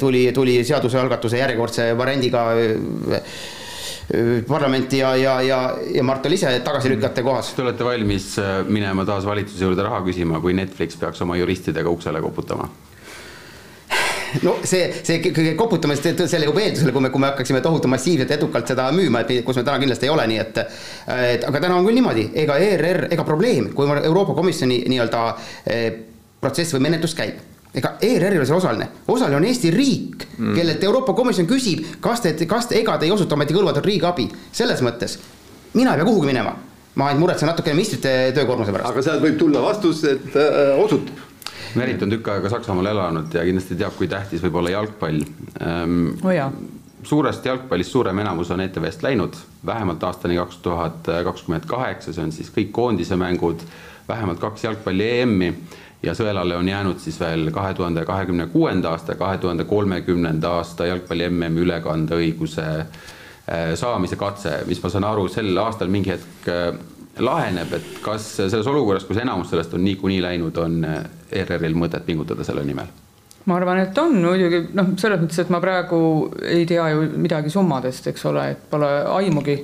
tuli, 0.00 0.26
tuli 0.36 0.58
seadusealgatuse 0.64 1.40
järjekordse 1.40 1.90
variandiga 1.98 2.44
parlamenti 4.48 5.02
ja, 5.02 5.16
ja, 5.16 5.40
ja, 5.42 5.58
ja 5.94 6.04
Mart 6.06 6.26
oli 6.26 6.38
ise 6.38 6.52
tagasi 6.64 6.92
lükata 6.92 7.22
kohas. 7.22 7.52
Te 7.56 7.64
olete 7.64 7.84
valmis 7.84 8.34
minema 8.68 9.04
taas 9.08 9.26
valitsuse 9.26 9.64
juurde 9.64 9.84
raha 9.86 10.02
küsima, 10.06 10.40
kui 10.40 10.56
Netflix 10.56 10.96
peaks 11.00 11.22
oma 11.24 11.36
juristidega 11.40 11.90
uksele 11.90 12.22
koputama? 12.24 12.68
no 14.40 14.54
see, 14.64 14.86
see 15.04 15.18
kõige 15.24 15.52
koputamist 15.58 16.06
selle 16.24 16.48
juba 16.48 16.62
eeldusel, 16.64 16.92
kui 16.94 17.04
me, 17.04 17.10
kui 17.12 17.20
me 17.20 17.28
hakkaksime 17.30 17.60
tohutu 17.64 17.90
massiivselt 17.92 18.32
edukalt 18.38 18.70
seda 18.72 18.88
müüma, 18.94 19.24
et 19.24 19.44
kus 19.44 19.58
me 19.60 19.64
täna 19.66 19.80
kindlasti 19.82 20.08
ei 20.08 20.14
ole, 20.14 20.26
nii 20.30 20.40
et 20.40 20.60
et 20.62 21.46
aga 21.48 21.60
täna 21.60 21.76
on 21.76 21.86
küll 21.86 21.98
niimoodi, 21.98 22.30
ega 22.44 22.56
ERR, 22.62 23.08
ega 23.12 23.26
probleem, 23.28 23.72
kui 23.76 23.88
Euroopa 24.00 24.36
Komisjoni 24.38 24.82
nii-öelda 24.88 25.24
eh, 25.66 25.88
protsess 26.40 26.74
või 26.76 26.88
menetlus 26.88 27.16
käib 27.18 27.42
ega 27.74 27.94
ERR 28.00 28.34
ei 28.34 28.40
ole 28.40 28.48
seal 28.48 28.58
osaline, 28.58 28.88
osaline 29.08 29.38
on 29.38 29.46
Eesti 29.48 29.70
riik 29.72 30.26
mm., 30.36 30.56
kellelt 30.58 30.84
Euroopa 30.84 31.14
Komisjon 31.16 31.48
küsib, 31.48 31.86
kas 32.04 32.20
te, 32.24 32.34
kas 32.48 32.68
te, 32.68 32.76
ega 32.80 32.98
te 32.98 33.08
ei 33.08 33.14
osuta 33.14 33.38
ometi 33.38 33.56
kõlvatut 33.56 33.88
riigiabi, 33.88 34.28
selles 34.52 34.84
mõttes 34.84 35.18
mina 35.72 35.94
ei 35.94 36.02
pea 36.02 36.08
kuhugi 36.10 36.28
minema 36.28 36.52
ma 36.94 37.08
ainult 37.08 37.24
muretsen 37.24 37.48
natukene 37.48 37.76
ministrite 37.78 38.32
töökoormuse 38.36 38.72
pärast. 38.74 38.92
aga 38.92 39.04
sealt 39.04 39.24
võib 39.24 39.38
tulla 39.40 39.62
vastus, 39.64 40.04
et 40.08 40.36
äh, 40.36 40.74
osutab 40.82 41.28
Merit 41.78 42.02
on 42.04 42.10
tükk 42.12 42.28
aega 42.28 42.50
Saksamaal 42.52 42.90
elanud 42.90 43.32
ja 43.32 43.44
kindlasti 43.46 43.78
teab, 43.80 43.94
kui 43.96 44.08
tähtis 44.10 44.42
võib 44.44 44.58
olla 44.60 44.74
jalgpall 44.74 45.22
ähm,. 45.64 46.10
Oh 46.20 46.32
jaa. 46.34 46.50
suurest 47.02 47.46
jalgpallist 47.48 47.94
suurem 47.94 48.18
enamus 48.20 48.50
on 48.52 48.60
ETV-st 48.60 49.06
läinud, 49.06 49.38
vähemalt 49.66 50.04
aastani 50.04 50.36
kaks 50.36 50.60
tuhat 50.62 51.08
kakskümmend 51.24 51.64
kaheksa, 51.66 52.12
see 52.12 52.24
on 52.24 52.32
siis 52.32 52.52
kõik 52.52 52.74
koondise 52.76 53.16
mängud, 53.16 53.64
vähemalt 54.08 54.42
kaks 54.42 54.68
jalgpalli 54.68 55.08
EM-i 55.22 55.48
ja 56.02 56.14
sõelale 56.18 56.56
on 56.58 56.68
jäänud 56.68 56.98
siis 57.02 57.20
veel 57.20 57.50
kahe 57.54 57.74
tuhande 57.74 58.04
kahekümne 58.04 58.46
kuuenda 58.52 58.90
aasta, 58.96 59.14
kahe 59.14 59.38
tuhande 59.38 59.64
kolmekümnenda 59.64 60.56
aasta 60.58 60.86
jalgpalli 60.86 61.28
MM-i 61.30 61.66
ülekandeõiguse 61.66 62.66
äh, 62.80 63.74
saamise 63.78 64.16
katse, 64.16 64.62
mis 64.66 64.82
ma 64.82 64.90
saan 64.90 65.06
aru, 65.08 65.28
sel 65.30 65.56
aastal 65.62 65.92
mingi 65.92 66.14
hetk 66.14 66.50
äh, 66.50 66.72
laheneb, 67.18 67.72
et 67.76 68.02
kas 68.02 68.26
selles 68.40 68.66
olukorras, 68.66 69.04
kus 69.04 69.20
enamus 69.20 69.52
sellest 69.52 69.74
on 69.76 69.84
niikuinii 69.84 70.22
läinud, 70.24 70.58
on 70.58 70.84
ERR-il 71.32 71.76
mõtet 71.76 72.06
pingutada 72.08 72.44
selle 72.44 72.64
nimel? 72.64 72.90
ma 73.44 73.56
arvan, 73.58 73.80
et 73.82 73.98
on 73.98 74.14
muidugi 74.22 74.60
noh, 74.76 74.92
selles 75.00 75.18
mõttes, 75.22 75.40
et 75.42 75.50
ma 75.50 75.58
praegu 75.62 75.98
ei 76.46 76.66
tea 76.68 76.84
ju 76.92 77.08
midagi 77.18 77.50
summadest, 77.50 78.06
eks 78.12 78.28
ole, 78.30 78.44
et 78.54 78.68
pole 78.70 78.90
aimugi. 79.16 79.56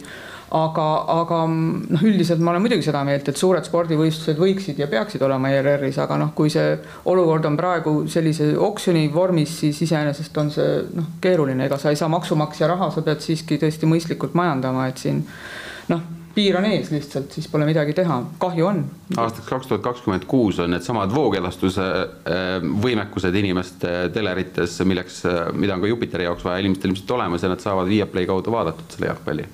Aga, 0.54 0.86
aga 1.12 1.40
noh, 1.48 2.04
üldiselt 2.08 2.40
ma 2.40 2.52
olen 2.54 2.64
muidugi 2.64 2.86
seda 2.86 3.02
meelt, 3.06 3.28
et 3.28 3.40
suured 3.40 3.66
spordivõistlused 3.68 4.40
võiksid 4.40 4.80
ja 4.80 4.88
peaksid 4.90 5.22
olema 5.24 5.52
ERR-is, 5.52 6.00
aga 6.00 6.18
noh, 6.20 6.32
kui 6.36 6.52
see 6.52 6.76
olukord 7.10 7.48
on 7.50 7.58
praegu 7.58 7.94
sellise 8.10 8.54
oksjoni 8.68 9.08
vormis, 9.14 9.58
siis 9.62 9.82
iseenesest 9.88 10.40
on 10.40 10.52
see 10.54 10.78
noh, 10.96 11.10
keeruline, 11.24 11.68
ega 11.68 11.80
sa 11.80 11.92
ei 11.92 12.00
saa 12.00 12.08
maksumaksja 12.12 12.70
raha, 12.70 12.92
sa 12.94 13.04
pead 13.04 13.24
siiski 13.24 13.60
tõesti 13.60 13.90
mõistlikult 13.90 14.38
majandama, 14.38 14.88
et 14.88 15.04
siin 15.04 15.24
noh 15.92 16.14
piir 16.38 16.54
on 16.54 16.66
ees 16.68 16.92
lihtsalt, 16.94 17.32
siis 17.34 17.48
pole 17.50 17.66
midagi 17.66 17.96
teha, 17.98 18.18
kahju 18.38 18.66
on. 18.68 18.82
aastaks 19.18 19.48
kaks 19.48 19.66
tuhat 19.66 19.82
kakskümmend 19.82 20.26
kuus 20.30 20.60
on 20.62 20.70
needsamad 20.70 21.10
voogedastuse 21.10 21.86
äh, 21.88 22.42
võimekused 22.84 23.34
inimeste 23.40 23.94
telerites, 24.14 24.76
milleks, 24.86 25.24
äh, 25.26 25.48
mida 25.52 25.74
on 25.74 25.82
ka 25.82 25.90
Jupiteri 25.90 26.28
jaoks 26.28 26.46
vaja 26.46 26.62
inimestel 26.62 26.92
ilmselt 26.92 27.16
olemas 27.18 27.42
ja 27.42 27.50
nad 27.50 27.64
saavad 27.64 27.90
Viaplay 27.90 28.28
kaudu 28.30 28.54
vaadatud 28.54 28.94
selle 28.94 29.10
jalgpalli 29.10 29.48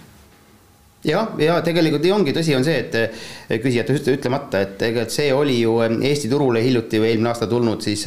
jah, 1.04 1.34
ja 1.40 1.58
tegelikult 1.64 2.06
ongi 2.14 2.34
tõsi, 2.36 2.54
on 2.56 2.64
see, 2.66 2.78
et 2.84 2.96
äh, 3.00 3.58
küsijate 3.62 3.96
ütlemata, 4.14 4.64
et 4.64 4.76
tegelikult 4.80 5.14
see 5.14 5.30
oli 5.34 5.58
ju 5.60 5.76
Eesti 5.84 6.30
turule 6.32 6.62
hiljuti 6.64 7.02
või 7.02 7.12
eelmine 7.12 7.32
aasta 7.32 7.48
tulnud 7.50 7.84
siis 7.84 8.06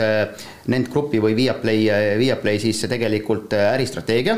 Nent 0.71 0.91
Grupi 0.93 1.21
või 1.23 1.37
Viaplay, 1.37 1.87
Viaplay 2.19 2.59
siis 2.61 2.83
tegelikult 2.89 3.53
äristrateegia. 3.59 4.37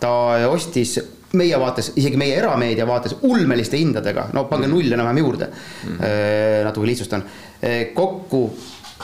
ta 0.00 0.10
ostis 0.50 0.98
meie 1.36 1.58
vaates, 1.58 1.92
isegi 1.96 2.16
meie 2.20 2.36
erameedia 2.38 2.86
vaates 2.86 3.16
ulmeliste 3.26 3.76
hindadega, 3.80 4.28
no 4.32 4.44
pange 4.48 4.68
null 4.70 4.92
enam-vähem 4.92 5.18
juurde 5.18 5.48
mm, 5.48 5.96
-hmm. 5.98 6.64
natuke 6.64 6.86
lihtsustan, 6.86 7.24
kokku 7.94 8.42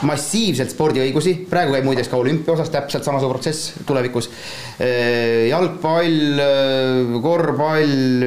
massiivselt 0.08 0.72
spordiõigusi, 0.72 1.34
praegu 1.50 1.76
käib 1.76 1.84
muideks 1.86 2.08
ka 2.10 2.18
olümpia 2.18 2.54
osas 2.54 2.70
täpselt 2.72 3.04
samasugune 3.06 3.36
protsess 3.36 3.74
tulevikus. 3.86 4.30
Äh, 4.80 5.48
jalgpall, 5.50 6.40
korvpall, 7.22 8.26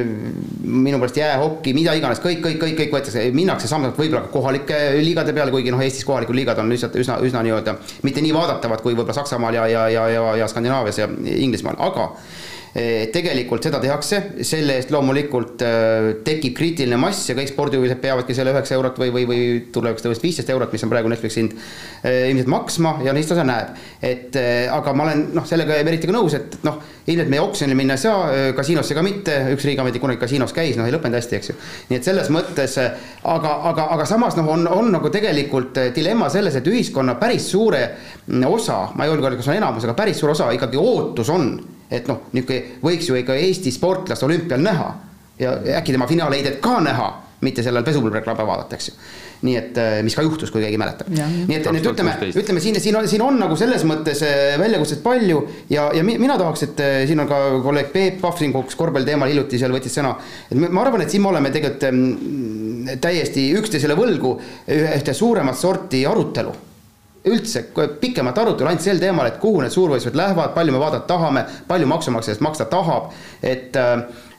minu 0.62 1.00
meelest 1.00 1.20
jäähoki, 1.20 1.74
mida 1.76 1.96
iganes, 1.98 2.22
kõik, 2.24 2.40
kõik, 2.44 2.58
kõik, 2.62 2.78
kõik 2.80 2.96
võetakse, 2.96 3.26
minnakse 3.36 3.68
samas 3.70 3.94
võib-olla 3.98 4.24
ka 4.28 4.32
kohalike 4.32 4.80
liigade 5.02 5.34
peale, 5.36 5.54
kuigi 5.54 5.74
noh, 5.74 5.82
Eestis 5.84 6.06
kohalikud 6.06 6.38
liigad 6.38 6.62
on 6.62 6.70
lihtsalt 6.72 6.96
üsna, 7.02 7.18
üsna 7.26 7.42
nii-öelda 7.46 7.76
mitte 8.06 8.24
nii 8.24 8.34
vaadatavad 8.36 8.82
kui 8.84 8.94
võib-olla 8.94 9.18
Saksamaal 9.18 9.58
ja, 9.58 9.66
ja, 9.70 9.88
ja, 9.92 10.08
ja, 10.14 10.26
ja 10.42 10.50
Skandinaavias 10.50 11.02
ja 11.02 11.10
Inglismaal, 11.36 11.78
aga 11.82 12.12
tegelikult 13.12 13.64
seda 13.64 13.78
tehakse, 13.80 14.18
selle 14.44 14.74
eest 14.76 14.90
loomulikult 14.92 15.62
eh, 15.64 16.08
tekib 16.26 16.52
kriitiline 16.58 16.98
mass 17.00 17.30
ja 17.30 17.36
kõik 17.38 17.48
spordihuvilised 17.48 18.02
peavadki 18.02 18.34
selle 18.36 18.52
üheksa 18.52 18.74
eurot 18.76 18.98
või, 19.00 19.12
või, 19.14 19.22
või 19.30 19.44
tulevikus 19.72 20.04
tõenäoliselt 20.04 20.26
viisteist 20.26 20.50
eurot, 20.52 20.74
mis 20.74 20.84
on 20.84 20.92
praegu 20.92 21.08
Netflixi 21.08 21.40
hind, 21.40 21.54
eh, 22.02 22.26
ilmselt 22.32 22.50
maksma 22.52 22.92
ja 23.06 23.14
lihtsalt 23.16 23.38
osa 23.38 23.46
näeb. 23.48 23.80
et 24.02 24.36
aga 24.72 24.92
ma 24.92 25.06
olen 25.06 25.22
noh, 25.34 25.46
sellega 25.48 25.78
eriti 25.80 26.08
ka 26.10 26.14
nõus, 26.14 26.34
et 26.36 26.58
noh, 26.66 26.76
ilmselt 27.06 27.30
meie 27.32 27.44
oksjonile 27.44 27.78
minna 27.78 27.96
ei 27.96 28.02
saa, 28.02 28.50
kasiinosse 28.56 28.94
ka 28.94 29.04
mitte, 29.04 29.38
üks 29.54 29.64
riigiametnik 29.68 30.02
kunagi 30.02 30.20
kasiinos 30.20 30.52
käis, 30.56 30.76
noh 30.76 30.88
ei 30.88 30.94
lõppenud 30.94 31.16
hästi, 31.16 31.38
eks 31.38 31.50
ju. 31.52 31.56
nii 31.90 32.00
et 32.00 32.06
selles 32.06 32.28
mõttes, 32.34 32.76
aga, 33.24 33.54
aga, 33.70 33.88
aga 33.96 34.08
samas 34.08 34.36
noh, 34.36 34.50
on, 34.52 34.66
on 34.68 34.92
nagu 34.98 35.12
tegelikult 35.12 35.80
dilemma 35.96 36.28
selles, 36.32 36.58
et 36.60 36.68
ühiskonna 36.68 37.16
päris 37.20 37.48
suure 37.54 37.82
osa, 38.50 38.82
ma 38.94 39.06
ei 39.06 39.14
julge 39.14 39.30
öelda, 39.30 39.40
kas 39.40 39.50
on 39.50 39.58
enamus, 39.62 39.88
aga 39.88 39.96
päris 39.96 40.20
suur 40.20 40.34
osa 40.36 40.52
ikkagi 40.56 40.80
ootus 40.80 41.32
on 41.32 41.50
et 41.90 42.08
noh, 42.10 42.24
niisugune 42.32 42.80
võiks 42.82 43.10
ju 43.10 43.18
ikka 43.18 43.36
Eesti 43.38 43.72
sportlast 43.74 44.24
olümpial 44.26 44.62
näha 44.62 44.88
ja 45.38 45.54
äkki 45.78 45.92
tema 45.94 46.06
finaalheidet 46.06 46.58
ka 46.64 46.80
näha, 46.80 47.12
mitte 47.44 47.62
sellel 47.62 47.84
pesupulbrireklaami 47.84 48.46
vaadata, 48.48 48.76
eks 48.76 48.88
ju. 48.88 48.94
nii 49.46 49.56
et 49.60 49.78
äh, 49.78 49.98
mis 50.02 50.14
ka 50.16 50.22
juhtus, 50.24 50.50
kui 50.50 50.62
keegi 50.64 50.78
mäletab. 50.80 51.10
nii 51.12 51.58
et 51.58 51.66
nüüd 51.68 51.88
ütleme, 51.90 52.14
ütleme 52.40 52.62
siin, 52.64 52.78
siin 52.80 52.96
on, 52.96 53.08
siin 53.08 53.22
on 53.22 53.36
nagu 53.38 53.58
selles 53.60 53.84
mõttes 53.86 54.22
äh, 54.24 54.54
väljakutset 54.60 55.02
palju 55.04 55.42
ja, 55.70 55.90
ja 55.94 56.04
mina 56.06 56.38
tahaks, 56.40 56.64
et 56.70 56.80
äh, 56.80 56.96
siin 57.08 57.20
on 57.20 57.28
ka 57.28 57.40
kolleeg 57.64 57.92
Peep 57.92 58.16
Pahv 58.22 58.40
siin 58.40 58.54
kogu 58.56 58.72
korvpalli 58.80 59.08
teemal 59.08 59.28
hiljuti 59.28 59.60
seal 59.60 59.76
võttis 59.76 59.98
sõna. 59.98 60.14
et 60.48 60.56
ma 60.56 60.80
arvan, 60.86 61.04
et 61.04 61.12
siin 61.12 61.26
me 61.26 61.34
oleme 61.34 61.52
tegelikult 61.52 61.84
ähm, 61.90 62.96
täiesti 63.04 63.50
üksteisele 63.60 63.98
võlgu 63.98 64.38
ühte 64.72 65.14
suuremat 65.14 65.60
sorti 65.60 66.06
arutelu 66.08 66.56
üldse 67.30 67.64
pikemat 68.00 68.38
arutelu 68.38 68.70
ainult 68.70 68.84
sel 68.84 69.00
teemal, 69.02 69.30
et 69.30 69.40
kuhu 69.42 69.62
need 69.64 69.74
suurvõistlused 69.74 70.18
lähevad, 70.18 70.52
palju 70.54 70.74
me 70.74 70.82
vaadata 70.82 71.08
tahame, 71.10 71.42
palju 71.68 71.88
maksumaksja 71.90 72.34
eest 72.34 72.44
maksta 72.44 72.68
tahab. 72.70 73.10
et, 73.42 73.76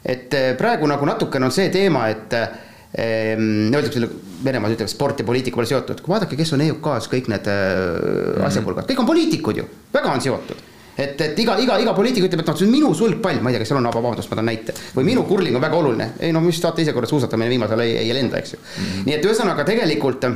et 0.05 0.39
praegu 0.57 0.87
nagu 0.87 1.05
natukene 1.05 1.49
on 1.49 1.51
see 1.51 1.69
teema, 1.73 2.07
et 2.13 2.33
ehm, 2.37 3.67
öeldakse 3.73 3.99
selle 3.99 4.13
Venemaal 4.37 4.75
ütleb 4.75 4.89
sport 4.91 5.17
ja 5.17 5.25
poliitika 5.25 5.57
pole 5.57 5.65
seotud, 5.65 6.03
vaadake, 6.05 6.37
kes 6.37 6.51
on 6.53 6.61
EUK-s 6.61 7.09
kõik 7.09 7.25
need 7.33 7.47
mm. 7.49 8.43
asjapulgad, 8.45 8.85
kõik 8.85 8.99
on 9.01 9.07
poliitikud 9.09 9.63
ju, 9.63 9.65
väga 9.93 10.11
on 10.13 10.21
seotud 10.21 10.59
et, 10.97 11.21
et 11.21 11.39
iga, 11.41 11.55
iga, 11.61 11.77
iga 11.81 11.93
poliitik 11.97 12.27
ütleb, 12.27 12.41
et 12.41 12.49
noh, 12.49 12.57
see 12.57 12.67
on 12.67 12.73
minu 12.73 12.91
sulgpall, 12.97 13.41
ma 13.41 13.51
ei 13.51 13.57
tea, 13.57 13.63
kes 13.63 13.71
seal 13.73 13.79
on, 13.79 13.89
vabandust, 13.93 14.29
ma 14.31 14.39
toon 14.39 14.49
näite. 14.49 14.75
või 14.95 15.07
minu 15.11 15.25
kurling 15.29 15.57
on 15.57 15.63
väga 15.63 15.79
oluline, 15.79 16.11
ei 16.25 16.33
no 16.35 16.41
mis 16.43 16.61
saate 16.61 16.85
ise 16.85 16.93
korra 16.95 17.09
suusatamine 17.09 17.49
viimasel 17.53 17.81
ei, 17.85 17.97
ei 18.01 18.13
lenda, 18.17 18.41
eks 18.41 18.53
ju 18.53 18.59
mm. 18.59 18.77
-hmm. 18.77 19.09
nii 19.09 19.17
et 19.17 19.27
ühesõnaga 19.29 19.65
tegelikult 19.67 20.29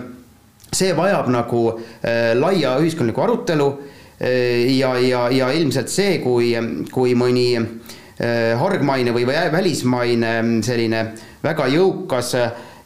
see 0.71 0.93
vajab 0.95 1.29
nagu 1.31 1.63
äh, 1.71 2.31
laia 2.37 2.77
ühiskondlikku 2.79 3.23
arutelu 3.23 3.67
äh, 3.75 4.77
ja, 4.77 4.95
ja, 4.99 5.25
ja 5.33 5.49
ilmselt 5.51 5.91
see, 5.91 6.19
kui, 6.23 6.53
kui 6.91 7.15
mõni 7.19 7.47
äh, 7.59 8.53
hargmaine 8.59 9.13
või 9.15 9.27
välismaine 9.27 10.35
selline 10.63 11.03
väga 11.43 11.67
jõukas, 11.73 12.35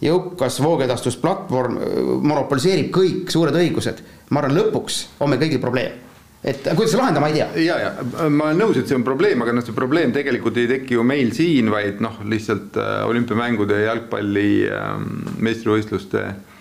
jõukas 0.02 0.58
voogedastusplatvorm 0.64 1.78
monopoliseerib 2.26 2.90
kõik 2.96 3.30
suured 3.34 3.58
õigused, 3.60 4.02
ma 4.32 4.42
arvan, 4.42 4.58
lõpuks 4.58 5.06
on 5.20 5.32
meil 5.32 5.46
kõigil 5.46 5.62
probleem 5.62 6.02
et 6.46 6.62
kuidas 6.78 6.92
seda 6.94 7.02
lahendama 7.02 7.30
ei 7.32 7.40
tea. 7.40 7.46
ja, 7.66 7.76
ja 7.82 8.28
ma 8.30 8.52
olen 8.52 8.60
nõus, 8.62 8.78
et 8.78 8.90
see 8.90 8.98
on 8.98 9.06
probleem, 9.06 9.40
aga 9.42 9.54
noh, 9.54 9.66
see 9.66 9.74
probleem 9.78 10.12
tegelikult 10.14 10.58
ei 10.62 10.68
teki 10.70 10.98
ju 10.98 11.06
meil 11.06 11.32
siin, 11.34 11.72
vaid 11.74 12.02
noh, 12.06 12.20
lihtsalt 12.30 12.78
olümpiamängude 13.08 13.80
jalgpalli 13.82 14.50
meistrivõistluste 15.42 16.22
äh, 16.22 16.36
Äh, 16.36 16.55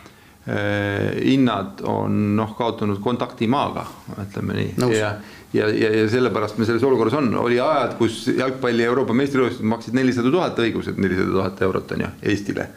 hinnad 0.44 1.80
on 1.88 2.18
noh, 2.36 2.50
kaotanud 2.58 2.98
kontakti 3.00 3.46
maaga, 3.48 3.86
ütleme 4.20 4.58
nii. 4.58 4.74
Ja, 4.92 5.14
ja, 5.56 5.68
ja, 5.72 5.92
ja 6.02 6.08
sellepärast 6.12 6.58
me 6.60 6.68
selles 6.68 6.84
olukorras 6.84 7.16
on, 7.16 7.30
oli 7.40 7.56
ajad, 7.60 7.94
kus 7.96 8.26
jalgpalli 8.28 8.84
Euroopa 8.84 9.16
meistrivõistlused 9.16 9.70
maksid 9.72 9.96
nelisada 9.96 10.32
tuhat 10.34 10.60
õigused, 10.60 11.00
nelisada 11.00 11.32
tuhat 11.32 11.62
eurot 11.64 11.96
on 11.96 12.04
ju, 12.04 12.10
Eestile 12.28 12.68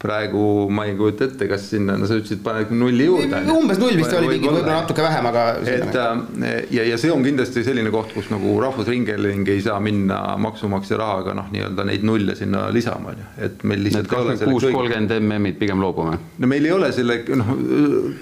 praegu 0.00 0.68
ma 0.72 0.86
ei 0.88 0.94
kujuta 0.96 1.26
ette, 1.28 1.44
kas 1.48 1.66
sinna, 1.74 1.92
no 2.00 2.06
sa 2.08 2.16
ütlesid, 2.16 2.40
paned 2.44 2.70
nulli 2.72 3.04
juurde. 3.04 3.42
umbes 3.52 3.76
null 3.80 3.98
vist 4.00 4.14
oli 4.16 4.30
mingi, 4.30 4.48
võib-olla 4.48 4.78
natuke 4.80 5.04
vähem, 5.04 5.26
aga. 5.28 5.42
et 5.60 5.98
äh, 6.00 6.54
ja, 6.72 6.86
ja 6.88 6.96
see 7.00 7.10
on 7.12 7.24
kindlasti 7.26 7.60
selline 7.66 7.92
koht, 7.92 8.14
kus 8.16 8.30
nagu 8.32 8.54
Rahvusringhääling 8.64 9.50
ei 9.52 9.60
saa 9.64 9.76
minna 9.84 10.22
maksumaksja 10.40 10.96
rahaga 11.00 11.34
noh, 11.36 11.50
nii-öelda 11.52 11.84
neid 11.90 12.06
nulle 12.08 12.36
sinna 12.38 12.62
lisama, 12.72 13.12
on 13.12 13.20
ju, 13.20 13.26
et 13.44 13.64
meil 13.68 13.84
lihtsalt. 13.84 14.08
kuus 14.46 14.64
kolmkümmend 14.70 15.12
MM-id 15.18 15.58
pigem 15.60 15.84
loobume. 15.84 16.16
no 16.40 16.48
meil 16.48 16.68
ei 16.70 16.72
ole 16.72 16.88
selle, 16.96 17.18
noh, 17.36 17.50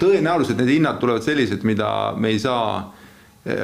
tõenäoliselt 0.01 0.59
need 0.59 0.73
hinnad 0.75 0.99
tulevad 0.99 1.23
sellised, 1.23 1.63
mida 1.69 1.93
me 2.19 2.33
ei 2.33 2.41
saa 2.43 2.89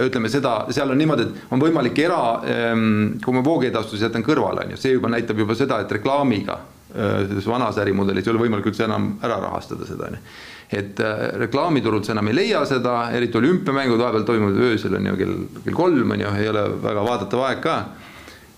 ütleme 0.06 0.32
seda, 0.32 0.54
seal 0.72 0.94
on 0.94 0.98
niimoodi, 1.04 1.26
et 1.28 1.52
on 1.52 1.60
võimalik 1.60 2.00
era, 2.00 2.22
ehm, 2.48 3.20
kui 3.20 3.36
ma 3.36 3.44
voogedastuse 3.44 4.08
jätan 4.08 4.24
kõrvale, 4.24 4.64
on 4.64 4.74
ju, 4.74 4.80
see 4.80 4.96
juba 4.96 5.12
näitab 5.12 5.44
juba 5.44 5.60
seda, 5.60 5.82
et 5.84 5.92
reklaamiga 5.98 6.56
Äh, 6.58 6.75
selles 6.96 7.48
vanas 7.48 7.78
ärimudelis 7.82 8.28
ei 8.28 8.34
ole 8.34 8.44
võimalik 8.46 8.70
üldse 8.72 8.86
enam 8.88 9.16
ära 9.26 9.40
rahastada 9.44 9.88
seda, 9.88 10.10
on 10.10 10.18
ju. 10.18 10.22
et 10.80 11.02
äh, 11.04 11.26
reklaamiturult 11.46 12.08
sa 12.08 12.16
enam 12.16 12.32
ei 12.32 12.38
leia 12.40 12.64
seda, 12.70 12.96
eriti 13.16 13.40
olümpiamängud 13.42 14.02
vahepeal 14.02 14.26
toimuvad 14.28 14.62
öösel 14.70 14.98
on 15.00 15.12
ju 15.12 15.20
kell, 15.20 15.38
kell 15.66 15.78
kolm 15.78 16.16
on 16.16 16.26
ju, 16.26 16.34
ei 16.40 16.50
ole 16.52 16.66
väga 16.84 17.06
vaadatav 17.10 17.46
aeg 17.50 17.62
ka. 17.66 17.78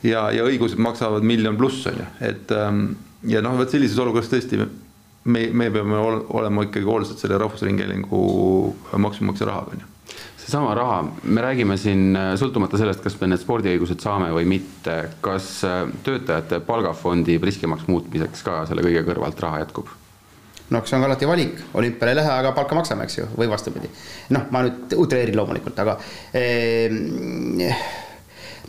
ja, 0.05 0.27
ja 0.31 0.45
õigused 0.45 0.79
maksavad 0.81 1.25
miljon 1.25 1.57
pluss 1.57 1.87
on 1.89 2.01
ju, 2.03 2.07
et 2.29 2.53
ähm, 2.55 2.85
ja 3.27 3.41
noh, 3.41 3.57
vot 3.57 3.73
sellises 3.73 3.99
olukorras 3.99 4.29
tõesti 4.31 4.61
me, 4.61 5.49
me 5.51 5.69
peame 5.73 5.99
olema 6.29 6.67
ikkagi 6.67 6.87
hoolsad 6.87 7.19
selle 7.19 7.39
Rahvusringhäälingu 7.41 8.25
maksumaksja 8.97 9.49
rahaga 9.49 9.75
on 9.75 9.85
ju 9.85 9.93
seesama 10.47 10.73
raha, 10.73 11.01
me 11.23 11.41
räägime 11.43 11.75
siin 11.77 12.15
äh, 12.15 12.31
sõltumata 12.39 12.79
sellest, 12.79 13.01
kas 13.03 13.17
me 13.19 13.27
need 13.27 13.41
spordiõigused 13.41 13.99
saame 13.99 14.29
või 14.31 14.47
mitte, 14.47 14.95
kas 15.23 15.49
äh, 15.67 15.81
töötajate 16.07 16.61
palgafondi 16.63 17.35
priskemaks 17.43 17.89
muutmiseks 17.91 18.45
ka 18.47 18.61
selle 18.69 18.85
kõige 18.85 19.03
kõrvalt 19.09 19.43
raha 19.43 19.65
jätkub? 19.65 19.91
noh, 20.71 20.83
see 20.83 20.97
on 20.97 21.03
ka 21.03 21.07
alati 21.07 21.27
valik, 21.27 21.59
olümpiale 21.79 22.11
ei 22.11 22.19
lähe, 22.21 22.31
aga 22.31 22.51
palka 22.55 22.75
maksame, 22.75 23.05
eks 23.07 23.21
ju, 23.21 23.27
või 23.39 23.47
vastupidi. 23.51 23.91
noh, 24.35 24.47
ma 24.51 24.63
nüüd 24.65 24.95
utreerin 24.99 25.35
loomulikult, 25.39 25.79
aga 25.83 25.97
eh, 26.35 27.75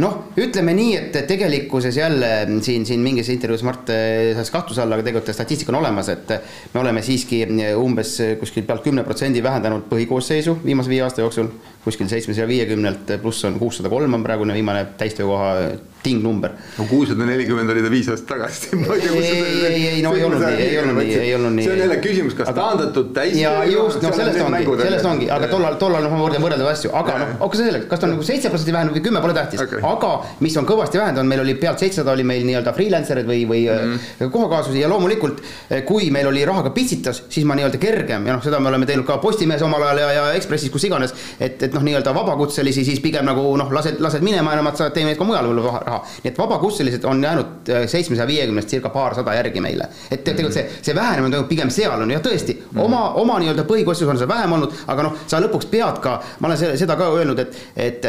noh, 0.02 0.18
ütleme 0.38 0.74
nii, 0.76 0.92
et 0.98 1.16
tegelikkuses 1.28 1.96
jälle 1.98 2.30
siin, 2.64 2.86
siin 2.86 3.02
mingis 3.02 3.30
intervjuus 3.34 3.64
Mart 3.66 3.90
eh, 3.94 4.32
seadis 4.36 4.52
kahtluse 4.54 4.82
alla, 4.84 4.98
aga 4.98 5.06
tegelikult 5.06 5.34
statistika 5.34 5.74
on 5.74 5.80
olemas, 5.80 6.10
et 6.12 6.32
me 6.74 6.82
oleme 6.82 7.02
siiski 7.04 7.42
umbes 7.78 8.14
kuskil 8.40 8.66
pealt 8.68 8.86
kümne 8.86 9.04
protsendi 9.06 9.42
vähendanud 9.44 9.88
põhikoosseisu 9.90 10.58
viimase 10.64 10.92
viie 10.92 11.02
aasta 11.06 11.24
jooksul, 11.24 11.50
kuskil 11.84 12.10
seitsmesaja 12.10 12.48
viiekümnelt 12.50 13.16
pluss 13.22 13.46
on 13.48 13.58
kuussada 13.58 13.90
kolm 13.92 14.18
on 14.18 14.26
praegune 14.26 14.54
viimane 14.54 14.86
täistöökoha 14.98 15.54
tingnumber. 16.02 16.50
no 16.78 16.84
kuussada 16.88 17.26
nelikümmend 17.26 17.70
oli 17.70 17.82
ta 17.82 17.90
viis 17.90 18.08
aastat 18.12 18.28
tagasi. 18.28 18.70
ei, 18.94 19.26
ei, 19.66 19.88
ei, 19.88 20.02
no 20.02 20.12
ei 20.14 20.24
olnud 20.24 20.42
nii, 20.44 20.62
ei 20.62 20.78
olnud 20.78 20.98
nii, 21.00 21.14
ei 21.18 21.34
olnud 21.34 21.54
nii. 21.56 21.64
see 21.66 21.74
on 21.74 21.82
jälle 21.82 21.96
küsimus, 22.04 22.36
kas 22.38 22.52
taandatud 22.54 23.10
täis. 23.16 23.36
ja 23.40 23.52
just, 23.68 24.02
noh, 24.02 24.14
sellest 24.14 24.40
ongi, 24.44 24.64
sellest 24.82 25.08
ongi, 25.10 25.30
aga 25.34 25.48
tollal, 25.50 25.78
tollal 25.80 26.06
noh, 26.06 26.14
ma 26.14 26.20
võrdlen 26.22 26.44
võrreldavaid 26.44 26.78
asju, 26.78 26.92
aga 26.98 27.16
noh, 27.22 27.34
okei 27.48 27.62
selleks, 27.62 27.88
kas 27.90 28.02
ta 28.02 28.08
on 28.08 28.14
nagu 28.14 28.26
seitse 28.26 28.52
protsenti 28.52 28.76
vähenenud 28.76 28.98
või 28.98 29.04
kümme, 29.08 29.22
pole 29.24 29.36
tähtis 29.36 29.64
okay., 29.64 29.82
aga 29.90 30.12
mis 30.46 30.56
on 30.60 30.68
kõvasti 30.68 31.00
vähenenud, 31.00 31.30
meil 31.32 31.42
oli 31.44 31.56
pealt 31.58 31.82
seitsesada 31.82 32.14
oli 32.14 32.26
meil 32.28 32.46
nii-öelda 32.46 32.74
freelancer'id 32.76 33.28
või, 33.28 33.42
või 33.50 33.64
mm 33.66 33.96
-hmm. 33.96 34.32
kohakaasusi 34.34 34.84
ja 34.84 34.90
loomulikult 34.92 35.42
eh, 35.42 35.82
kui 35.88 36.12
meil 36.14 36.30
oli 36.30 36.44
rahaga 36.46 36.70
pitsitas, 36.76 37.24
siis 37.28 37.46
ma 37.48 37.58
nii-öelda 37.58 37.82
kergem 37.82 38.26
ja 38.26 38.38
noh, 38.38 38.44
seda 38.44 38.60
me 38.62 38.70
oleme 38.70 38.86
teinud 38.86 39.06
ka 39.08 39.18
Postimehes 39.18 39.62
omal 39.66 39.82
ajal 39.82 40.02
ja, 40.04 40.12
ja 40.20 40.32
Ekspressis, 40.38 40.70
kus 40.70 40.86
iganes, 40.86 41.14
et, 41.40 41.62
et 41.62 41.74
noh, 41.74 41.82
nii-öelda 41.82 42.14
vabakutselisi 42.14 42.84
siis 42.86 43.02
pigem 43.02 43.26
nagu 43.26 43.44
noh, 43.58 43.72
lased, 43.74 43.98
lased 44.00 44.22
minema 44.22 44.54
ja 44.54 44.62
nemad 44.62 44.78
saavad, 44.78 44.94
teeme 44.94 45.16
ka 45.18 45.26
mujal 45.26 45.48
võib-olla 45.50 45.87
raha. 45.88 46.00
nii 46.22 46.32
et 46.32 46.38
vabakutselised 46.38 47.04
on 47.08 47.22
jäänud 47.24 47.70
äh, 47.72 47.86
seitsmesaja 47.90 48.28
viiekümnest 48.28 48.68
circa 48.68 48.92
paarsada 48.94 49.34
järgi 49.34 49.62
meile. 49.64 49.88
et 50.10 50.24
tegelikult 50.24 50.54
see, 50.54 50.66
see 50.82 50.94
vähenemine 50.94 51.34
toimub 51.36 51.48
pigem 51.50 51.72
seal 51.74 52.02
on 52.04 52.14
ja 52.14 52.20
tõesti 52.24 52.56
mm. 52.58 52.80
oma, 52.84 53.02
oma 53.22 53.38
nii-öelda 53.42 53.66
põhikoosseisus 53.68 54.14
on 54.14 54.20
see 54.22 54.30
vähem 54.30 54.56
olnud, 54.58 54.74
aga 54.86 55.08
noh, 55.08 55.18
sa 55.26 55.42
lõpuks 55.44 55.70
pead 55.72 56.00
ka, 56.04 56.16
ma 56.40 56.50
olen 56.50 56.78
seda 56.78 56.96
ka 56.98 57.10
öelnud, 57.18 57.44
et, 57.44 57.60
et, 57.76 58.08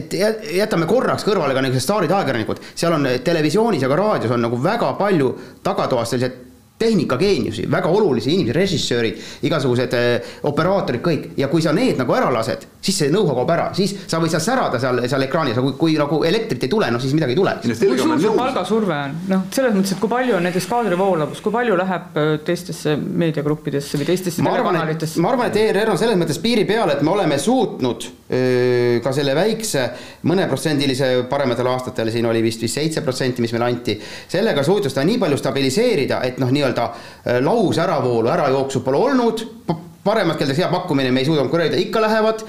et 0.00 0.18
jätame 0.56 0.88
korraks 0.90 1.26
kõrvale 1.26 1.56
ka 1.56 1.64
niisugused 1.64 1.86
staarid 1.86 2.16
ajakirjanikud, 2.16 2.62
seal 2.74 2.96
on 2.96 3.08
televisioonis 3.24 3.84
ja 3.84 3.92
ka 3.92 4.00
raadios 4.00 4.34
on 4.36 4.44
nagu 4.46 4.60
väga 4.62 4.92
palju 4.98 5.32
tagatoas 5.66 6.14
sellised 6.14 6.45
tehnikageeniusi, 6.78 7.66
väga 7.70 7.88
olulisi 7.88 8.32
inimesi, 8.34 8.52
režissöörid, 8.52 9.20
igasugused 9.48 9.94
äh, 9.96 10.34
operaatorid, 10.48 11.00
kõik. 11.04 11.28
ja 11.40 11.48
kui 11.48 11.64
sa 11.64 11.72
need 11.76 11.96
nagu 11.96 12.12
ära 12.16 12.28
lased, 12.32 12.66
siis 12.84 12.98
see 13.00 13.12
know-how 13.12 13.36
kaob 13.38 13.52
ära, 13.54 13.70
siis 13.76 13.94
sa 14.04 14.20
võid 14.20 14.34
seal 14.34 14.44
särada 14.44 14.80
seal, 14.82 15.00
seal 15.08 15.24
ekraanis, 15.24 15.56
aga 15.56 15.64
kui, 15.70 15.76
kui 15.80 15.96
nagu 16.00 16.20
elektrit 16.28 16.66
ei 16.68 16.72
tule, 16.72 16.90
noh 16.92 17.02
siis 17.02 17.16
midagi 17.16 17.32
ei 17.32 17.40
tule. 17.40 17.56
kui 17.62 17.98
suur 18.02 18.20
see 18.20 18.34
palgasurve 18.36 18.98
on, 19.06 19.16
noh, 19.32 19.46
selles 19.56 19.76
mõttes, 19.76 19.96
et 19.96 20.02
kui 20.02 20.12
palju 20.12 20.36
on 20.36 20.46
näiteks 20.48 20.68
kaadrivoolavus, 20.74 21.42
kui 21.44 21.56
palju 21.56 21.80
läheb 21.80 22.20
äh, 22.20 22.32
teistesse 22.44 22.96
meediagruppidesse 22.96 24.02
või 24.02 24.10
teistesse 24.12 24.44
telekanalitesse? 24.44 25.24
ma 25.24 25.32
arvan, 25.32 25.48
et 25.48 25.60
ERR 25.64 25.94
on 25.94 26.00
selles 26.00 26.20
mõttes 26.20 26.40
piiri 26.44 26.68
peal, 26.68 26.92
et 26.92 27.00
me 27.06 27.14
oleme 27.16 27.40
suutnud 27.40 28.10
ka 28.26 29.12
selle 29.14 29.36
väikse 29.38 29.82
mõneprotsendilise 30.26 31.10
parematel 31.30 31.68
aastatel, 31.70 32.10
siin 32.10 32.26
oli 32.26 32.42
vist 32.42 32.64
vist 32.64 32.74
seitse 32.74 33.04
protsenti, 33.06 33.44
mis 33.44 33.54
meile 33.54 33.68
anti, 33.70 33.94
sellega 34.28 34.64
suutis 34.66 34.96
ta 34.96 35.04
nii 35.06 35.20
palju 35.22 35.38
stabiliseerida, 35.38 36.20
et 36.26 36.40
noh, 36.42 36.50
nii 36.50 36.66
nii-öelda 36.66 37.40
lause 37.40 37.82
äravoolu, 37.82 38.30
ärajooksu 38.32 38.80
pole 38.84 38.96
olnud, 38.96 39.44
paremat 40.04 40.38
keeldes 40.38 40.58
hea 40.58 40.70
pakkumine 40.72 41.12
me 41.12 41.22
ei 41.22 41.28
suuda 41.28 41.44
konkureerida, 41.44 41.78
ikka 41.82 42.02
lähevad. 42.02 42.46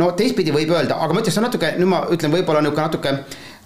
No 0.00 0.08
teistpidi 0.18 0.50
võib 0.50 0.72
öelda, 0.74 0.96
aga 0.98 1.14
ma 1.14 1.20
ütleks, 1.22 1.36
natuke, 1.38 1.68
nüüd 1.78 1.86
ma 1.86 2.00
ütlen 2.10 2.32
võib-olla 2.32 2.64
niisugune 2.64 2.88
natuke 2.88 3.12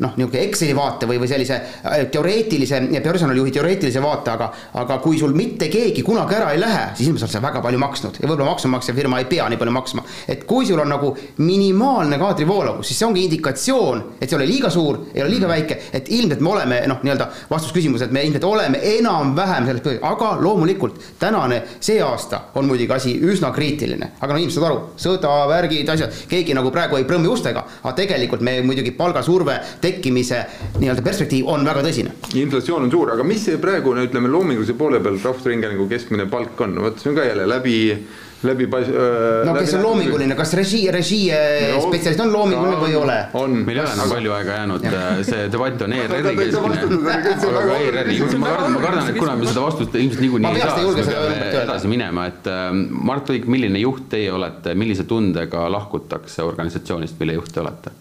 noh, 0.05 0.15
niisugune 0.17 0.43
Exceli 0.47 0.75
vaate 0.77 1.09
või, 1.11 1.19
või 1.23 1.29
sellise 1.31 1.59
äh, 1.59 2.05
teoreetilise, 2.13 2.81
personalijuhi 3.03 3.53
teoreetilise 3.55 4.03
vaate, 4.03 4.35
aga 4.35 4.51
aga 4.79 4.99
kui 5.03 5.19
sul 5.19 5.35
mitte 5.37 5.69
keegi 5.73 6.05
kunagi 6.07 6.37
ära 6.39 6.53
ei 6.55 6.61
lähe, 6.61 6.85
siis 6.99 7.09
ilmselt 7.11 7.33
sa 7.33 7.39
oled 7.39 7.49
väga 7.49 7.63
palju 7.65 7.81
maksnud. 7.83 8.21
Ja 8.23 8.29
võib-olla 8.29 8.53
maksumaksja 8.53 8.95
firma 8.97 9.21
ei 9.23 9.29
pea 9.31 9.49
nii 9.49 9.61
palju 9.61 9.75
maksma. 9.75 10.05
et 10.29 10.45
kui 10.49 10.67
sul 10.67 10.81
on 10.81 10.89
nagu 10.93 11.15
minimaalne 11.39 12.19
kaadrivoolavus, 12.19 12.87
siis 12.89 12.99
see 13.01 13.09
ongi 13.09 13.25
indikatsioon, 13.27 14.05
et 14.21 14.29
see 14.29 14.37
ei 14.37 14.41
ole 14.41 14.49
liiga 14.51 14.71
suur, 14.71 15.01
ei 15.15 15.23
ole 15.23 15.33
liiga 15.35 15.49
väike, 15.51 15.81
et 15.93 16.11
ilmselt 16.15 16.41
me 16.45 16.53
oleme 16.53 16.81
noh, 16.91 17.03
nii-öelda 17.03 17.29
vastus 17.51 17.73
küsimus, 17.75 18.05
et 18.05 18.15
me 18.15 18.23
ilmselt 18.27 18.45
oleme 18.45 18.81
enam-vähem 18.95 19.67
selles 19.69 19.85
põhjus, 19.85 20.03
aga 20.07 20.35
loomulikult 20.41 21.01
tänane, 21.21 21.63
see 21.81 22.01
aasta 22.05 22.43
on 22.59 22.69
muidugi 22.69 22.93
asi 22.95 23.15
üsna 23.19 23.51
kriitiline, 23.55 24.13
aga 24.21 24.33
no 24.33 24.41
inimesed 24.41 24.61
saavad 24.61 24.71
aru, 24.71 24.95
sõda, 25.01 25.35
värgid, 25.51 25.89
asjad, 25.95 26.23
keegi 26.31 26.57
nagu 26.57 26.73
praegu 26.75 26.99
ei 26.99 27.07
prõmmi 27.09 27.31
ustega, 27.33 27.65
aga 27.83 27.95
tegelikult 27.99 28.45
me 28.45 28.59
muidugi 28.67 28.93
palgasurve 28.97 29.59
tekkimise 29.89 30.45
nii-öelda 30.79 31.05
perspektiiv 31.07 31.51
on 31.51 31.67
väga 31.69 31.83
tõsine. 31.89 32.15
inflatsioon 32.45 32.87
on 32.87 32.95
suur, 32.95 33.17
aga 33.17 33.27
mis 33.27 33.45
see 33.49 33.59
praegune, 33.63 34.07
ütleme 34.09 34.31
loomingulise 34.33 34.79
poole 34.79 35.03
peal 35.05 35.19
Rahvusringhäälingu 35.25 35.89
keskmine 35.91 36.29
palk 36.31 36.61
on, 36.67 36.79
vot 36.85 37.03
see 37.03 37.13
on 37.13 37.19
ka 37.19 37.29
jälle 37.29 37.49
läbi 37.49 37.79
läbi 38.43 38.65
äh,. 38.65 39.47
no 39.47 39.55
kes 39.55 39.75
on 39.75 39.83
loominguline, 39.83 40.35
kas 40.39 40.53
režii, 40.55 40.91
režii 40.95 41.31
no, 41.75 41.81
spetsialist 41.89 42.23
on 42.23 42.33
loominguline 42.33 42.79
või 42.79 42.93
ei 42.93 42.99
ole? 43.01 43.17
meil 43.65 43.81
ei 43.81 43.83
ole 43.83 43.95
enam 43.97 44.13
palju 44.13 44.35
aega 44.37 44.59
jäänud, 44.61 44.87
see 45.27 45.49
debatt 45.51 45.83
on 45.87 45.95
ERR-i 45.99 46.35
keskmine. 46.39 46.79
aga 47.51 47.79
ERR-i, 47.83 48.19
ma 48.39 48.53
kardan, 48.53 48.77
ma 48.77 48.83
kardan, 48.85 49.11
et 49.11 49.19
kuna 49.19 49.37
me 49.41 49.51
seda 49.51 49.65
vastust 49.67 49.99
ilmselt 49.99 50.23
niikuinii 50.23 50.53
ei 50.55 50.63
saa, 50.63 50.77
siis 50.79 51.01
me 51.01 51.07
peame 51.11 51.63
edasi 51.65 51.91
minema, 51.91 52.29
et 52.31 52.51
Mart 53.11 53.33
Võik, 53.35 53.49
milline 53.51 53.83
juht 53.83 54.07
teie 54.13 54.31
olete, 54.33 54.77
millise 54.79 55.09
tundega 55.09 55.67
lahkutakse 55.75 56.47
organisatsioonist, 56.47 57.19
mille 57.19 57.41
juht 57.41 57.51
te 57.55 57.65
olete? 57.65 57.97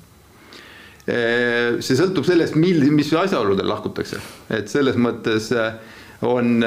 See 1.07 1.95
sõltub 1.95 2.25
sellest, 2.27 2.57
mil, 2.59 2.81
mis 2.91 3.13
asjaoludel 3.15 3.69
lahkutakse, 3.69 4.19
et 4.51 4.67
selles 4.71 4.97
mõttes 4.99 5.53
on 6.27 6.57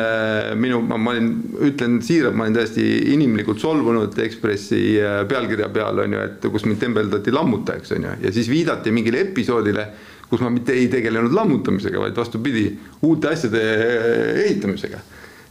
minu, 0.62 0.78
ma 0.86 1.12
olin, 1.12 1.28
ütlen 1.66 1.98
siiralt, 2.06 2.36
ma 2.38 2.46
olin 2.46 2.56
täiesti 2.56 2.84
inimlikult 3.12 3.60
solvunud 3.60 4.16
Ekspressi 4.24 4.80
pealkirja 5.28 5.68
peal 5.74 6.00
on 6.06 6.16
ju, 6.16 6.22
et 6.24 6.48
kus 6.54 6.64
mind 6.68 6.80
tembeldati 6.80 7.34
lammutajaks 7.34 7.96
on 7.98 8.08
ju, 8.08 8.14
ja 8.24 8.32
siis 8.32 8.48
viidati 8.48 8.94
mingile 8.94 9.26
episoodile, 9.26 9.86
kus 10.30 10.40
ma 10.40 10.52
mitte 10.54 10.72
ei 10.72 10.88
tegelenud 10.88 11.34
lammutamisega, 11.36 12.00
vaid 12.00 12.16
vastupidi, 12.16 12.68
uute 13.04 13.34
asjade 13.34 13.64
ehitamisega. 14.46 15.04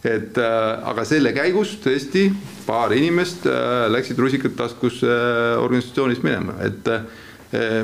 Et 0.10 0.38
aga 0.40 1.04
selle 1.04 1.36
käigus 1.36 1.76
tõesti 1.84 2.30
paar 2.66 2.96
inimest 2.96 3.44
läksid 3.92 4.22
rusikad 4.24 4.56
taskus 4.56 5.04
organisatsioonist 5.04 6.24
minema, 6.24 6.56
et 6.64 6.88
Eh, 6.88 7.29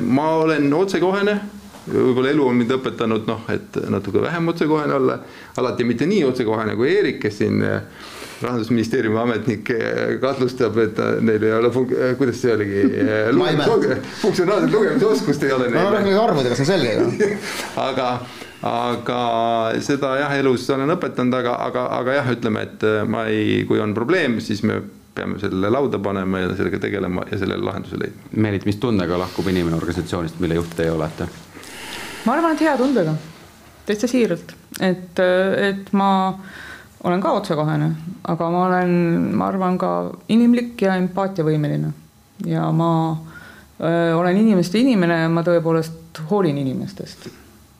ma 0.01 0.29
olen 0.43 0.73
otsekohene, 0.73 1.39
võib-olla 1.89 2.31
elu 2.33 2.49
on 2.49 2.59
mind 2.59 2.73
õpetanud 2.77 3.29
noh, 3.29 3.45
et 3.53 3.79
natuke 3.93 4.21
vähem 4.23 4.51
otsekohene 4.53 4.97
olla, 4.97 5.19
alati 5.61 5.87
mitte 5.87 6.07
nii 6.09 6.23
otsekohene 6.27 6.75
kui 6.77 6.91
Eerik, 6.91 7.19
kes 7.23 7.39
siin 7.41 7.61
eh, 7.65 8.05
rahandusministeeriumi 8.41 9.19
ametnik 9.21 9.69
eh, 9.75 10.15
kahtlustab, 10.21 10.77
et 10.83 11.01
neil 11.25 11.45
ei 11.45 11.53
ole 11.59 11.71
funk-, 11.73 11.93
kuidas 12.19 12.41
see 12.41 12.55
oligi 12.55 12.85
funktsionaalset 14.23 14.73
lugemisoskust 14.73 15.45
ei 15.45 15.55
ole 15.55 15.69
neil. 15.69 15.83
no 15.83 15.93
räägime 15.95 16.19
arvudega, 16.23 16.57
see 16.57 16.65
on 16.65 16.71
selge 16.73 16.97
ju 16.97 17.31
aga, 17.87 18.11
aga 18.65 19.21
seda 19.85 20.17
jah, 20.23 20.37
elus 20.41 20.67
olen 20.73 20.97
õpetanud, 20.97 21.41
aga, 21.41 21.57
aga, 21.69 21.87
aga 22.01 22.19
jah, 22.19 22.35
ütleme, 22.37 22.65
et 22.69 22.85
ma 23.09 23.27
ei, 23.31 23.63
kui 23.69 23.81
on 23.81 23.97
probleem, 23.97 24.39
siis 24.43 24.65
me 24.65 24.81
peame 25.15 25.39
selle 25.39 25.69
lauda 25.71 25.99
panema 25.99 26.43
ja 26.43 26.55
sellega 26.55 26.79
tegelema 26.83 27.23
ja 27.31 27.39
sellele 27.39 27.63
lahenduse 27.65 27.99
leidma. 27.99 28.29
Meelit, 28.45 28.65
mis 28.67 28.79
tundega 28.81 29.19
lahkub 29.19 29.47
inimene 29.51 29.77
organisatsioonist, 29.77 30.39
mille 30.43 30.59
juht 30.59 30.75
teie 30.75 30.91
olete? 30.91 31.27
ma 32.25 32.33
arvan, 32.33 32.55
et 32.55 32.63
hea 32.65 32.73
tundega, 32.77 33.13
täitsa 33.85 34.09
siiralt, 34.09 34.55
et, 34.81 35.21
et 35.69 35.91
ma 35.93 36.09
olen 37.05 37.21
ka 37.21 37.35
otsekohene, 37.37 37.91
aga 38.33 38.49
ma 38.49 38.65
olen, 38.65 38.95
ma 39.37 39.49
arvan, 39.51 39.77
ka 39.77 39.91
inimlik 40.33 40.81
ja 40.87 40.97
empaatiavõimeline 40.97 41.93
ja 42.49 42.65
ma 42.75 42.91
öö, 43.79 44.15
olen 44.17 44.41
inimeste 44.41 44.81
inimene 44.81 45.21
ja 45.21 45.29
ma 45.31 45.45
tõepoolest 45.45 46.25
hoolin 46.31 46.57
inimestest 46.57 47.29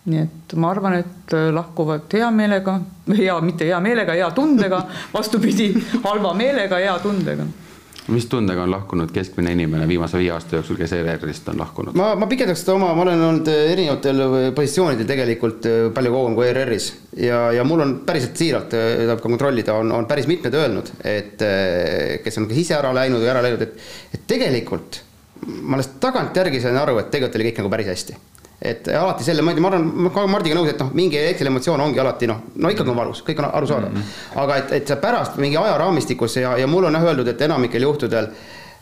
nii 0.06 0.22
et 0.22 0.56
ma 0.62 0.70
arvan, 0.70 1.00
et 1.02 1.36
lahkuvad 1.54 2.14
hea 2.14 2.30
meelega, 2.32 2.80
hea, 3.22 3.36
mitte 3.42 3.70
hea 3.70 3.82
meelega, 3.84 4.18
hea 4.18 4.32
tundega, 4.38 4.86
vastupidi, 5.18 5.72
halva 6.06 6.34
meelega, 6.38 6.82
hea 6.82 6.98
tundega. 7.04 7.48
Mis 8.06 8.28
tundega 8.30 8.62
on 8.62 8.70
lahkunud 8.70 9.10
keskmine 9.10 9.56
inimene 9.56 9.88
viimase 9.90 10.20
viie 10.22 10.30
aasta 10.30 10.60
jooksul, 10.60 10.78
kes 10.78 10.92
ERR-ist 10.94 11.48
on 11.50 11.58
lahkunud? 11.58 11.96
ma, 11.98 12.12
ma 12.22 12.28
pikendaks 12.30 12.62
seda 12.62 12.76
oma, 12.76 12.92
ma 12.94 13.02
olen 13.02 13.24
olnud 13.30 13.50
äh, 13.50 13.72
erinevatel 13.72 14.22
äh, 14.22 14.36
positsioonidel 14.54 15.10
tegelikult 15.10 15.66
äh, 15.66 15.78
palju 15.96 16.12
kauem 16.14 16.36
kui 16.38 16.46
ERR-is. 16.52 16.92
Ja, 17.18 17.40
ja 17.56 17.66
mul 17.66 17.82
on 17.82 17.96
päriselt 18.06 18.38
siiralt, 18.38 18.70
tuleb 18.70 19.24
ka 19.24 19.26
kontrollida, 19.26 19.80
on, 19.82 19.90
on 19.96 20.06
päris 20.06 20.30
mitmed 20.30 20.54
öelnud, 20.54 20.94
et 21.02 21.42
kes 22.22 22.38
on 22.38 22.46
kas 22.52 22.62
ise 22.62 22.78
ära 22.78 22.94
läinud 22.94 23.24
või 23.24 23.34
ära 23.34 23.42
läinud, 23.42 23.66
et, 23.66 23.90
et 24.14 24.30
tegelikult 24.30 25.02
ma 25.66 25.80
alles 25.80 25.96
tagantjärgi 26.02 26.62
sain 26.62 26.78
aru, 26.78 27.00
et 27.02 27.10
tegelikult 27.10 27.42
oli 27.42 27.50
kõik 27.50 27.64
nagu 27.64 27.74
päris 27.74 27.94
hästi 27.96 28.22
et 28.62 28.88
alati 28.88 29.24
selle, 29.24 29.42
ma 29.44 29.52
arvan, 29.52 29.86
ma 29.86 30.10
olen 30.10 30.32
Mardiga 30.32 30.56
nõus, 30.56 30.70
et 30.72 30.80
noh, 30.80 30.92
mingi 30.96 31.20
hetkel 31.20 31.50
emotsioon 31.50 31.82
ongi 31.82 32.00
alati 32.00 32.30
noh, 32.30 32.42
no 32.56 32.72
ikkagi 32.72 32.92
on 32.94 32.98
valus, 32.98 33.22
kõik 33.28 33.42
on 33.44 33.50
arusaadav 33.50 33.92
mm. 33.92 34.02
-hmm. 34.02 34.40
aga 34.44 34.58
et, 34.62 34.72
et 34.80 34.88
sa 34.88 34.96
pärast 35.02 35.38
mingi 35.38 35.58
ajaraamistikus 35.60 36.38
ja, 36.38 36.56
ja 36.58 36.68
mul 36.68 36.88
on 36.88 36.96
jah 36.96 37.04
öeldud, 37.04 37.28
et 37.28 37.42
enamikel 37.42 37.82
juhtudel 37.82 38.30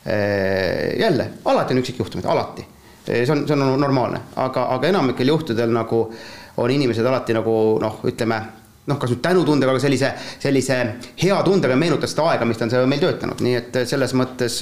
eh, 0.05 0.99
jälle, 0.99 1.29
alati 1.45 1.73
on 1.73 1.79
üksikjuhtumid, 1.79 2.25
alati. 2.25 2.65
see 3.05 3.31
on, 3.31 3.47
see 3.47 3.53
on 3.53 3.79
normaalne, 3.79 4.19
aga, 4.35 4.67
aga 4.75 4.87
enamikel 4.87 5.27
juhtudel 5.27 5.73
nagu 5.73 6.13
on 6.57 6.71
inimesed 6.71 7.05
alati 7.05 7.33
nagu 7.33 7.79
noh, 7.81 7.99
ütleme 8.03 8.41
noh, 8.87 8.99
kas 8.99 9.13
nüüd 9.13 9.21
tänutundega, 9.23 9.71
aga 9.71 9.81
sellise, 9.83 10.09
sellise 10.43 10.79
hea 11.21 11.37
tundega 11.45 11.75
meenutas 11.79 12.11
seda 12.13 12.27
aega, 12.33 12.47
mis 12.47 12.59
ta 12.59 12.67
on 12.81 12.91
meil 12.91 13.03
töötanud, 13.03 13.43
nii 13.45 13.55
et 13.59 13.79
selles 13.89 14.15
mõttes 14.19 14.59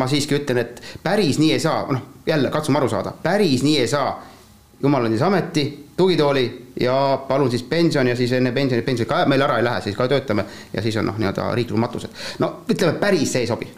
ma 0.00 0.08
siiski 0.10 0.36
ütlen, 0.40 0.60
et 0.64 0.82
päris 1.04 1.40
nii 1.40 1.54
ei 1.56 1.62
saa, 1.64 1.86
noh, 1.92 2.04
jälle 2.28 2.52
katsume 2.52 2.80
aru 2.80 2.90
saada, 2.92 3.14
päris 3.24 3.64
nii 3.64 3.80
ei 3.80 3.90
saa. 3.90 4.14
jumal 4.82 5.04
andis 5.06 5.22
ameti, 5.22 5.62
tugitooli 5.96 6.72
ja 6.80 7.18
palun 7.28 7.50
siis 7.50 7.62
pension 7.62 8.06
ja 8.06 8.16
siis 8.16 8.32
enne 8.32 8.52
pensioni, 8.52 8.82
pensioni 8.82 9.08
ka 9.08 9.22
meil 9.30 9.40
ära 9.40 9.56
ei 9.58 9.64
lähe, 9.64 9.80
siis 9.80 9.96
ka 9.96 10.08
töötame 10.10 10.44
ja 10.72 10.82
siis 10.82 10.96
on 10.96 11.06
noh, 11.06 11.18
nii-öelda 11.18 11.54
riiklikud 11.54 11.80
matused. 11.80 12.10
no 12.38 12.50
ütleme, 12.68 12.98
päris 13.00 13.32
see 13.32 13.46
ei 13.46 13.46
sobi. 13.46 13.70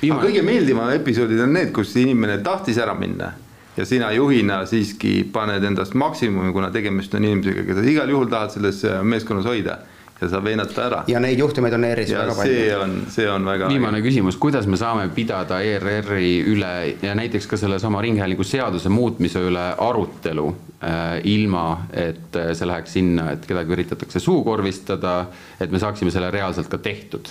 kõige 0.00 0.42
meeldivamad 0.46 0.94
episoodid 1.00 1.40
on 1.40 1.52
need, 1.52 1.72
kus 1.74 1.96
inimene 1.96 2.38
tahtis 2.46 2.78
ära 2.78 2.94
minna 2.94 3.32
ja 3.76 3.84
sina 3.84 4.12
juhina 4.12 4.62
siiski 4.66 5.18
paned 5.32 5.64
endast 5.64 5.94
maksimumi, 5.94 6.52
kuna 6.52 6.70
tegemist 6.70 7.14
on 7.14 7.24
inimesega, 7.24 7.66
keda 7.68 7.84
igal 7.90 8.10
juhul 8.10 8.30
tahad 8.32 8.56
selles 8.56 8.84
äh, 8.84 9.02
meeskonnas 9.04 9.46
hoida 9.48 9.78
ja 10.20 10.28
sa 10.32 10.40
veenad 10.44 10.72
ta 10.72 10.86
ära. 10.86 11.02
ja 11.08 11.20
neid 11.20 11.38
juhtumeid 11.38 11.74
on 11.76 11.84
ERR-is 11.84 12.12
väga 12.16 12.34
palju. 12.34 12.54
see 12.54 12.76
on, 12.76 12.94
see 13.12 13.28
on 13.30 13.44
väga. 13.44 13.68
viimane 13.68 14.00
küsimus, 14.04 14.38
kuidas 14.40 14.66
me 14.66 14.78
saame 14.80 15.08
pidada 15.14 15.60
ERR-i 15.60 16.38
üle 16.54 16.72
ja 17.02 17.14
näiteks 17.18 17.46
ka 17.50 17.60
sellesama 17.60 18.00
Ringhäälingu 18.02 18.44
seaduse 18.44 18.88
muutmise 18.88 19.44
üle 19.44 19.66
arutelu 19.88 20.46
äh, 20.80 21.20
ilma, 21.24 21.66
et 21.92 22.36
äh, 22.36 22.52
see 22.56 22.68
läheks 22.68 22.96
sinna, 22.96 23.30
et 23.36 23.44
kedagi 23.46 23.76
üritatakse 23.76 24.20
suukorvistada, 24.20 25.18
et 25.60 25.72
me 25.72 25.82
saaksime 25.82 26.14
selle 26.14 26.30
reaalselt 26.30 26.72
ka 26.72 26.78
tehtud? 26.78 27.28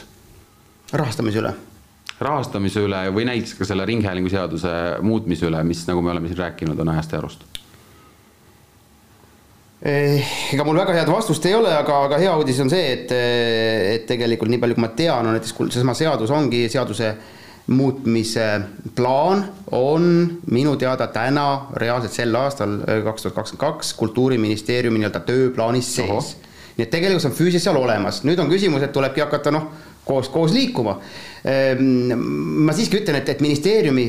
rahastamise 0.93 1.41
üle 1.41 1.56
rahastamise 2.20 2.84
üle 2.86 3.01
või 3.16 3.26
näiteks 3.28 3.57
ka 3.59 3.68
selle 3.68 3.86
Ringhäälingu 3.86 4.32
seaduse 4.32 4.72
muutmise 5.03 5.49
üle, 5.49 5.61
mis, 5.68 5.84
nagu 5.89 6.01
me 6.01 6.13
oleme 6.13 6.32
siin 6.32 6.39
rääkinud, 6.39 6.80
on 6.80 6.93
ajast 6.93 7.16
ja 7.16 7.20
arust? 7.20 7.45
Eh, 9.86 10.36
ega 10.55 10.63
mul 10.66 10.80
väga 10.80 10.95
head 10.95 11.09
vastust 11.11 11.45
ei 11.45 11.53
ole, 11.53 11.70
aga, 11.76 11.97
aga 12.07 12.18
hea 12.18 12.36
uudis 12.39 12.61
on 12.63 12.72
see, 12.72 12.86
et, 12.93 13.11
et 13.11 14.05
tegelikult 14.09 14.49
nii 14.49 14.61
palju, 14.61 14.78
kui 14.78 14.86
ma 14.86 14.93
tean, 14.97 15.28
on 15.28 15.36
näiteks 15.36 15.53
seesama 15.76 15.93
seadus 15.97 16.32
ongi 16.34 16.63
seaduse 16.72 17.11
muutmise 17.68 18.45
plaan 18.95 19.43
on 19.74 20.07
minu 20.53 20.76
teada 20.78 21.07
täna 21.13 21.68
reaalselt 21.82 22.13
sel 22.13 22.36
aastal, 22.38 22.80
eh, 22.88 23.01
kaks 23.03 23.26
tuhat 23.26 23.36
kakskümmend 23.36 23.61
kaks, 23.61 23.93
kultuuriministeeriumi 23.99 25.01
nii-öelda 25.01 25.22
tööplaanis 25.26 25.95
sees. 25.95 26.36
nii 26.78 26.84
et 26.84 26.91
tegelikult 26.91 27.24
see 27.24 27.30
on 27.32 27.38
füüsiliselt 27.38 27.72
seal 27.72 27.78
olemas, 27.80 28.24
nüüd 28.28 28.39
on 28.39 28.49
küsimus, 28.51 28.84
et 28.84 28.91
tulebki 28.93 29.24
hakata 29.24 29.51
noh, 29.51 29.70
koos, 30.06 30.30
koos 30.30 30.53
liikuma 30.53 30.99
Ehm, 31.45 32.14
ma 32.66 32.74
siiski 32.74 33.03
ütlen, 33.03 33.20
et, 33.20 33.30
et 33.30 33.41
ministeeriumi 33.43 34.06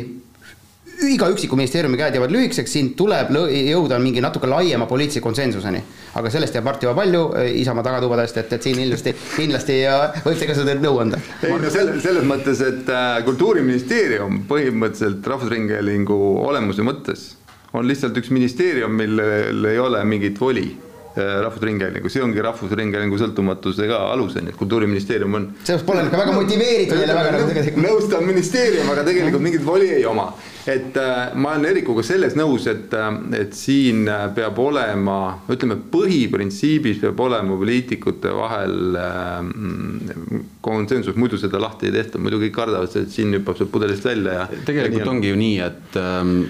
iga 1.13 1.27
üksiku 1.29 1.59
ministeeriumi 1.59 1.99
käed 2.01 2.15
jäävad 2.17 2.33
lühikeseks, 2.33 2.73
siin 2.73 2.95
tuleb 2.97 3.29
jõuda 3.53 3.99
mingi 4.01 4.23
natuke 4.25 4.49
laiema 4.49 4.87
poliitilise 4.89 5.21
konsensuseni. 5.21 5.83
aga 6.17 6.31
sellest 6.33 6.57
jääb 6.57 6.65
Mart 6.65 6.87
juba 6.87 6.95
palju 6.97 7.21
eh, 7.37 7.51
Isamaa 7.61 7.85
tagatubadest, 7.85 8.39
et, 8.41 8.55
et 8.57 8.65
siin 8.65 8.81
kindlasti, 8.81 9.13
kindlasti 9.35 9.77
võib 10.25 10.41
see 10.41 10.49
ka 10.49 10.57
seda 10.57 10.79
nõu 10.81 11.03
anda. 11.05 11.21
ei 11.45 11.53
no 11.53 11.75
selles, 11.75 12.01
selles 12.07 12.25
mõttes, 12.25 12.65
et 12.65 12.89
äh, 12.89 13.21
kultuuriministeerium 13.29 14.47
põhimõtteliselt 14.49 15.29
Rahvusringhäälingu 15.35 16.19
olemuse 16.47 16.89
mõttes 16.89 17.29
on 17.77 17.85
lihtsalt 17.85 18.17
üks 18.17 18.33
ministeerium, 18.33 18.97
millel 18.97 19.69
ei 19.69 19.83
ole 19.83 20.01
mingit 20.09 20.41
voli 20.41 20.71
Rahvusringhäälingu, 21.17 22.11
see 22.13 22.21
ongi 22.21 22.43
Rahvusringhäälingu 22.45 23.17
sõltumatusega 23.21 24.03
alus, 24.13 24.35
on 24.37 24.51
ju, 24.51 24.53
et 24.53 24.59
kultuuriministeerium 24.61 25.39
on. 25.39 25.47
sellest 25.65 25.87
pole 25.89 26.03
ikka 26.05 26.19
väga 26.21 26.35
motiveeritud 26.37 27.01
jälle 27.01 27.15
väga 27.17 27.31
nagu 27.33 27.47
tegelikult. 27.49 27.87
nõustav 27.87 28.27
ministeerium, 28.27 28.91
aga 28.93 29.07
tegelikult 29.07 29.47
mingit 29.47 29.65
voli 29.65 29.89
ei 29.97 30.05
oma. 30.05 30.27
et 30.67 30.99
äh, 30.99 31.33
ma 31.35 31.55
olen 31.55 31.65
Erikuga 31.71 32.03
selles 32.05 32.37
nõus, 32.37 32.67
et, 32.69 32.93
äh, 32.93 33.09
et 33.41 33.57
siin 33.57 34.05
peab 34.35 34.59
olema, 34.59 35.19
ütleme 35.49 35.79
põhiprintsiibis 35.93 37.01
peab 37.01 37.21
olema 37.25 37.57
poliitikute 37.57 38.37
vahel 38.37 39.01
äh, 39.01 40.45
konsensus, 40.61 41.17
muidu 41.17 41.41
seda 41.41 41.63
lahti 41.63 41.89
ei 41.89 41.97
tehta, 41.97 42.21
muidu 42.21 42.43
kõik 42.45 42.57
kardavad, 42.61 42.93
et 42.99 43.13
siin 43.15 43.33
hüppab 43.39 43.57
sealt 43.57 43.73
pudelist 43.73 44.05
välja 44.05 44.41
ja. 44.43 44.49
tegelikult 44.69 45.07
ja 45.07 45.13
ongi 45.17 45.33
ju 45.33 45.41
nii, 45.41 45.59
et 45.65 46.01
ähm, 46.03 46.41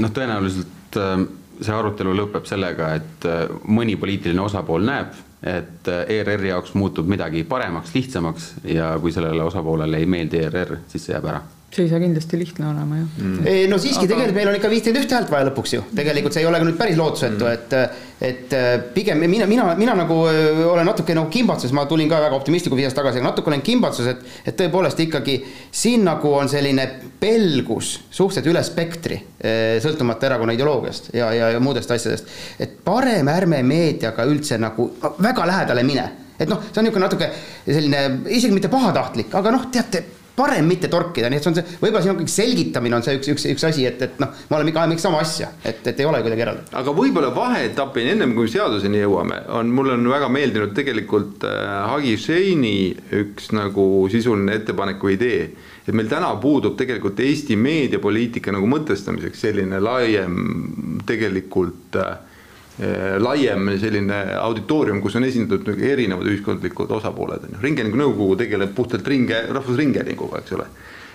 noh, 0.00 0.14
tõenäoliselt 0.16 0.98
ähm, 1.02 1.28
see 1.60 1.74
arutelu 1.74 2.14
lõpeb 2.16 2.46
sellega, 2.48 2.94
et 3.00 3.28
äh, 3.28 3.44
mõni 3.68 3.96
poliitiline 4.00 4.42
osapool 4.44 4.86
näeb, 4.86 5.16
et 5.46 5.90
äh, 5.92 6.04
ERR-i 6.18 6.52
jaoks 6.52 6.74
muutub 6.78 7.08
midagi 7.10 7.44
paremaks, 7.48 7.94
lihtsamaks 7.96 8.54
ja 8.76 8.94
kui 9.00 9.14
sellele 9.14 9.44
osapoolele 9.46 10.02
ei 10.02 10.08
meeldi 10.10 10.44
ERR, 10.46 10.80
siis 10.90 11.08
see 11.08 11.16
jääb 11.16 11.30
ära 11.32 11.44
see 11.76 11.86
ei 11.86 11.92
saa 11.92 12.00
kindlasti 12.02 12.40
lihtne 12.40 12.68
olema 12.70 12.98
jah. 13.02 13.06
Mm.. 13.20 13.46
ei 13.52 13.68
no 13.70 13.78
siiski 13.82 14.04
Aga... 14.04 14.12
tegelikult 14.14 14.40
meil 14.40 14.50
on 14.50 14.58
ikka 14.58 14.72
viiskümmend 14.72 15.04
ühte 15.04 15.16
häält 15.18 15.32
vaja 15.32 15.48
lõpuks 15.50 15.76
ju, 15.76 15.84
tegelikult 16.00 16.36
see 16.36 16.44
ei 16.44 16.50
ole 16.50 16.60
ka 16.62 16.68
nüüd 16.68 16.78
päris 16.80 17.00
lootusetu 17.00 17.46
mm., 17.46 17.56
et 17.56 18.04
et 18.16 18.52
äh, 18.56 18.80
pigem 18.94 19.18
mina, 19.28 19.46
mina, 19.46 19.74
mina 19.76 19.94
nagu 19.94 20.22
äh, 20.30 20.62
olen 20.64 20.86
natuke 20.88 21.14
nagu 21.14 21.28
kimbatuses, 21.28 21.74
ma 21.76 21.84
tulin 21.86 22.08
ka 22.08 22.20
väga 22.22 22.38
optimistliku 22.38 22.78
viisast 22.78 22.96
tagasi, 22.96 23.20
aga 23.20 23.28
natuke 23.28 23.52
olen 23.52 23.64
kimbatuses, 23.64 24.08
et 24.08 24.52
et 24.52 24.56
tõepoolest 24.56 25.02
ikkagi 25.04 25.36
siin 25.70 26.06
nagu 26.06 26.32
on 26.32 26.48
selline 26.48 26.86
pelgus 27.20 27.92
suhteliselt 28.08 28.48
üle 28.54 28.64
spektri, 28.64 29.20
äh, 29.36 29.76
sõltumata 29.84 30.30
erakonna 30.30 30.56
ideoloogiast 30.56 31.12
ja, 31.12 31.28
ja, 31.36 31.52
ja 31.56 31.60
muudest 31.60 31.92
asjadest, 31.92 32.32
et 32.58 32.78
parem 32.84 33.28
ärme 33.28 33.60
meediaga 33.66 34.24
üldse 34.24 34.56
nagu 34.60 34.94
väga 35.20 35.50
lähedale 35.52 35.84
mine. 35.84 36.08
Et 36.36 36.48
noh, 36.48 36.60
see 36.68 36.80
on 36.80 36.84
niisugune 36.84 37.04
natuke 37.04 37.30
selline 37.64 38.00
isegi 38.32 38.56
mitte 38.56 38.72
pahatahtlik, 38.72 39.32
aga 39.36 39.52
noh, 39.52 39.68
teate 39.72 40.02
parem 40.36 40.66
mitte 40.68 40.90
torkida, 40.92 41.30
nii 41.32 41.40
et 41.40 41.46
see 41.46 41.52
on 41.52 41.58
see, 41.58 41.76
võib-olla 41.80 42.02
siin 42.04 42.14
on 42.14 42.20
kõik 42.20 42.32
selgitamine 42.32 42.98
on 42.98 43.06
see 43.06 43.16
üks, 43.18 43.30
üks, 43.32 43.46
üks 43.54 43.66
asi, 43.70 43.86
et, 43.88 44.02
et 44.04 44.18
noh, 44.22 44.32
me 44.50 44.58
oleme 44.58 44.72
ikka, 44.72 44.82
ajame 44.84 44.98
ikka 44.98 45.06
sama 45.06 45.22
asja, 45.24 45.50
et, 45.64 45.80
et 45.86 46.02
ei 46.02 46.08
ole 46.08 46.20
kuidagi 46.24 46.44
eraldi. 46.46 46.66
aga 46.82 46.96
võib-olla 46.96 47.32
vaheetapini, 47.36 48.12
ennem 48.16 48.34
kui 48.36 48.50
seaduseni 48.52 49.00
jõuame, 49.04 49.40
on, 49.58 49.72
mulle 49.76 49.96
on 49.96 50.10
väga 50.12 50.28
meeldinud 50.32 50.76
tegelikult 50.76 51.46
äh, 51.48 51.72
Hagi 51.92 52.16
Sheini 52.20 52.76
üks 53.22 53.50
nagu 53.56 53.86
sisuline 54.12 54.60
ettepanek 54.60 55.02
või 55.02 55.16
idee 55.16 55.40
et 55.86 55.94
meil 55.94 56.08
täna 56.10 56.32
puudub 56.42 56.74
tegelikult 56.78 57.20
Eesti 57.22 57.56
meediapoliitika 57.60 58.54
nagu 58.54 58.66
mõtestamiseks 58.70 59.44
selline 59.46 59.78
laiem 59.82 61.02
tegelikult 61.06 61.98
äh, 62.02 62.16
laiem 62.76 63.70
selline 63.80 64.16
auditoorium, 64.36 64.98
kus 65.00 65.14
on 65.16 65.24
esindatud 65.24 65.70
nagu 65.70 65.86
erinevad 65.88 66.28
ühiskondlikud 66.28 66.90
osapooled, 66.98 67.46
on 67.46 67.54
ju. 67.54 67.60
ringhäälingu 67.62 68.00
nõukogu 68.02 68.36
tegeleb 68.42 68.74
puhtalt 68.76 69.06
ringe, 69.08 69.38
rahvusringhäälinguga, 69.56 70.42
eks 70.42 70.56
ole. 70.58 70.66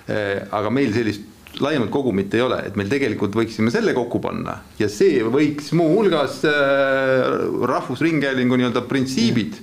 Eh, 0.09 0.39
aga 0.57 0.71
meil 0.73 0.89
sellist 0.95 1.27
laiemat 1.61 1.91
kogumit 1.91 2.33
ei 2.33 2.41
ole, 2.41 2.57
et 2.65 2.77
meil 2.79 2.89
tegelikult 2.89 3.35
võiksime 3.35 3.71
selle 3.73 3.93
kokku 3.93 4.21
panna 4.23 4.55
ja 4.79 4.87
see 4.89 5.19
võiks 5.27 5.71
muuhulgas 5.75 6.39
äh, 6.47 7.25
Rahvusringhäälingu 7.67 8.57
nii-öelda 8.57 8.85
printsiibid 8.87 9.59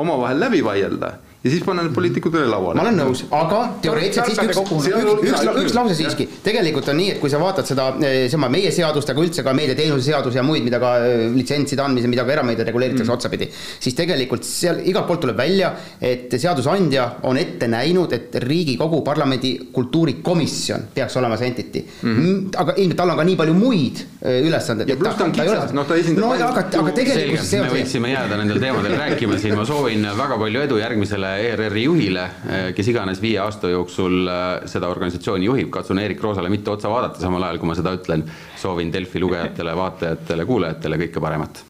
omavahel 0.00 0.40
läbi 0.40 0.62
vaielda 0.64 1.12
ja 1.48 1.54
siis 1.54 1.64
panna 1.64 1.84
need 1.84 1.94
poliitikutele 1.96 2.46
lauale. 2.50 2.76
ma 2.78 2.84
olen 2.84 2.98
nõus, 3.00 3.24
aga 3.34 3.60
teoreetiliselt 3.82 4.28
siiski 4.28 4.46
üks, 4.48 4.58
üks, 4.60 4.88
üks, 4.92 5.30
üks, 5.32 5.60
üks 5.64 5.76
lause 5.76 5.96
siiski, 5.98 6.26
tegelikult 6.44 6.90
on 6.92 6.98
nii, 7.00 7.14
et 7.14 7.20
kui 7.22 7.32
sa 7.32 7.40
vaatad 7.40 7.68
seda, 7.68 7.88
eh, 8.04 8.26
sama 8.30 8.50
meie 8.52 8.70
seadust, 8.74 9.08
aga 9.12 9.24
üldse 9.24 9.44
ka 9.46 9.54
meediateenuse 9.56 10.10
seadus 10.10 10.36
ja 10.36 10.44
muid, 10.46 10.64
mida 10.66 10.80
ka 10.82 10.94
eh, 11.06 11.24
litsentside 11.34 11.84
andmise, 11.84 12.10
mida 12.10 12.26
ka 12.28 12.34
erameedia 12.36 12.66
reguleeritakse 12.68 13.08
mm. 13.08 13.16
otsapidi, 13.16 13.48
siis 13.54 13.96
tegelikult 13.98 14.46
seal 14.46 14.82
igalt 14.84 15.08
poolt 15.08 15.24
tuleb 15.24 15.38
välja, 15.40 15.72
et 16.00 16.36
seadusandja 16.36 17.08
on 17.28 17.40
ette 17.40 17.70
näinud, 17.70 18.12
et 18.16 18.36
Riigikogu 18.44 19.00
parlamendi 19.06 19.54
kultuurikomisjon 19.72 20.90
peaks 20.94 21.16
olema 21.20 21.38
see 21.40 21.48
entity 21.52 21.84
mm. 21.84 22.14
-hmm. 22.18 22.60
aga 22.60 22.76
ilmselt 22.76 22.98
tal 22.98 23.14
on 23.14 23.20
ka 23.20 23.24
nii 23.24 23.36
palju 23.40 23.54
muid 23.56 24.04
eh, 24.22 24.42
ülesandeid. 24.44 24.88
ja 24.88 24.96
pluss 25.00 25.16
ta 25.16 25.24
on 25.24 25.32
kitsas, 25.32 25.72
noh 25.76 25.88
ta 25.88 25.96
esindab 25.96 26.24
no, 26.26 26.32
aga, 26.34 26.66
aga 26.82 26.94
tegelikult 26.96 27.46
see. 27.46 27.62
me 27.62 27.72
võiksime 27.72 28.12
jääda 28.12 28.40
nendel 28.42 28.60
teemadel 28.62 28.96
rääkima 28.98 29.38
siin, 29.40 29.56
ma 29.56 29.64
soovin 29.68 30.04
väga 30.18 30.38
palju 30.40 30.64
edu 30.66 30.80
järgmisele 30.82 31.32
ERR-i 31.40 31.84
juhile, 31.84 32.24
eh, 32.48 32.66
kes 32.76 32.92
iganes 32.92 33.22
viie 33.22 33.38
aasta 33.42 33.70
jooksul 33.72 34.28
eh, 34.28 34.68
seda 34.70 34.90
organisatsiooni 34.92 35.48
juhib, 35.48 35.70
katsun 35.74 36.02
Erik 36.02 36.22
Roosale 36.22 36.50
mitte 36.52 36.72
otsa 36.74 36.90
vaadata, 36.92 37.22
samal 37.22 37.48
ajal 37.48 37.62
kui 37.62 37.70
ma 37.70 37.78
seda 37.78 37.94
ütlen. 37.96 38.26
soovin 38.58 38.92
Delfi 38.92 39.20
lugejatele, 39.22 39.74
vaatajatele, 39.76 40.46
kuulajatele 40.48 41.02
kõike 41.04 41.20
paremat 41.22 41.64